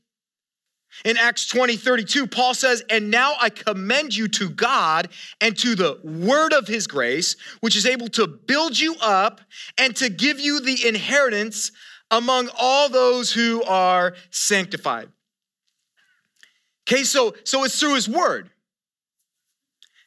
In 1.04 1.16
Acts 1.16 1.46
20, 1.46 1.76
32, 1.76 2.26
Paul 2.26 2.54
says, 2.54 2.82
And 2.90 3.10
now 3.10 3.34
I 3.40 3.50
commend 3.50 4.16
you 4.16 4.26
to 4.28 4.48
God 4.48 5.08
and 5.40 5.56
to 5.58 5.74
the 5.74 6.00
word 6.02 6.52
of 6.52 6.66
his 6.66 6.86
grace, 6.86 7.36
which 7.60 7.76
is 7.76 7.86
able 7.86 8.08
to 8.08 8.26
build 8.26 8.78
you 8.78 8.96
up 9.00 9.40
and 9.76 9.94
to 9.96 10.08
give 10.08 10.40
you 10.40 10.60
the 10.60 10.88
inheritance 10.88 11.70
among 12.10 12.48
all 12.58 12.88
those 12.88 13.32
who 13.32 13.62
are 13.64 14.14
sanctified. 14.30 15.08
Okay, 16.88 17.04
so, 17.04 17.34
so 17.44 17.64
it's 17.64 17.78
through 17.78 17.94
his 17.94 18.08
word. 18.08 18.50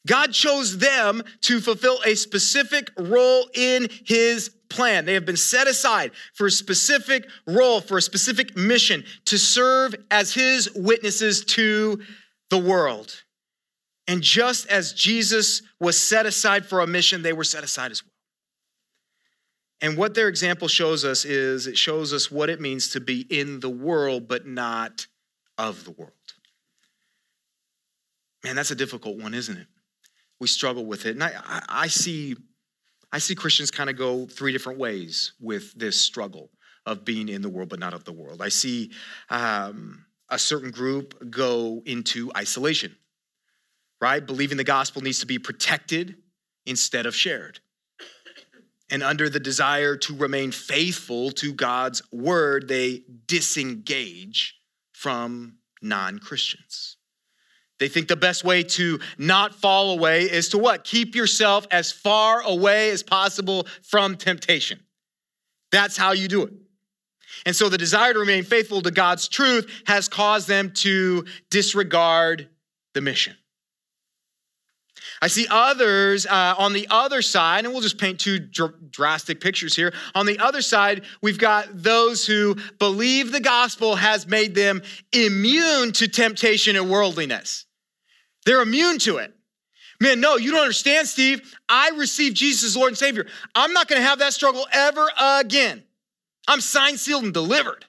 God 0.07 0.33
chose 0.33 0.79
them 0.79 1.21
to 1.41 1.59
fulfill 1.59 1.99
a 2.05 2.15
specific 2.15 2.89
role 2.97 3.47
in 3.53 3.87
his 4.05 4.49
plan. 4.69 5.05
They 5.05 5.13
have 5.13 5.25
been 5.25 5.37
set 5.37 5.67
aside 5.67 6.11
for 6.33 6.47
a 6.47 6.51
specific 6.51 7.27
role, 7.45 7.81
for 7.81 7.97
a 7.97 8.01
specific 8.01 8.57
mission 8.57 9.03
to 9.25 9.37
serve 9.37 9.93
as 10.09 10.33
his 10.33 10.71
witnesses 10.75 11.45
to 11.45 12.01
the 12.49 12.57
world. 12.57 13.23
And 14.07 14.21
just 14.21 14.67
as 14.67 14.93
Jesus 14.93 15.61
was 15.79 15.99
set 15.99 16.25
aside 16.25 16.65
for 16.65 16.79
a 16.79 16.87
mission, 16.87 17.21
they 17.21 17.33
were 17.33 17.43
set 17.43 17.63
aside 17.63 17.91
as 17.91 18.03
well. 18.03 18.11
And 19.81 19.97
what 19.97 20.13
their 20.13 20.27
example 20.27 20.67
shows 20.67 21.05
us 21.05 21.25
is 21.25 21.67
it 21.67 21.77
shows 21.77 22.13
us 22.13 22.29
what 22.29 22.49
it 22.49 22.61
means 22.61 22.89
to 22.89 22.99
be 22.99 23.25
in 23.29 23.59
the 23.59 23.69
world, 23.69 24.27
but 24.27 24.45
not 24.45 25.07
of 25.57 25.83
the 25.85 25.91
world. 25.91 26.13
Man, 28.43 28.55
that's 28.55 28.71
a 28.71 28.75
difficult 28.75 29.17
one, 29.17 29.33
isn't 29.33 29.57
it? 29.57 29.67
We 30.41 30.47
struggle 30.47 30.87
with 30.87 31.05
it. 31.05 31.11
And 31.11 31.23
I, 31.23 31.61
I 31.69 31.87
see 31.87 32.35
I 33.11 33.19
see 33.19 33.35
Christians 33.35 33.69
kind 33.69 33.91
of 33.91 33.95
go 33.95 34.25
three 34.25 34.51
different 34.51 34.79
ways 34.79 35.33
with 35.39 35.71
this 35.77 36.01
struggle 36.01 36.49
of 36.87 37.05
being 37.05 37.29
in 37.29 37.43
the 37.43 37.49
world 37.49 37.69
but 37.69 37.77
not 37.77 37.93
of 37.93 38.05
the 38.05 38.11
world. 38.11 38.41
I 38.41 38.49
see 38.49 38.89
um, 39.29 40.03
a 40.29 40.39
certain 40.39 40.71
group 40.71 41.29
go 41.29 41.83
into 41.85 42.31
isolation, 42.35 42.95
right? 44.01 44.25
Believing 44.25 44.57
the 44.57 44.63
gospel 44.63 45.03
needs 45.03 45.19
to 45.19 45.27
be 45.27 45.37
protected 45.37 46.15
instead 46.65 47.05
of 47.05 47.13
shared. 47.13 47.59
And 48.89 49.03
under 49.03 49.29
the 49.29 49.39
desire 49.39 49.95
to 49.95 50.15
remain 50.15 50.49
faithful 50.49 51.29
to 51.33 51.53
God's 51.53 52.01
word, 52.11 52.67
they 52.67 53.03
disengage 53.27 54.55
from 54.91 55.57
non 55.83 56.17
Christians. 56.17 56.97
They 57.81 57.87
think 57.87 58.07
the 58.07 58.15
best 58.15 58.43
way 58.43 58.61
to 58.61 58.99
not 59.17 59.55
fall 59.55 59.89
away 59.89 60.25
is 60.25 60.49
to 60.49 60.59
what? 60.59 60.83
Keep 60.83 61.15
yourself 61.15 61.65
as 61.71 61.91
far 61.91 62.39
away 62.41 62.91
as 62.91 63.01
possible 63.01 63.65
from 63.81 64.17
temptation. 64.17 64.79
That's 65.71 65.97
how 65.97 66.11
you 66.11 66.27
do 66.27 66.43
it. 66.43 66.53
And 67.43 67.55
so 67.55 67.69
the 67.69 67.79
desire 67.79 68.13
to 68.13 68.19
remain 68.19 68.43
faithful 68.43 68.83
to 68.83 68.91
God's 68.91 69.27
truth 69.27 69.67
has 69.87 70.07
caused 70.07 70.47
them 70.47 70.73
to 70.75 71.25
disregard 71.49 72.49
the 72.93 73.01
mission. 73.01 73.35
I 75.19 75.27
see 75.27 75.47
others 75.49 76.27
uh, 76.27 76.53
on 76.59 76.73
the 76.73 76.85
other 76.91 77.23
side, 77.23 77.65
and 77.65 77.73
we'll 77.73 77.81
just 77.81 77.97
paint 77.97 78.19
two 78.19 78.37
dr- 78.37 78.91
drastic 78.91 79.41
pictures 79.41 79.75
here. 79.75 79.91
On 80.13 80.27
the 80.27 80.37
other 80.37 80.61
side, 80.61 81.01
we've 81.23 81.39
got 81.39 81.65
those 81.73 82.27
who 82.27 82.57
believe 82.77 83.31
the 83.31 83.39
gospel 83.39 83.95
has 83.95 84.27
made 84.27 84.53
them 84.53 84.83
immune 85.11 85.93
to 85.93 86.07
temptation 86.07 86.75
and 86.75 86.91
worldliness. 86.91 87.65
They're 88.45 88.61
immune 88.61 88.99
to 88.99 89.17
it. 89.17 89.33
Man, 89.99 90.19
no, 90.19 90.37
you 90.37 90.51
don't 90.51 90.61
understand, 90.61 91.07
Steve. 91.07 91.55
I 91.69 91.89
received 91.89 92.35
Jesus 92.35 92.63
as 92.63 92.77
Lord 92.77 92.89
and 92.89 92.97
Savior. 92.97 93.27
I'm 93.53 93.71
not 93.71 93.87
going 93.87 94.01
to 94.01 94.07
have 94.07 94.19
that 94.19 94.33
struggle 94.33 94.65
ever 94.71 95.07
again. 95.19 95.83
I'm 96.47 96.59
signed, 96.59 96.99
sealed, 96.99 97.23
and 97.23 97.33
delivered. 97.33 97.85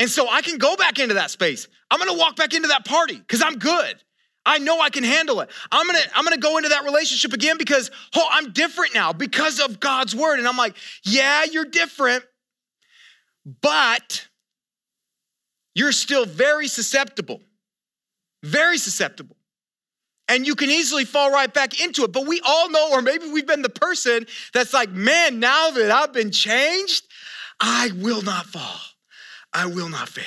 And 0.00 0.10
so 0.10 0.28
I 0.28 0.42
can 0.42 0.58
go 0.58 0.74
back 0.74 0.98
into 0.98 1.14
that 1.14 1.30
space. 1.30 1.68
I'm 1.88 2.00
going 2.00 2.10
to 2.10 2.18
walk 2.18 2.34
back 2.34 2.52
into 2.52 2.68
that 2.68 2.84
party 2.84 3.16
because 3.16 3.42
I'm 3.42 3.60
good. 3.60 4.02
I 4.46 4.58
know 4.58 4.80
I 4.80 4.90
can 4.90 5.04
handle 5.04 5.40
it. 5.40 5.50
I'm 5.72 5.86
gonna, 5.86 6.00
I'm 6.14 6.24
gonna 6.24 6.36
go 6.36 6.58
into 6.58 6.68
that 6.68 6.84
relationship 6.84 7.32
again 7.32 7.56
because 7.56 7.90
oh, 8.14 8.26
I'm 8.30 8.52
different 8.52 8.94
now 8.94 9.12
because 9.12 9.58
of 9.58 9.80
God's 9.80 10.14
word. 10.14 10.38
And 10.38 10.46
I'm 10.46 10.58
like, 10.58 10.76
yeah, 11.02 11.44
you're 11.44 11.64
different, 11.64 12.24
but 13.62 14.28
you're 15.74 15.92
still 15.92 16.26
very 16.26 16.68
susceptible 16.68 17.40
very 18.44 18.78
susceptible. 18.78 19.36
And 20.28 20.46
you 20.46 20.54
can 20.54 20.70
easily 20.70 21.04
fall 21.04 21.30
right 21.30 21.52
back 21.52 21.80
into 21.82 22.04
it. 22.04 22.12
But 22.12 22.26
we 22.26 22.40
all 22.44 22.70
know, 22.70 22.92
or 22.92 23.02
maybe 23.02 23.28
we've 23.30 23.46
been 23.46 23.62
the 23.62 23.68
person 23.68 24.26
that's 24.54 24.72
like, 24.72 24.90
man, 24.90 25.38
now 25.38 25.70
that 25.70 25.90
I've 25.90 26.12
been 26.12 26.30
changed, 26.30 27.04
I 27.60 27.90
will 27.96 28.22
not 28.22 28.46
fall. 28.46 28.80
I 29.52 29.66
will 29.66 29.88
not 29.88 30.08
fail 30.08 30.24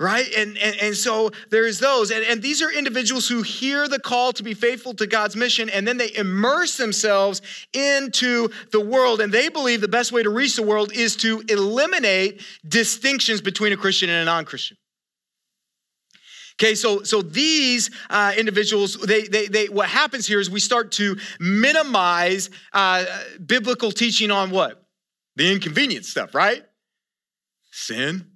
right? 0.00 0.26
And, 0.36 0.56
and, 0.58 0.76
and 0.80 0.96
so 0.96 1.30
there's 1.50 1.80
those. 1.80 2.10
And, 2.10 2.24
and 2.24 2.40
these 2.40 2.62
are 2.62 2.70
individuals 2.70 3.28
who 3.28 3.42
hear 3.42 3.88
the 3.88 3.98
call 3.98 4.32
to 4.34 4.42
be 4.42 4.54
faithful 4.54 4.94
to 4.94 5.06
God's 5.06 5.34
mission 5.34 5.68
and 5.68 5.86
then 5.86 5.96
they 5.96 6.14
immerse 6.14 6.76
themselves 6.76 7.42
into 7.72 8.48
the 8.70 8.80
world. 8.80 9.20
And 9.20 9.32
they 9.32 9.48
believe 9.48 9.80
the 9.80 9.88
best 9.88 10.12
way 10.12 10.22
to 10.22 10.30
reach 10.30 10.56
the 10.56 10.62
world 10.62 10.92
is 10.92 11.16
to 11.16 11.42
eliminate 11.48 12.42
distinctions 12.66 13.40
between 13.40 13.72
a 13.72 13.76
Christian 13.76 14.08
and 14.08 14.22
a 14.22 14.24
non 14.24 14.44
Christian. 14.44 14.76
Okay, 16.60 16.74
so 16.74 17.04
so 17.04 17.22
these 17.22 17.88
uh, 18.10 18.32
individuals, 18.36 18.96
they, 18.96 19.22
they 19.22 19.46
they 19.46 19.68
what 19.68 19.88
happens 19.88 20.26
here 20.26 20.40
is 20.40 20.50
we 20.50 20.58
start 20.58 20.90
to 20.92 21.16
minimize 21.38 22.50
uh, 22.72 23.04
biblical 23.46 23.92
teaching 23.92 24.32
on 24.32 24.50
what 24.50 24.82
the 25.36 25.52
inconvenient 25.52 26.04
stuff, 26.04 26.34
right? 26.34 26.64
Sin, 27.70 28.26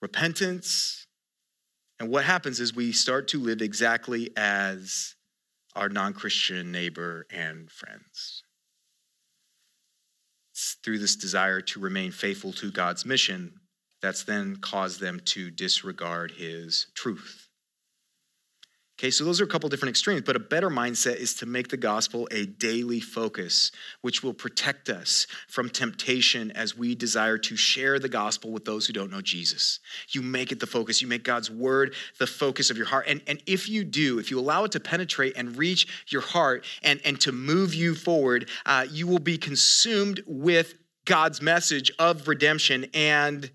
repentance, 0.00 1.08
and 1.98 2.10
what 2.10 2.24
happens 2.24 2.60
is 2.60 2.76
we 2.76 2.92
start 2.92 3.26
to 3.28 3.40
live 3.40 3.60
exactly 3.60 4.30
as 4.36 5.16
our 5.74 5.88
non-Christian 5.88 6.70
neighbor 6.70 7.26
and 7.32 7.68
friends. 7.72 8.44
It's 10.52 10.76
through 10.84 10.98
this 10.98 11.16
desire 11.16 11.60
to 11.60 11.80
remain 11.80 12.12
faithful 12.12 12.52
to 12.54 12.70
God's 12.70 13.04
mission 13.04 13.54
that's 14.00 14.24
then 14.24 14.56
caused 14.56 15.00
them 15.00 15.20
to 15.26 15.50
disregard 15.50 16.32
his 16.32 16.86
truth. 16.94 17.50
Okay, 19.00 19.10
so 19.10 19.24
those 19.24 19.40
are 19.40 19.44
a 19.44 19.48
couple 19.48 19.66
different 19.70 19.88
extremes, 19.88 20.24
but 20.26 20.36
a 20.36 20.40
better 20.40 20.68
mindset 20.68 21.16
is 21.16 21.32
to 21.32 21.46
make 21.46 21.68
the 21.68 21.78
gospel 21.78 22.28
a 22.30 22.44
daily 22.44 23.00
focus, 23.00 23.72
which 24.02 24.22
will 24.22 24.34
protect 24.34 24.90
us 24.90 25.26
from 25.48 25.70
temptation 25.70 26.50
as 26.50 26.76
we 26.76 26.94
desire 26.94 27.38
to 27.38 27.56
share 27.56 27.98
the 27.98 28.10
gospel 28.10 28.50
with 28.50 28.66
those 28.66 28.86
who 28.86 28.92
don't 28.92 29.10
know 29.10 29.22
Jesus. 29.22 29.80
You 30.10 30.20
make 30.20 30.52
it 30.52 30.60
the 30.60 30.66
focus, 30.66 31.00
you 31.00 31.08
make 31.08 31.24
God's 31.24 31.50
word 31.50 31.94
the 32.18 32.26
focus 32.26 32.68
of 32.68 32.76
your 32.76 32.84
heart. 32.84 33.06
And, 33.08 33.22
and 33.26 33.42
if 33.46 33.70
you 33.70 33.84
do, 33.84 34.18
if 34.18 34.30
you 34.30 34.38
allow 34.38 34.64
it 34.64 34.72
to 34.72 34.80
penetrate 34.80 35.34
and 35.34 35.56
reach 35.56 36.04
your 36.08 36.20
heart 36.20 36.66
and, 36.82 37.00
and 37.02 37.18
to 37.22 37.32
move 37.32 37.72
you 37.72 37.94
forward, 37.94 38.50
uh, 38.66 38.84
you 38.90 39.06
will 39.06 39.18
be 39.18 39.38
consumed 39.38 40.22
with 40.26 40.74
God's 41.06 41.40
message 41.40 41.90
of 41.98 42.28
redemption 42.28 42.84
and 42.92 43.50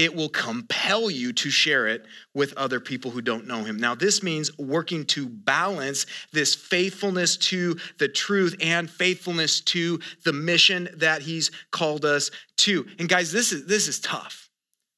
it 0.00 0.14
will 0.14 0.30
compel 0.30 1.10
you 1.10 1.30
to 1.30 1.50
share 1.50 1.86
it 1.86 2.06
with 2.32 2.56
other 2.56 2.80
people 2.80 3.10
who 3.10 3.20
don't 3.20 3.46
know 3.46 3.64
him. 3.64 3.76
Now, 3.76 3.94
this 3.94 4.22
means 4.22 4.56
working 4.56 5.04
to 5.08 5.28
balance 5.28 6.06
this 6.32 6.54
faithfulness 6.54 7.36
to 7.36 7.76
the 7.98 8.08
truth 8.08 8.56
and 8.62 8.88
faithfulness 8.88 9.60
to 9.60 10.00
the 10.24 10.32
mission 10.32 10.88
that 10.96 11.20
he's 11.20 11.50
called 11.70 12.06
us 12.06 12.30
to. 12.56 12.86
And 12.98 13.10
guys, 13.10 13.30
this 13.30 13.52
is 13.52 13.66
this 13.66 13.88
is 13.88 14.00
tough. 14.00 14.48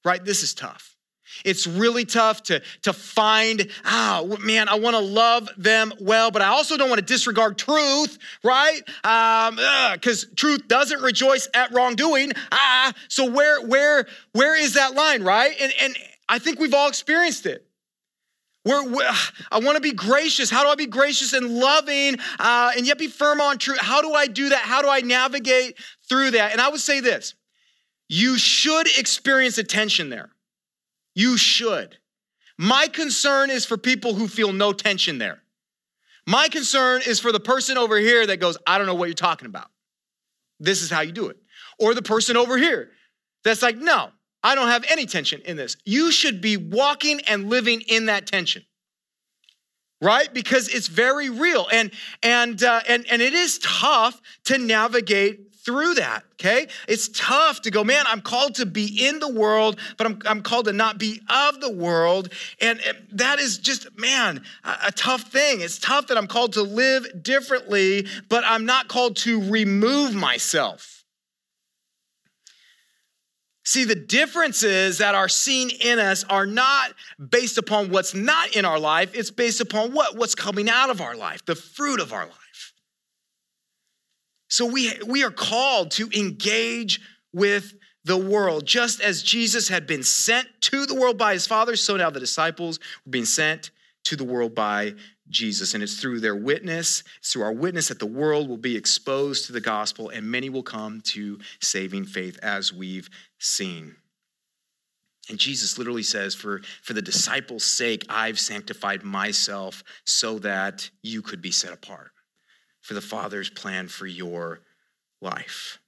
Right? 0.05 0.25
This 0.25 0.45
is 0.45 0.55
tough. 0.55 0.92
It's 1.45 1.67
really 1.67 2.05
tough 2.05 2.43
to, 2.45 2.63
to 2.83 2.93
find, 2.93 3.69
oh, 3.85 4.37
man, 4.41 4.69
I 4.69 4.77
want 4.77 4.95
to 4.95 5.03
love 5.03 5.49
them 5.57 5.93
well, 6.01 6.31
but 6.31 6.43
I 6.43 6.49
also 6.49 6.77
don't 6.77 6.89
want 6.89 7.01
to 7.01 7.05
disregard 7.05 7.59
truth, 7.59 8.19
right? 8.43 8.81
Um, 9.05 9.57
because 9.95 10.25
um, 10.25 10.31
truth 10.37 10.69
doesn't 10.69 11.01
rejoice 11.03 11.49
at 11.55 11.73
wrongdoing. 11.73 12.33
Ah, 12.51 12.93
so 13.09 13.31
where, 13.31 13.65
where, 13.67 14.07
where 14.33 14.61
is 14.61 14.75
that 14.75 14.95
line, 14.95 15.23
right? 15.23 15.55
And, 15.61 15.73
and 15.81 15.97
I 16.29 16.39
think 16.39 16.59
we've 16.59 16.75
all 16.75 16.89
experienced 16.89 17.47
it. 17.47 17.67
Where, 18.65 18.89
where 18.89 19.11
I 19.51 19.59
want 19.59 19.75
to 19.75 19.81
be 19.81 19.93
gracious. 19.93 20.49
How 20.49 20.63
do 20.63 20.69
I 20.69 20.77
be 20.77 20.87
gracious 20.87 21.33
and 21.33 21.59
loving 21.59 22.17
uh, 22.39 22.71
and 22.77 22.87
yet 22.87 22.97
be 22.97 23.09
firm 23.09 23.41
on 23.41 23.59
truth? 23.59 23.81
How 23.81 24.01
do 24.03 24.13
I 24.13 24.29
do 24.29 24.51
that? 24.51 24.61
How 24.61 24.83
do 24.83 24.89
I 24.89 25.01
navigate 25.01 25.77
through 26.09 26.33
that? 26.33 26.53
And 26.53 26.61
I 26.61 26.69
would 26.69 26.81
say 26.81 27.01
this 27.01 27.35
you 28.09 28.37
should 28.39 28.87
experience 28.99 29.59
a 29.59 29.65
tension 29.65 30.11
there. 30.11 30.31
You 31.15 31.37
should. 31.37 31.99
My 32.59 32.87
concern 32.89 33.51
is 33.51 33.65
for 33.65 33.77
people 33.77 34.15
who 34.15 34.29
feel 34.29 34.53
no 34.53 34.73
tension 34.73 35.19
there. 35.19 35.43
My 36.27 36.49
concern 36.49 37.03
is 37.07 37.19
for 37.19 37.33
the 37.33 37.41
person 37.41 37.77
over 37.77 37.99
here 37.99 38.27
that 38.27 38.39
goes, 38.39 38.57
I 38.67 38.79
don't 38.79 38.87
know 38.87 38.95
what 38.95 39.07
you're 39.07 39.15
talking 39.15 39.47
about. 39.47 39.69
This 40.61 40.83
is 40.83 40.91
how 40.91 41.01
you 41.01 41.13
do 41.13 41.29
it. 41.29 41.37
Or 41.79 41.95
the 41.95 42.03
person 42.03 42.37
over 42.37 42.57
here 42.57 42.91
that's 43.43 43.63
like, 43.63 43.77
no, 43.77 44.11
I 44.43 44.55
don't 44.55 44.69
have 44.69 44.85
any 44.91 45.07
tension 45.07 45.41
in 45.45 45.57
this. 45.57 45.77
You 45.85 46.13
should 46.13 46.41
be 46.41 46.57
walking 46.57 47.21
and 47.23 47.51
living 47.51 47.81
in 47.83 48.07
that 48.07 48.27
tension. 48.27 48.65
Right? 50.01 50.33
Because 50.33 50.69
it's 50.69 50.89
very 50.89 51.31
real. 51.31 51.69
And 51.73 51.93
and 52.25 52.63
uh, 52.63 52.81
and 52.89 53.07
and 53.09 53.23
it 53.23 53.35
is 53.35 53.59
tough 53.61 54.21
to 54.45 54.59
navigate 54.59 55.52
through 55.65 55.95
that, 55.95 56.25
okay? 56.33 56.67
It's 56.89 57.09
tough 57.09 57.63
to 57.63 57.71
go, 57.71 57.85
man, 57.85 58.05
I'm 58.09 58.21
called 58.21 58.57
to 58.57 58.67
be 58.67 59.07
in 59.07 59.21
the 59.21 59.29
world, 59.29 59.79
but 59.97 60.07
I'm, 60.07 60.21
I'm 60.27 60.43
called 60.43 60.65
to 60.65 60.73
not 60.73 60.99
be 60.99 61.21
of 61.29 61.61
the 61.61 61.71
world. 61.71 62.33
And 62.61 62.81
that 63.13 63.39
is 63.39 63.59
just, 63.59 63.99
man, 63.99 64.43
a, 64.65 64.77
a 64.87 64.93
tough 64.93 65.23
thing. 65.23 65.61
It's 65.61 65.79
tough 65.79 66.09
that 66.09 66.19
I'm 66.19 66.27
called 66.27 66.55
to 66.55 66.63
live 66.63 67.23
differently, 67.23 68.07
but 68.29 68.43
I'm 68.47 68.67
not 68.67 68.89
called 68.89 69.17
to 69.19 69.41
remove 69.51 70.15
myself. 70.15 71.05
See, 73.65 73.85
the 73.85 73.95
differences 73.95 74.99
that 74.99 75.15
are 75.15 75.29
seen 75.29 75.71
in 75.71 76.01
us 76.01 76.25
are 76.25 76.47
not 76.47 76.93
based 77.31 77.59
upon 77.59 77.91
what's 77.91 78.13
not 78.13 78.57
in 78.57 78.65
our 78.65 78.79
life, 78.79 79.15
it's 79.15 79.31
based 79.31 79.61
upon 79.61 79.93
what? 79.93 80.17
What's 80.17 80.35
coming 80.35 80.69
out 80.69 80.91
of 80.91 81.01
our 81.01 81.15
life, 81.15 81.45
the 81.47 81.55
fruit 81.55 82.01
of 82.01 82.13
our 82.13 82.27
life. 82.27 82.42
So 84.53 84.67
we, 84.67 84.93
we 85.07 85.25
are 85.25 85.31
called 85.31 85.93
to 85.93 86.11
engage 86.15 87.01
with 87.33 87.73
the 88.05 88.19
world. 88.19 88.67
Just 88.67 89.01
as 89.01 89.23
Jesus 89.23 89.67
had 89.67 89.87
been 89.87 90.03
sent 90.03 90.47
to 90.61 90.85
the 90.85 90.95
world 90.95 91.17
by 91.17 91.33
his 91.33 91.47
Father, 91.47 91.75
so 91.75 91.97
now 91.97 92.11
the 92.11 92.21
disciples 92.21 92.79
were 93.07 93.13
being 93.13 93.25
sent 93.25 93.71
to 94.05 94.15
the 94.15 94.25
world 94.25 94.55
by 94.55 94.93
Jesus. 95.31 95.73
And 95.73 95.83
it's 95.83 95.99
through 95.99 96.21
their 96.21 96.37
witness, 96.37 97.03
it's 97.17 97.33
through 97.33 97.45
our 97.45 97.53
witness 97.55 97.89
that 97.89 97.99
the 97.99 98.05
world 98.05 98.47
will 98.47 98.59
be 98.59 98.77
exposed 98.77 99.47
to 99.47 99.53
the 99.53 99.61
gospel 99.63 100.11
and 100.11 100.31
many 100.31 100.51
will 100.51 100.63
come 100.63 101.01
to 101.07 101.39
saving 101.63 102.05
faith 102.05 102.39
as 102.43 102.75
we've 102.75 103.09
seen. 103.39 103.97
And 105.31 105.39
Jesus 105.39 105.79
literally 105.79 106.03
says, 106.03 106.35
for, 106.35 106.61
for 106.83 106.93
the 106.93 107.01
disciples' 107.01 107.65
sake, 107.65 108.05
I've 108.11 108.39
sanctified 108.39 109.03
myself 109.03 109.83
so 110.05 110.39
that 110.41 110.91
you 111.01 111.23
could 111.23 111.41
be 111.41 111.53
set 111.53 111.73
apart 111.73 112.12
for 112.83 112.95
the 112.95 113.01
Father's 113.01 113.49
plan 113.49 113.89
for 113.89 114.07
your 114.07 114.61
life. 115.21 115.79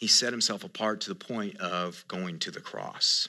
He 0.00 0.08
set 0.08 0.32
himself 0.32 0.64
apart 0.64 1.00
to 1.02 1.08
the 1.08 1.14
point 1.14 1.58
of 1.58 2.04
going 2.08 2.40
to 2.40 2.50
the 2.50 2.60
cross 2.60 3.28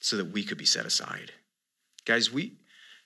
so 0.00 0.16
that 0.16 0.32
we 0.32 0.42
could 0.42 0.58
be 0.58 0.64
set 0.64 0.84
aside. 0.84 1.30
Guys, 2.04 2.32
we 2.32 2.54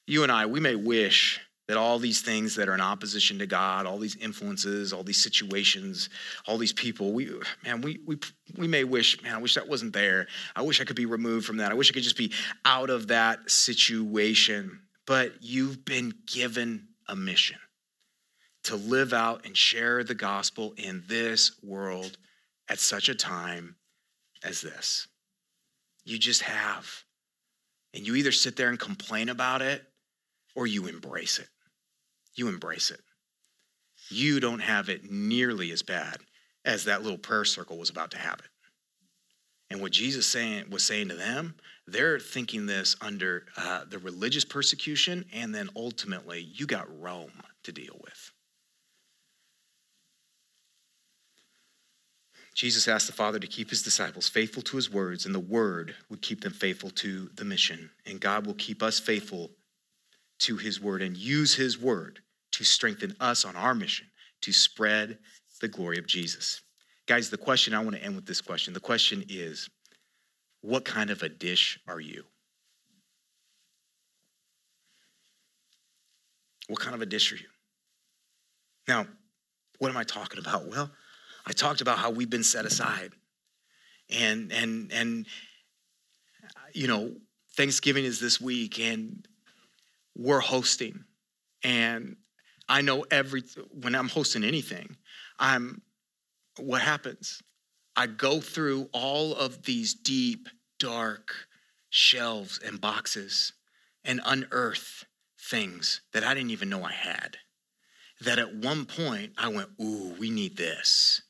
you 0.06 0.22
and 0.22 0.32
I, 0.32 0.46
we 0.46 0.60
may 0.60 0.74
wish 0.74 1.40
that 1.68 1.76
all 1.76 1.98
these 1.98 2.20
things 2.20 2.54
that 2.54 2.68
are 2.68 2.74
in 2.74 2.80
opposition 2.80 3.40
to 3.40 3.46
God, 3.46 3.86
all 3.86 3.98
these 3.98 4.16
influences, 4.16 4.92
all 4.92 5.02
these 5.02 5.20
situations, 5.20 6.08
all 6.46 6.58
these 6.58 6.72
people, 6.72 7.12
we 7.12 7.28
man, 7.64 7.80
we 7.80 7.98
we 8.06 8.18
we 8.56 8.68
may 8.68 8.84
wish, 8.84 9.20
man, 9.22 9.34
I 9.34 9.38
wish 9.38 9.56
that 9.56 9.68
wasn't 9.68 9.92
there. 9.92 10.28
I 10.54 10.62
wish 10.62 10.80
I 10.80 10.84
could 10.84 10.96
be 10.96 11.06
removed 11.06 11.44
from 11.44 11.58
that. 11.58 11.72
I 11.72 11.74
wish 11.74 11.90
I 11.90 11.94
could 11.94 12.04
just 12.04 12.16
be 12.16 12.32
out 12.64 12.88
of 12.88 13.08
that 13.08 13.50
situation. 13.50 14.80
But 15.06 15.34
you've 15.40 15.84
been 15.84 16.14
given 16.26 16.88
a 17.08 17.16
mission 17.16 17.58
to 18.64 18.76
live 18.76 19.12
out 19.12 19.46
and 19.46 19.56
share 19.56 20.02
the 20.02 20.14
gospel 20.14 20.74
in 20.76 21.04
this 21.06 21.52
world 21.62 22.18
at 22.68 22.80
such 22.80 23.08
a 23.08 23.14
time 23.14 23.76
as 24.42 24.60
this. 24.60 25.06
You 26.04 26.18
just 26.18 26.42
have. 26.42 27.04
And 27.94 28.06
you 28.06 28.16
either 28.16 28.32
sit 28.32 28.56
there 28.56 28.68
and 28.68 28.78
complain 28.78 29.28
about 29.28 29.62
it 29.62 29.84
or 30.54 30.66
you 30.66 30.86
embrace 30.86 31.38
it 31.38 31.48
you 32.36 32.48
embrace 32.48 32.90
it. 32.90 33.00
You 34.08 34.38
don't 34.38 34.60
have 34.60 34.88
it 34.88 35.10
nearly 35.10 35.72
as 35.72 35.82
bad 35.82 36.18
as 36.64 36.84
that 36.84 37.02
little 37.02 37.18
prayer 37.18 37.44
circle 37.44 37.78
was 37.78 37.90
about 37.90 38.12
to 38.12 38.18
have 38.18 38.38
it. 38.38 38.50
And 39.70 39.80
what 39.80 39.92
Jesus 39.92 40.26
saying, 40.26 40.70
was 40.70 40.84
saying 40.84 41.08
to 41.08 41.14
them, 41.14 41.54
they're 41.86 42.18
thinking 42.18 42.66
this 42.66 42.96
under 43.00 43.46
uh, 43.56 43.84
the 43.88 43.98
religious 43.98 44.44
persecution, 44.44 45.24
and 45.32 45.54
then 45.54 45.68
ultimately, 45.76 46.40
you 46.40 46.66
got 46.66 46.86
Rome 47.00 47.42
to 47.64 47.72
deal 47.72 47.98
with. 48.02 48.32
Jesus 52.54 52.88
asked 52.88 53.06
the 53.06 53.12
Father 53.12 53.38
to 53.38 53.46
keep 53.46 53.68
his 53.68 53.82
disciples 53.82 54.30
faithful 54.30 54.62
to 54.62 54.76
his 54.76 54.90
words, 54.90 55.26
and 55.26 55.34
the 55.34 55.40
word 55.40 55.94
would 56.08 56.22
keep 56.22 56.40
them 56.40 56.54
faithful 56.54 56.88
to 56.90 57.28
the 57.36 57.44
mission. 57.44 57.90
And 58.06 58.18
God 58.18 58.46
will 58.46 58.54
keep 58.54 58.82
us 58.82 58.98
faithful 58.98 59.50
to 60.40 60.56
his 60.56 60.80
word 60.80 61.02
and 61.02 61.16
use 61.16 61.54
his 61.54 61.78
word 61.78 62.20
to 62.52 62.64
strengthen 62.64 63.14
us 63.20 63.44
on 63.44 63.56
our 63.56 63.74
mission 63.74 64.06
to 64.40 64.52
spread 64.52 65.18
the 65.60 65.68
glory 65.68 65.98
of 65.98 66.06
Jesus. 66.06 66.62
Guys, 67.06 67.30
the 67.30 67.38
question 67.38 67.72
I 67.72 67.80
want 67.80 67.96
to 67.96 68.02
end 68.02 68.16
with 68.16 68.26
this 68.26 68.40
question. 68.40 68.74
The 68.74 68.80
question 68.80 69.24
is 69.28 69.70
what 70.60 70.84
kind 70.84 71.10
of 71.10 71.22
a 71.22 71.28
dish 71.28 71.78
are 71.86 72.00
you? 72.00 72.24
What 76.68 76.80
kind 76.80 76.96
of 76.96 77.02
a 77.02 77.06
dish 77.06 77.32
are 77.32 77.36
you? 77.36 77.46
Now, 78.88 79.06
what 79.78 79.90
am 79.90 79.96
I 79.96 80.02
talking 80.02 80.40
about? 80.40 80.68
Well, 80.68 80.90
I 81.46 81.52
talked 81.52 81.80
about 81.80 81.98
how 81.98 82.10
we've 82.10 82.30
been 82.30 82.42
set 82.42 82.64
aside. 82.64 83.12
And 84.10 84.52
and 84.52 84.92
and 84.92 85.26
you 86.72 86.88
know, 86.88 87.14
Thanksgiving 87.56 88.04
is 88.04 88.20
this 88.20 88.40
week 88.40 88.80
and 88.80 89.26
we're 90.16 90.40
hosting. 90.40 91.04
And 91.62 92.16
I 92.68 92.82
know 92.82 93.04
every 93.10 93.42
when 93.80 93.94
I'm 93.94 94.08
hosting 94.08 94.42
anything, 94.42 94.96
I'm 95.38 95.82
what 96.58 96.82
happens? 96.82 97.42
I 97.94 98.06
go 98.06 98.40
through 98.40 98.88
all 98.92 99.34
of 99.34 99.62
these 99.64 99.94
deep, 99.94 100.48
dark 100.78 101.34
shelves 101.88 102.60
and 102.64 102.80
boxes 102.80 103.52
and 104.04 104.20
unearth 104.24 105.04
things 105.40 106.02
that 106.12 106.24
I 106.24 106.34
didn't 106.34 106.50
even 106.50 106.68
know 106.68 106.84
I 106.84 106.92
had. 106.92 107.38
That 108.20 108.38
at 108.38 108.54
one 108.54 108.84
point 108.84 109.32
I 109.38 109.48
went, 109.48 109.70
Ooh, 109.80 110.14
we 110.18 110.30
need 110.30 110.56
this, 110.56 111.22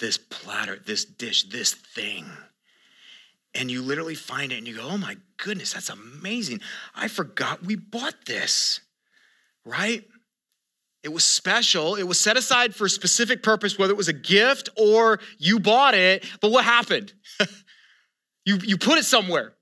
this 0.00 0.18
platter, 0.18 0.78
this 0.84 1.04
dish, 1.04 1.44
this 1.44 1.72
thing. 1.72 2.26
And 3.54 3.70
you 3.70 3.82
literally 3.82 4.14
find 4.14 4.52
it 4.52 4.58
and 4.58 4.66
you 4.66 4.76
go, 4.76 4.88
Oh 4.88 4.98
my 4.98 5.16
goodness, 5.36 5.72
that's 5.72 5.90
amazing. 5.90 6.60
I 6.94 7.08
forgot 7.08 7.64
we 7.64 7.76
bought 7.76 8.26
this, 8.26 8.80
right? 9.64 10.04
It 11.04 11.12
was 11.12 11.22
special. 11.22 11.96
It 11.96 12.04
was 12.04 12.18
set 12.18 12.38
aside 12.38 12.74
for 12.74 12.86
a 12.86 12.90
specific 12.90 13.42
purpose, 13.42 13.78
whether 13.78 13.92
it 13.92 13.96
was 13.96 14.08
a 14.08 14.14
gift 14.14 14.70
or 14.76 15.20
you 15.38 15.60
bought 15.60 15.94
it. 15.94 16.24
But 16.40 16.50
what 16.50 16.64
happened? 16.64 17.12
you, 18.46 18.56
you 18.56 18.78
put 18.78 18.96
it 18.96 19.04
somewhere. 19.04 19.52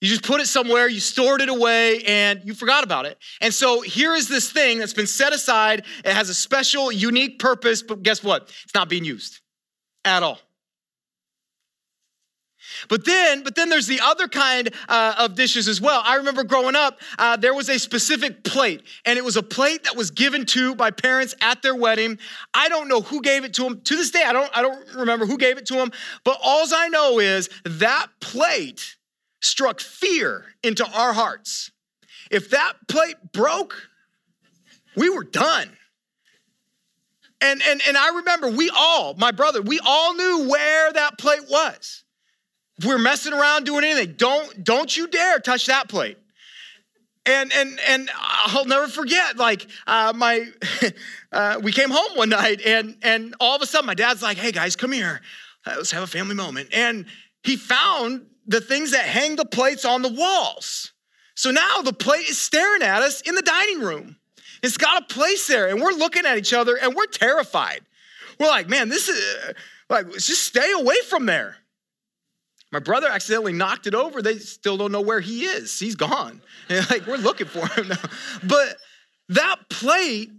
You 0.00 0.08
just 0.08 0.22
put 0.22 0.40
it 0.40 0.46
somewhere, 0.46 0.88
you 0.88 1.00
stored 1.00 1.40
it 1.40 1.48
away, 1.48 2.02
and 2.04 2.40
you 2.44 2.54
forgot 2.54 2.84
about 2.84 3.04
it. 3.04 3.18
And 3.40 3.52
so 3.52 3.80
here 3.80 4.14
is 4.14 4.28
this 4.28 4.50
thing 4.50 4.78
that's 4.78 4.92
been 4.92 5.08
set 5.08 5.32
aside. 5.32 5.84
It 6.04 6.12
has 6.12 6.28
a 6.28 6.34
special, 6.34 6.92
unique 6.92 7.40
purpose, 7.40 7.82
but 7.82 8.04
guess 8.04 8.22
what? 8.22 8.42
It's 8.64 8.74
not 8.74 8.88
being 8.88 9.04
used 9.04 9.40
at 10.04 10.22
all. 10.22 10.38
But 12.88 13.04
then, 13.04 13.42
but 13.42 13.54
then 13.54 13.68
there's 13.68 13.86
the 13.86 14.00
other 14.02 14.28
kind 14.28 14.70
uh, 14.88 15.14
of 15.18 15.34
dishes 15.34 15.68
as 15.68 15.80
well. 15.80 16.02
I 16.04 16.16
remember 16.16 16.44
growing 16.44 16.76
up, 16.76 17.00
uh, 17.18 17.36
there 17.36 17.54
was 17.54 17.68
a 17.68 17.78
specific 17.78 18.44
plate, 18.44 18.82
and 19.04 19.18
it 19.18 19.24
was 19.24 19.36
a 19.36 19.42
plate 19.42 19.84
that 19.84 19.96
was 19.96 20.10
given 20.10 20.46
to 20.46 20.74
my 20.74 20.90
parents 20.90 21.34
at 21.40 21.62
their 21.62 21.74
wedding. 21.74 22.18
I 22.54 22.68
don't 22.68 22.88
know 22.88 23.00
who 23.00 23.20
gave 23.20 23.44
it 23.44 23.54
to 23.54 23.62
them. 23.64 23.80
To 23.82 23.96
this 23.96 24.10
day, 24.10 24.22
I 24.24 24.32
don't, 24.32 24.50
I 24.56 24.62
don't 24.62 24.94
remember 24.94 25.26
who 25.26 25.38
gave 25.38 25.58
it 25.58 25.66
to 25.66 25.74
them. 25.74 25.90
But 26.24 26.38
all 26.42 26.66
I 26.74 26.88
know 26.88 27.18
is 27.18 27.48
that 27.64 28.08
plate 28.20 28.96
struck 29.40 29.80
fear 29.80 30.44
into 30.62 30.86
our 30.86 31.12
hearts. 31.12 31.70
If 32.30 32.50
that 32.50 32.74
plate 32.88 33.16
broke, 33.32 33.88
we 34.96 35.08
were 35.08 35.24
done. 35.24 35.70
And, 37.40 37.62
and, 37.66 37.80
and 37.86 37.96
I 37.96 38.16
remember 38.16 38.50
we 38.50 38.70
all, 38.76 39.14
my 39.14 39.30
brother, 39.30 39.62
we 39.62 39.80
all 39.84 40.14
knew 40.14 40.48
where 40.48 40.92
that 40.92 41.18
plate 41.18 41.48
was. 41.48 42.04
We're 42.84 42.98
messing 42.98 43.32
around 43.32 43.64
doing 43.64 43.84
anything, 43.84 44.14
don't 44.16 44.62
don't 44.62 44.96
you 44.96 45.08
dare 45.08 45.38
touch 45.40 45.66
that 45.66 45.88
plate. 45.88 46.18
And 47.26 47.52
and 47.52 47.78
and 47.86 48.10
I'll 48.16 48.64
never 48.64 48.88
forget. 48.88 49.36
Like 49.36 49.66
uh, 49.86 50.12
my, 50.16 50.46
uh, 51.32 51.60
we 51.62 51.72
came 51.72 51.90
home 51.90 52.16
one 52.16 52.30
night, 52.30 52.62
and 52.64 52.96
and 53.02 53.34
all 53.40 53.56
of 53.56 53.62
a 53.62 53.66
sudden, 53.66 53.86
my 53.86 53.94
dad's 53.94 54.22
like, 54.22 54.38
"Hey 54.38 54.52
guys, 54.52 54.76
come 54.76 54.92
here, 54.92 55.20
uh, 55.66 55.74
let's 55.76 55.90
have 55.90 56.02
a 56.02 56.06
family 56.06 56.34
moment." 56.34 56.70
And 56.72 57.04
he 57.42 57.56
found 57.56 58.26
the 58.46 58.60
things 58.60 58.92
that 58.92 59.04
hang 59.04 59.36
the 59.36 59.44
plates 59.44 59.84
on 59.84 60.00
the 60.00 60.08
walls. 60.08 60.92
So 61.34 61.50
now 61.50 61.82
the 61.82 61.92
plate 61.92 62.28
is 62.28 62.38
staring 62.38 62.82
at 62.82 63.02
us 63.02 63.20
in 63.20 63.34
the 63.34 63.42
dining 63.42 63.80
room. 63.80 64.16
It's 64.62 64.78
got 64.78 65.02
a 65.02 65.14
place 65.14 65.46
there, 65.46 65.68
and 65.68 65.82
we're 65.82 65.92
looking 65.92 66.24
at 66.24 66.38
each 66.38 66.54
other, 66.54 66.76
and 66.76 66.94
we're 66.94 67.06
terrified. 67.06 67.80
We're 68.40 68.48
like, 68.48 68.68
"Man, 68.68 68.88
this 68.88 69.08
is 69.08 69.54
like 69.90 70.10
just 70.12 70.44
stay 70.44 70.72
away 70.72 70.96
from 71.08 71.26
there." 71.26 71.58
My 72.70 72.80
brother 72.80 73.08
accidentally 73.08 73.52
knocked 73.52 73.86
it 73.86 73.94
over. 73.94 74.20
They 74.20 74.38
still 74.38 74.76
don't 74.76 74.92
know 74.92 75.00
where 75.00 75.20
he 75.20 75.44
is. 75.44 75.78
He's 75.78 75.94
gone. 75.94 76.40
And 76.70 76.88
like, 76.90 77.06
we're 77.06 77.16
looking 77.16 77.46
for 77.46 77.66
him 77.66 77.88
now. 77.88 77.96
But 78.44 78.76
that 79.30 79.70
plate 79.70 80.30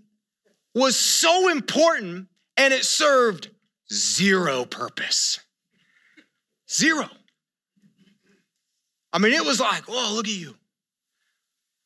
was 0.75 0.95
so 0.95 1.49
important 1.49 2.27
and 2.55 2.71
it 2.71 2.85
served 2.85 3.49
zero 3.91 4.63
purpose. 4.65 5.39
Zero. 6.71 7.09
I 9.11 9.17
mean, 9.17 9.33
it 9.33 9.43
was 9.43 9.59
like, 9.59 9.85
oh, 9.87 10.11
look 10.13 10.27
at 10.27 10.33
you. 10.33 10.55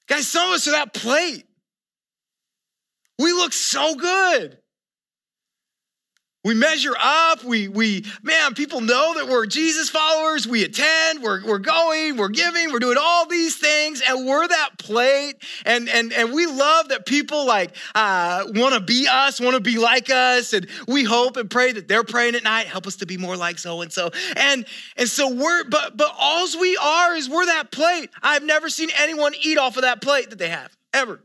Guys, 0.09 0.27
some 0.27 0.49
of 0.49 0.55
us 0.55 0.67
are 0.67 0.71
that 0.71 0.93
plate. 0.93 1.45
We 3.17 3.31
look 3.31 3.53
so 3.53 3.95
good. 3.95 4.57
We 6.43 6.53
measure 6.53 6.93
up. 6.99 7.43
We, 7.43 7.69
we, 7.69 8.05
man, 8.21 8.53
people 8.53 8.81
know 8.81 9.13
that 9.15 9.29
we're 9.29 9.45
Jesus 9.45 9.89
followers. 9.89 10.45
We 10.45 10.65
attend, 10.65 11.23
we're, 11.23 11.45
we're 11.45 11.57
going, 11.59 12.17
we're 12.17 12.27
giving, 12.27 12.71
we're 12.71 12.79
doing 12.79 12.97
all 12.99 13.25
these 13.25 13.55
things, 13.55 14.01
and 14.05 14.27
we're 14.27 14.45
that 14.45 14.77
plate. 14.77 15.35
And, 15.65 15.87
and, 15.87 16.11
and 16.11 16.33
we 16.33 16.45
love 16.45 16.89
that 16.89 17.05
people 17.05 17.45
like 17.45 17.73
uh, 17.95 18.43
want 18.47 18.73
to 18.73 18.81
be 18.81 19.07
us, 19.09 19.39
want 19.39 19.55
to 19.55 19.61
be 19.61 19.77
like 19.77 20.09
us. 20.09 20.51
And 20.51 20.67
we 20.85 21.05
hope 21.05 21.37
and 21.37 21.49
pray 21.49 21.71
that 21.71 21.87
they're 21.87 22.03
praying 22.03 22.35
at 22.35 22.43
night, 22.43 22.67
help 22.67 22.87
us 22.87 22.97
to 22.97 23.05
be 23.05 23.15
more 23.15 23.37
like 23.37 23.57
so 23.57 23.81
and 23.81 23.91
so. 23.91 24.09
And 24.35 24.65
and 24.97 25.07
so 25.07 25.33
we're, 25.33 25.63
but 25.63 25.95
but 25.95 26.13
alls 26.19 26.57
we 26.57 26.75
are 26.75 27.15
is 27.15 27.29
we're 27.29 27.45
that 27.45 27.71
plate. 27.71 28.09
I've 28.21 28.43
never 28.43 28.67
seen 28.67 28.89
anyone 28.99 29.33
eat 29.41 29.57
off 29.57 29.77
of 29.77 29.83
that 29.83 30.01
plate 30.01 30.29
that 30.29 30.39
they 30.39 30.49
have, 30.49 30.75
ever. 30.93 31.21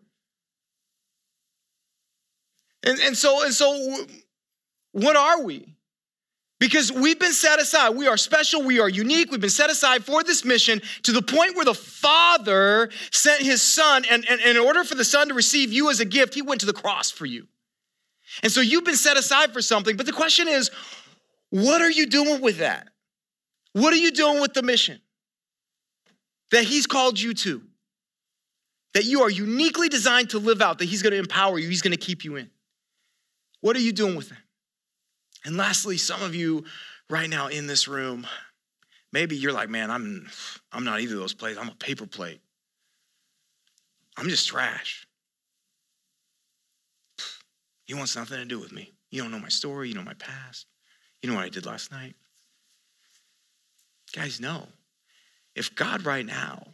And, 2.84 3.00
and 3.00 3.16
so, 3.16 3.44
and 3.44 3.52
so 3.52 4.06
what 5.02 5.16
are 5.16 5.42
we? 5.42 5.74
Because 6.60 6.90
we've 6.90 7.18
been 7.20 7.32
set 7.32 7.60
aside. 7.60 7.90
We 7.90 8.08
are 8.08 8.16
special. 8.16 8.62
We 8.62 8.80
are 8.80 8.88
unique. 8.88 9.30
We've 9.30 9.40
been 9.40 9.48
set 9.48 9.70
aside 9.70 10.04
for 10.04 10.24
this 10.24 10.44
mission 10.44 10.82
to 11.04 11.12
the 11.12 11.22
point 11.22 11.54
where 11.54 11.64
the 11.64 11.74
Father 11.74 12.90
sent 13.12 13.42
his 13.42 13.62
Son. 13.62 14.04
And, 14.10 14.28
and, 14.28 14.40
and, 14.40 14.56
in 14.56 14.64
order 14.64 14.82
for 14.82 14.96
the 14.96 15.04
Son 15.04 15.28
to 15.28 15.34
receive 15.34 15.72
you 15.72 15.88
as 15.88 16.00
a 16.00 16.04
gift, 16.04 16.34
he 16.34 16.42
went 16.42 16.60
to 16.60 16.66
the 16.66 16.72
cross 16.72 17.12
for 17.12 17.26
you. 17.26 17.46
And 18.42 18.50
so 18.50 18.60
you've 18.60 18.84
been 18.84 18.96
set 18.96 19.16
aside 19.16 19.52
for 19.52 19.62
something. 19.62 19.96
But 19.96 20.06
the 20.06 20.12
question 20.12 20.48
is, 20.48 20.70
what 21.50 21.80
are 21.80 21.90
you 21.90 22.06
doing 22.06 22.40
with 22.40 22.58
that? 22.58 22.88
What 23.72 23.92
are 23.92 23.98
you 23.98 24.10
doing 24.10 24.40
with 24.40 24.52
the 24.52 24.62
mission 24.62 25.00
that 26.50 26.64
he's 26.64 26.86
called 26.86 27.20
you 27.20 27.34
to? 27.34 27.62
that 28.94 29.04
you 29.04 29.22
are 29.22 29.30
uniquely 29.30 29.88
designed 29.88 30.30
to 30.30 30.38
live 30.38 30.60
out, 30.60 30.78
that 30.78 30.86
He's 30.86 31.02
going 31.02 31.12
to 31.12 31.18
empower 31.18 31.58
you, 31.58 31.68
He's 31.68 31.82
going 31.82 31.96
to 31.96 32.04
keep 32.04 32.24
you 32.24 32.36
in. 32.36 32.50
What 33.60 33.76
are 33.76 33.80
you 33.80 33.92
doing 33.92 34.16
with 34.16 34.28
that? 34.30 34.38
And 35.44 35.56
lastly, 35.56 35.96
some 35.96 36.22
of 36.22 36.34
you 36.34 36.64
right 37.08 37.28
now 37.28 37.48
in 37.48 37.66
this 37.66 37.88
room, 37.88 38.26
maybe 39.12 39.36
you're 39.36 39.52
like, 39.52 39.68
man, 39.68 39.90
I'm, 39.90 40.28
I'm 40.72 40.84
not 40.84 41.00
either 41.00 41.14
of 41.14 41.20
those 41.20 41.34
plates. 41.34 41.58
I'm 41.58 41.68
a 41.68 41.74
paper 41.74 42.06
plate. 42.06 42.40
I'm 44.16 44.28
just 44.28 44.48
trash. 44.48 45.06
He 47.84 47.94
wants 47.94 48.16
nothing 48.16 48.38
to 48.38 48.44
do 48.44 48.58
with 48.58 48.72
me. 48.72 48.92
You 49.10 49.22
don't 49.22 49.30
know 49.30 49.38
my 49.38 49.48
story. 49.48 49.88
You 49.88 49.94
know 49.94 50.02
my 50.02 50.14
past. 50.14 50.66
You 51.22 51.30
know 51.30 51.36
what 51.36 51.44
I 51.44 51.48
did 51.48 51.66
last 51.66 51.90
night. 51.90 52.14
Guys, 54.14 54.40
no. 54.40 54.66
If 55.54 55.74
God 55.74 56.04
right 56.04 56.26
now 56.26 56.66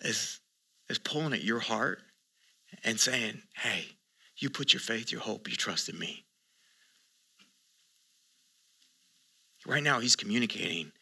is, 0.00 0.40
is 0.88 0.98
pulling 0.98 1.32
at 1.32 1.42
your 1.42 1.60
heart 1.60 2.00
and 2.84 3.00
saying, 3.00 3.42
hey, 3.56 3.84
you 4.36 4.50
put 4.50 4.72
your 4.72 4.80
faith, 4.80 5.10
your 5.10 5.20
hope, 5.20 5.48
your 5.48 5.56
trust 5.56 5.88
in 5.88 5.98
me. 5.98 6.24
Right 9.68 9.82
now, 9.82 10.00
he's 10.00 10.16
communicating, 10.16 10.92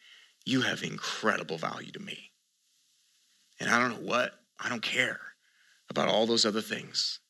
you 0.45 0.61
have 0.61 0.83
incredible 0.83 1.57
value 1.57 1.91
to 1.93 1.99
me. 1.99 2.31
And 3.61 3.69
I 3.69 3.79
don't 3.79 3.91
know 3.91 4.07
what, 4.07 4.33
I 4.59 4.67
don't 4.67 4.81
care 4.81 5.21
about 5.89 6.09
all 6.09 6.25
those 6.25 6.45
other 6.45 6.59
things. 6.59 7.21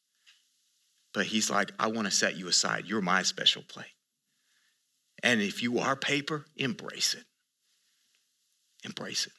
But 1.13 1.27
he's 1.27 1.51
like, 1.51 1.71
I 1.79 1.87
want 1.87 2.07
to 2.07 2.11
set 2.11 2.37
you 2.37 2.47
aside. 2.47 2.85
You're 2.87 3.01
my 3.01 3.21
special 3.21 3.61
plate. 3.61 3.85
And 5.21 5.39
if 5.39 5.61
you 5.61 5.77
are 5.77 5.95
paper, 5.95 6.45
embrace 6.55 7.13
it. 7.13 7.25
Embrace 8.83 9.27
it. 9.27 9.33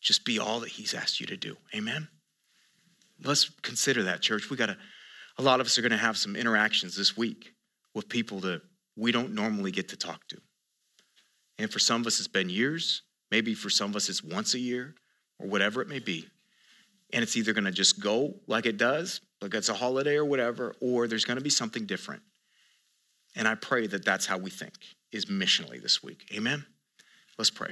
Just 0.00 0.24
be 0.24 0.40
all 0.40 0.58
that 0.60 0.70
he's 0.70 0.92
asked 0.92 1.20
you 1.20 1.26
to 1.26 1.36
do. 1.36 1.56
Amen? 1.72 2.08
Let's 3.22 3.48
consider 3.62 4.02
that, 4.04 4.22
church. 4.22 4.50
We 4.50 4.56
got 4.56 4.66
to, 4.66 4.76
a 5.38 5.42
lot 5.42 5.60
of 5.60 5.66
us 5.66 5.78
are 5.78 5.82
going 5.82 5.92
to 5.92 5.98
have 5.98 6.16
some 6.16 6.34
interactions 6.34 6.96
this 6.96 7.16
week 7.16 7.52
with 7.94 8.08
people 8.08 8.40
that 8.40 8.60
we 8.96 9.12
don't 9.12 9.34
normally 9.34 9.70
get 9.70 9.90
to 9.90 9.96
talk 9.96 10.26
to. 10.28 10.40
And 11.62 11.72
for 11.72 11.78
some 11.78 12.00
of 12.00 12.08
us, 12.08 12.18
it's 12.18 12.26
been 12.26 12.50
years. 12.50 13.02
Maybe 13.30 13.54
for 13.54 13.70
some 13.70 13.90
of 13.90 13.96
us, 13.96 14.08
it's 14.08 14.22
once 14.22 14.54
a 14.54 14.58
year 14.58 14.96
or 15.38 15.46
whatever 15.46 15.80
it 15.80 15.88
may 15.88 16.00
be. 16.00 16.26
And 17.12 17.22
it's 17.22 17.36
either 17.36 17.52
going 17.52 17.64
to 17.64 17.70
just 17.70 18.00
go 18.00 18.34
like 18.48 18.66
it 18.66 18.78
does, 18.78 19.20
like 19.40 19.54
it's 19.54 19.68
a 19.68 19.74
holiday 19.74 20.16
or 20.16 20.24
whatever, 20.24 20.74
or 20.80 21.06
there's 21.06 21.24
going 21.24 21.36
to 21.36 21.42
be 21.42 21.50
something 21.50 21.86
different. 21.86 22.22
And 23.36 23.46
I 23.46 23.54
pray 23.54 23.86
that 23.86 24.04
that's 24.04 24.26
how 24.26 24.38
we 24.38 24.50
think 24.50 24.74
is 25.12 25.26
missionally 25.26 25.80
this 25.80 26.02
week. 26.02 26.28
Amen. 26.34 26.66
Let's 27.38 27.50
pray. 27.50 27.70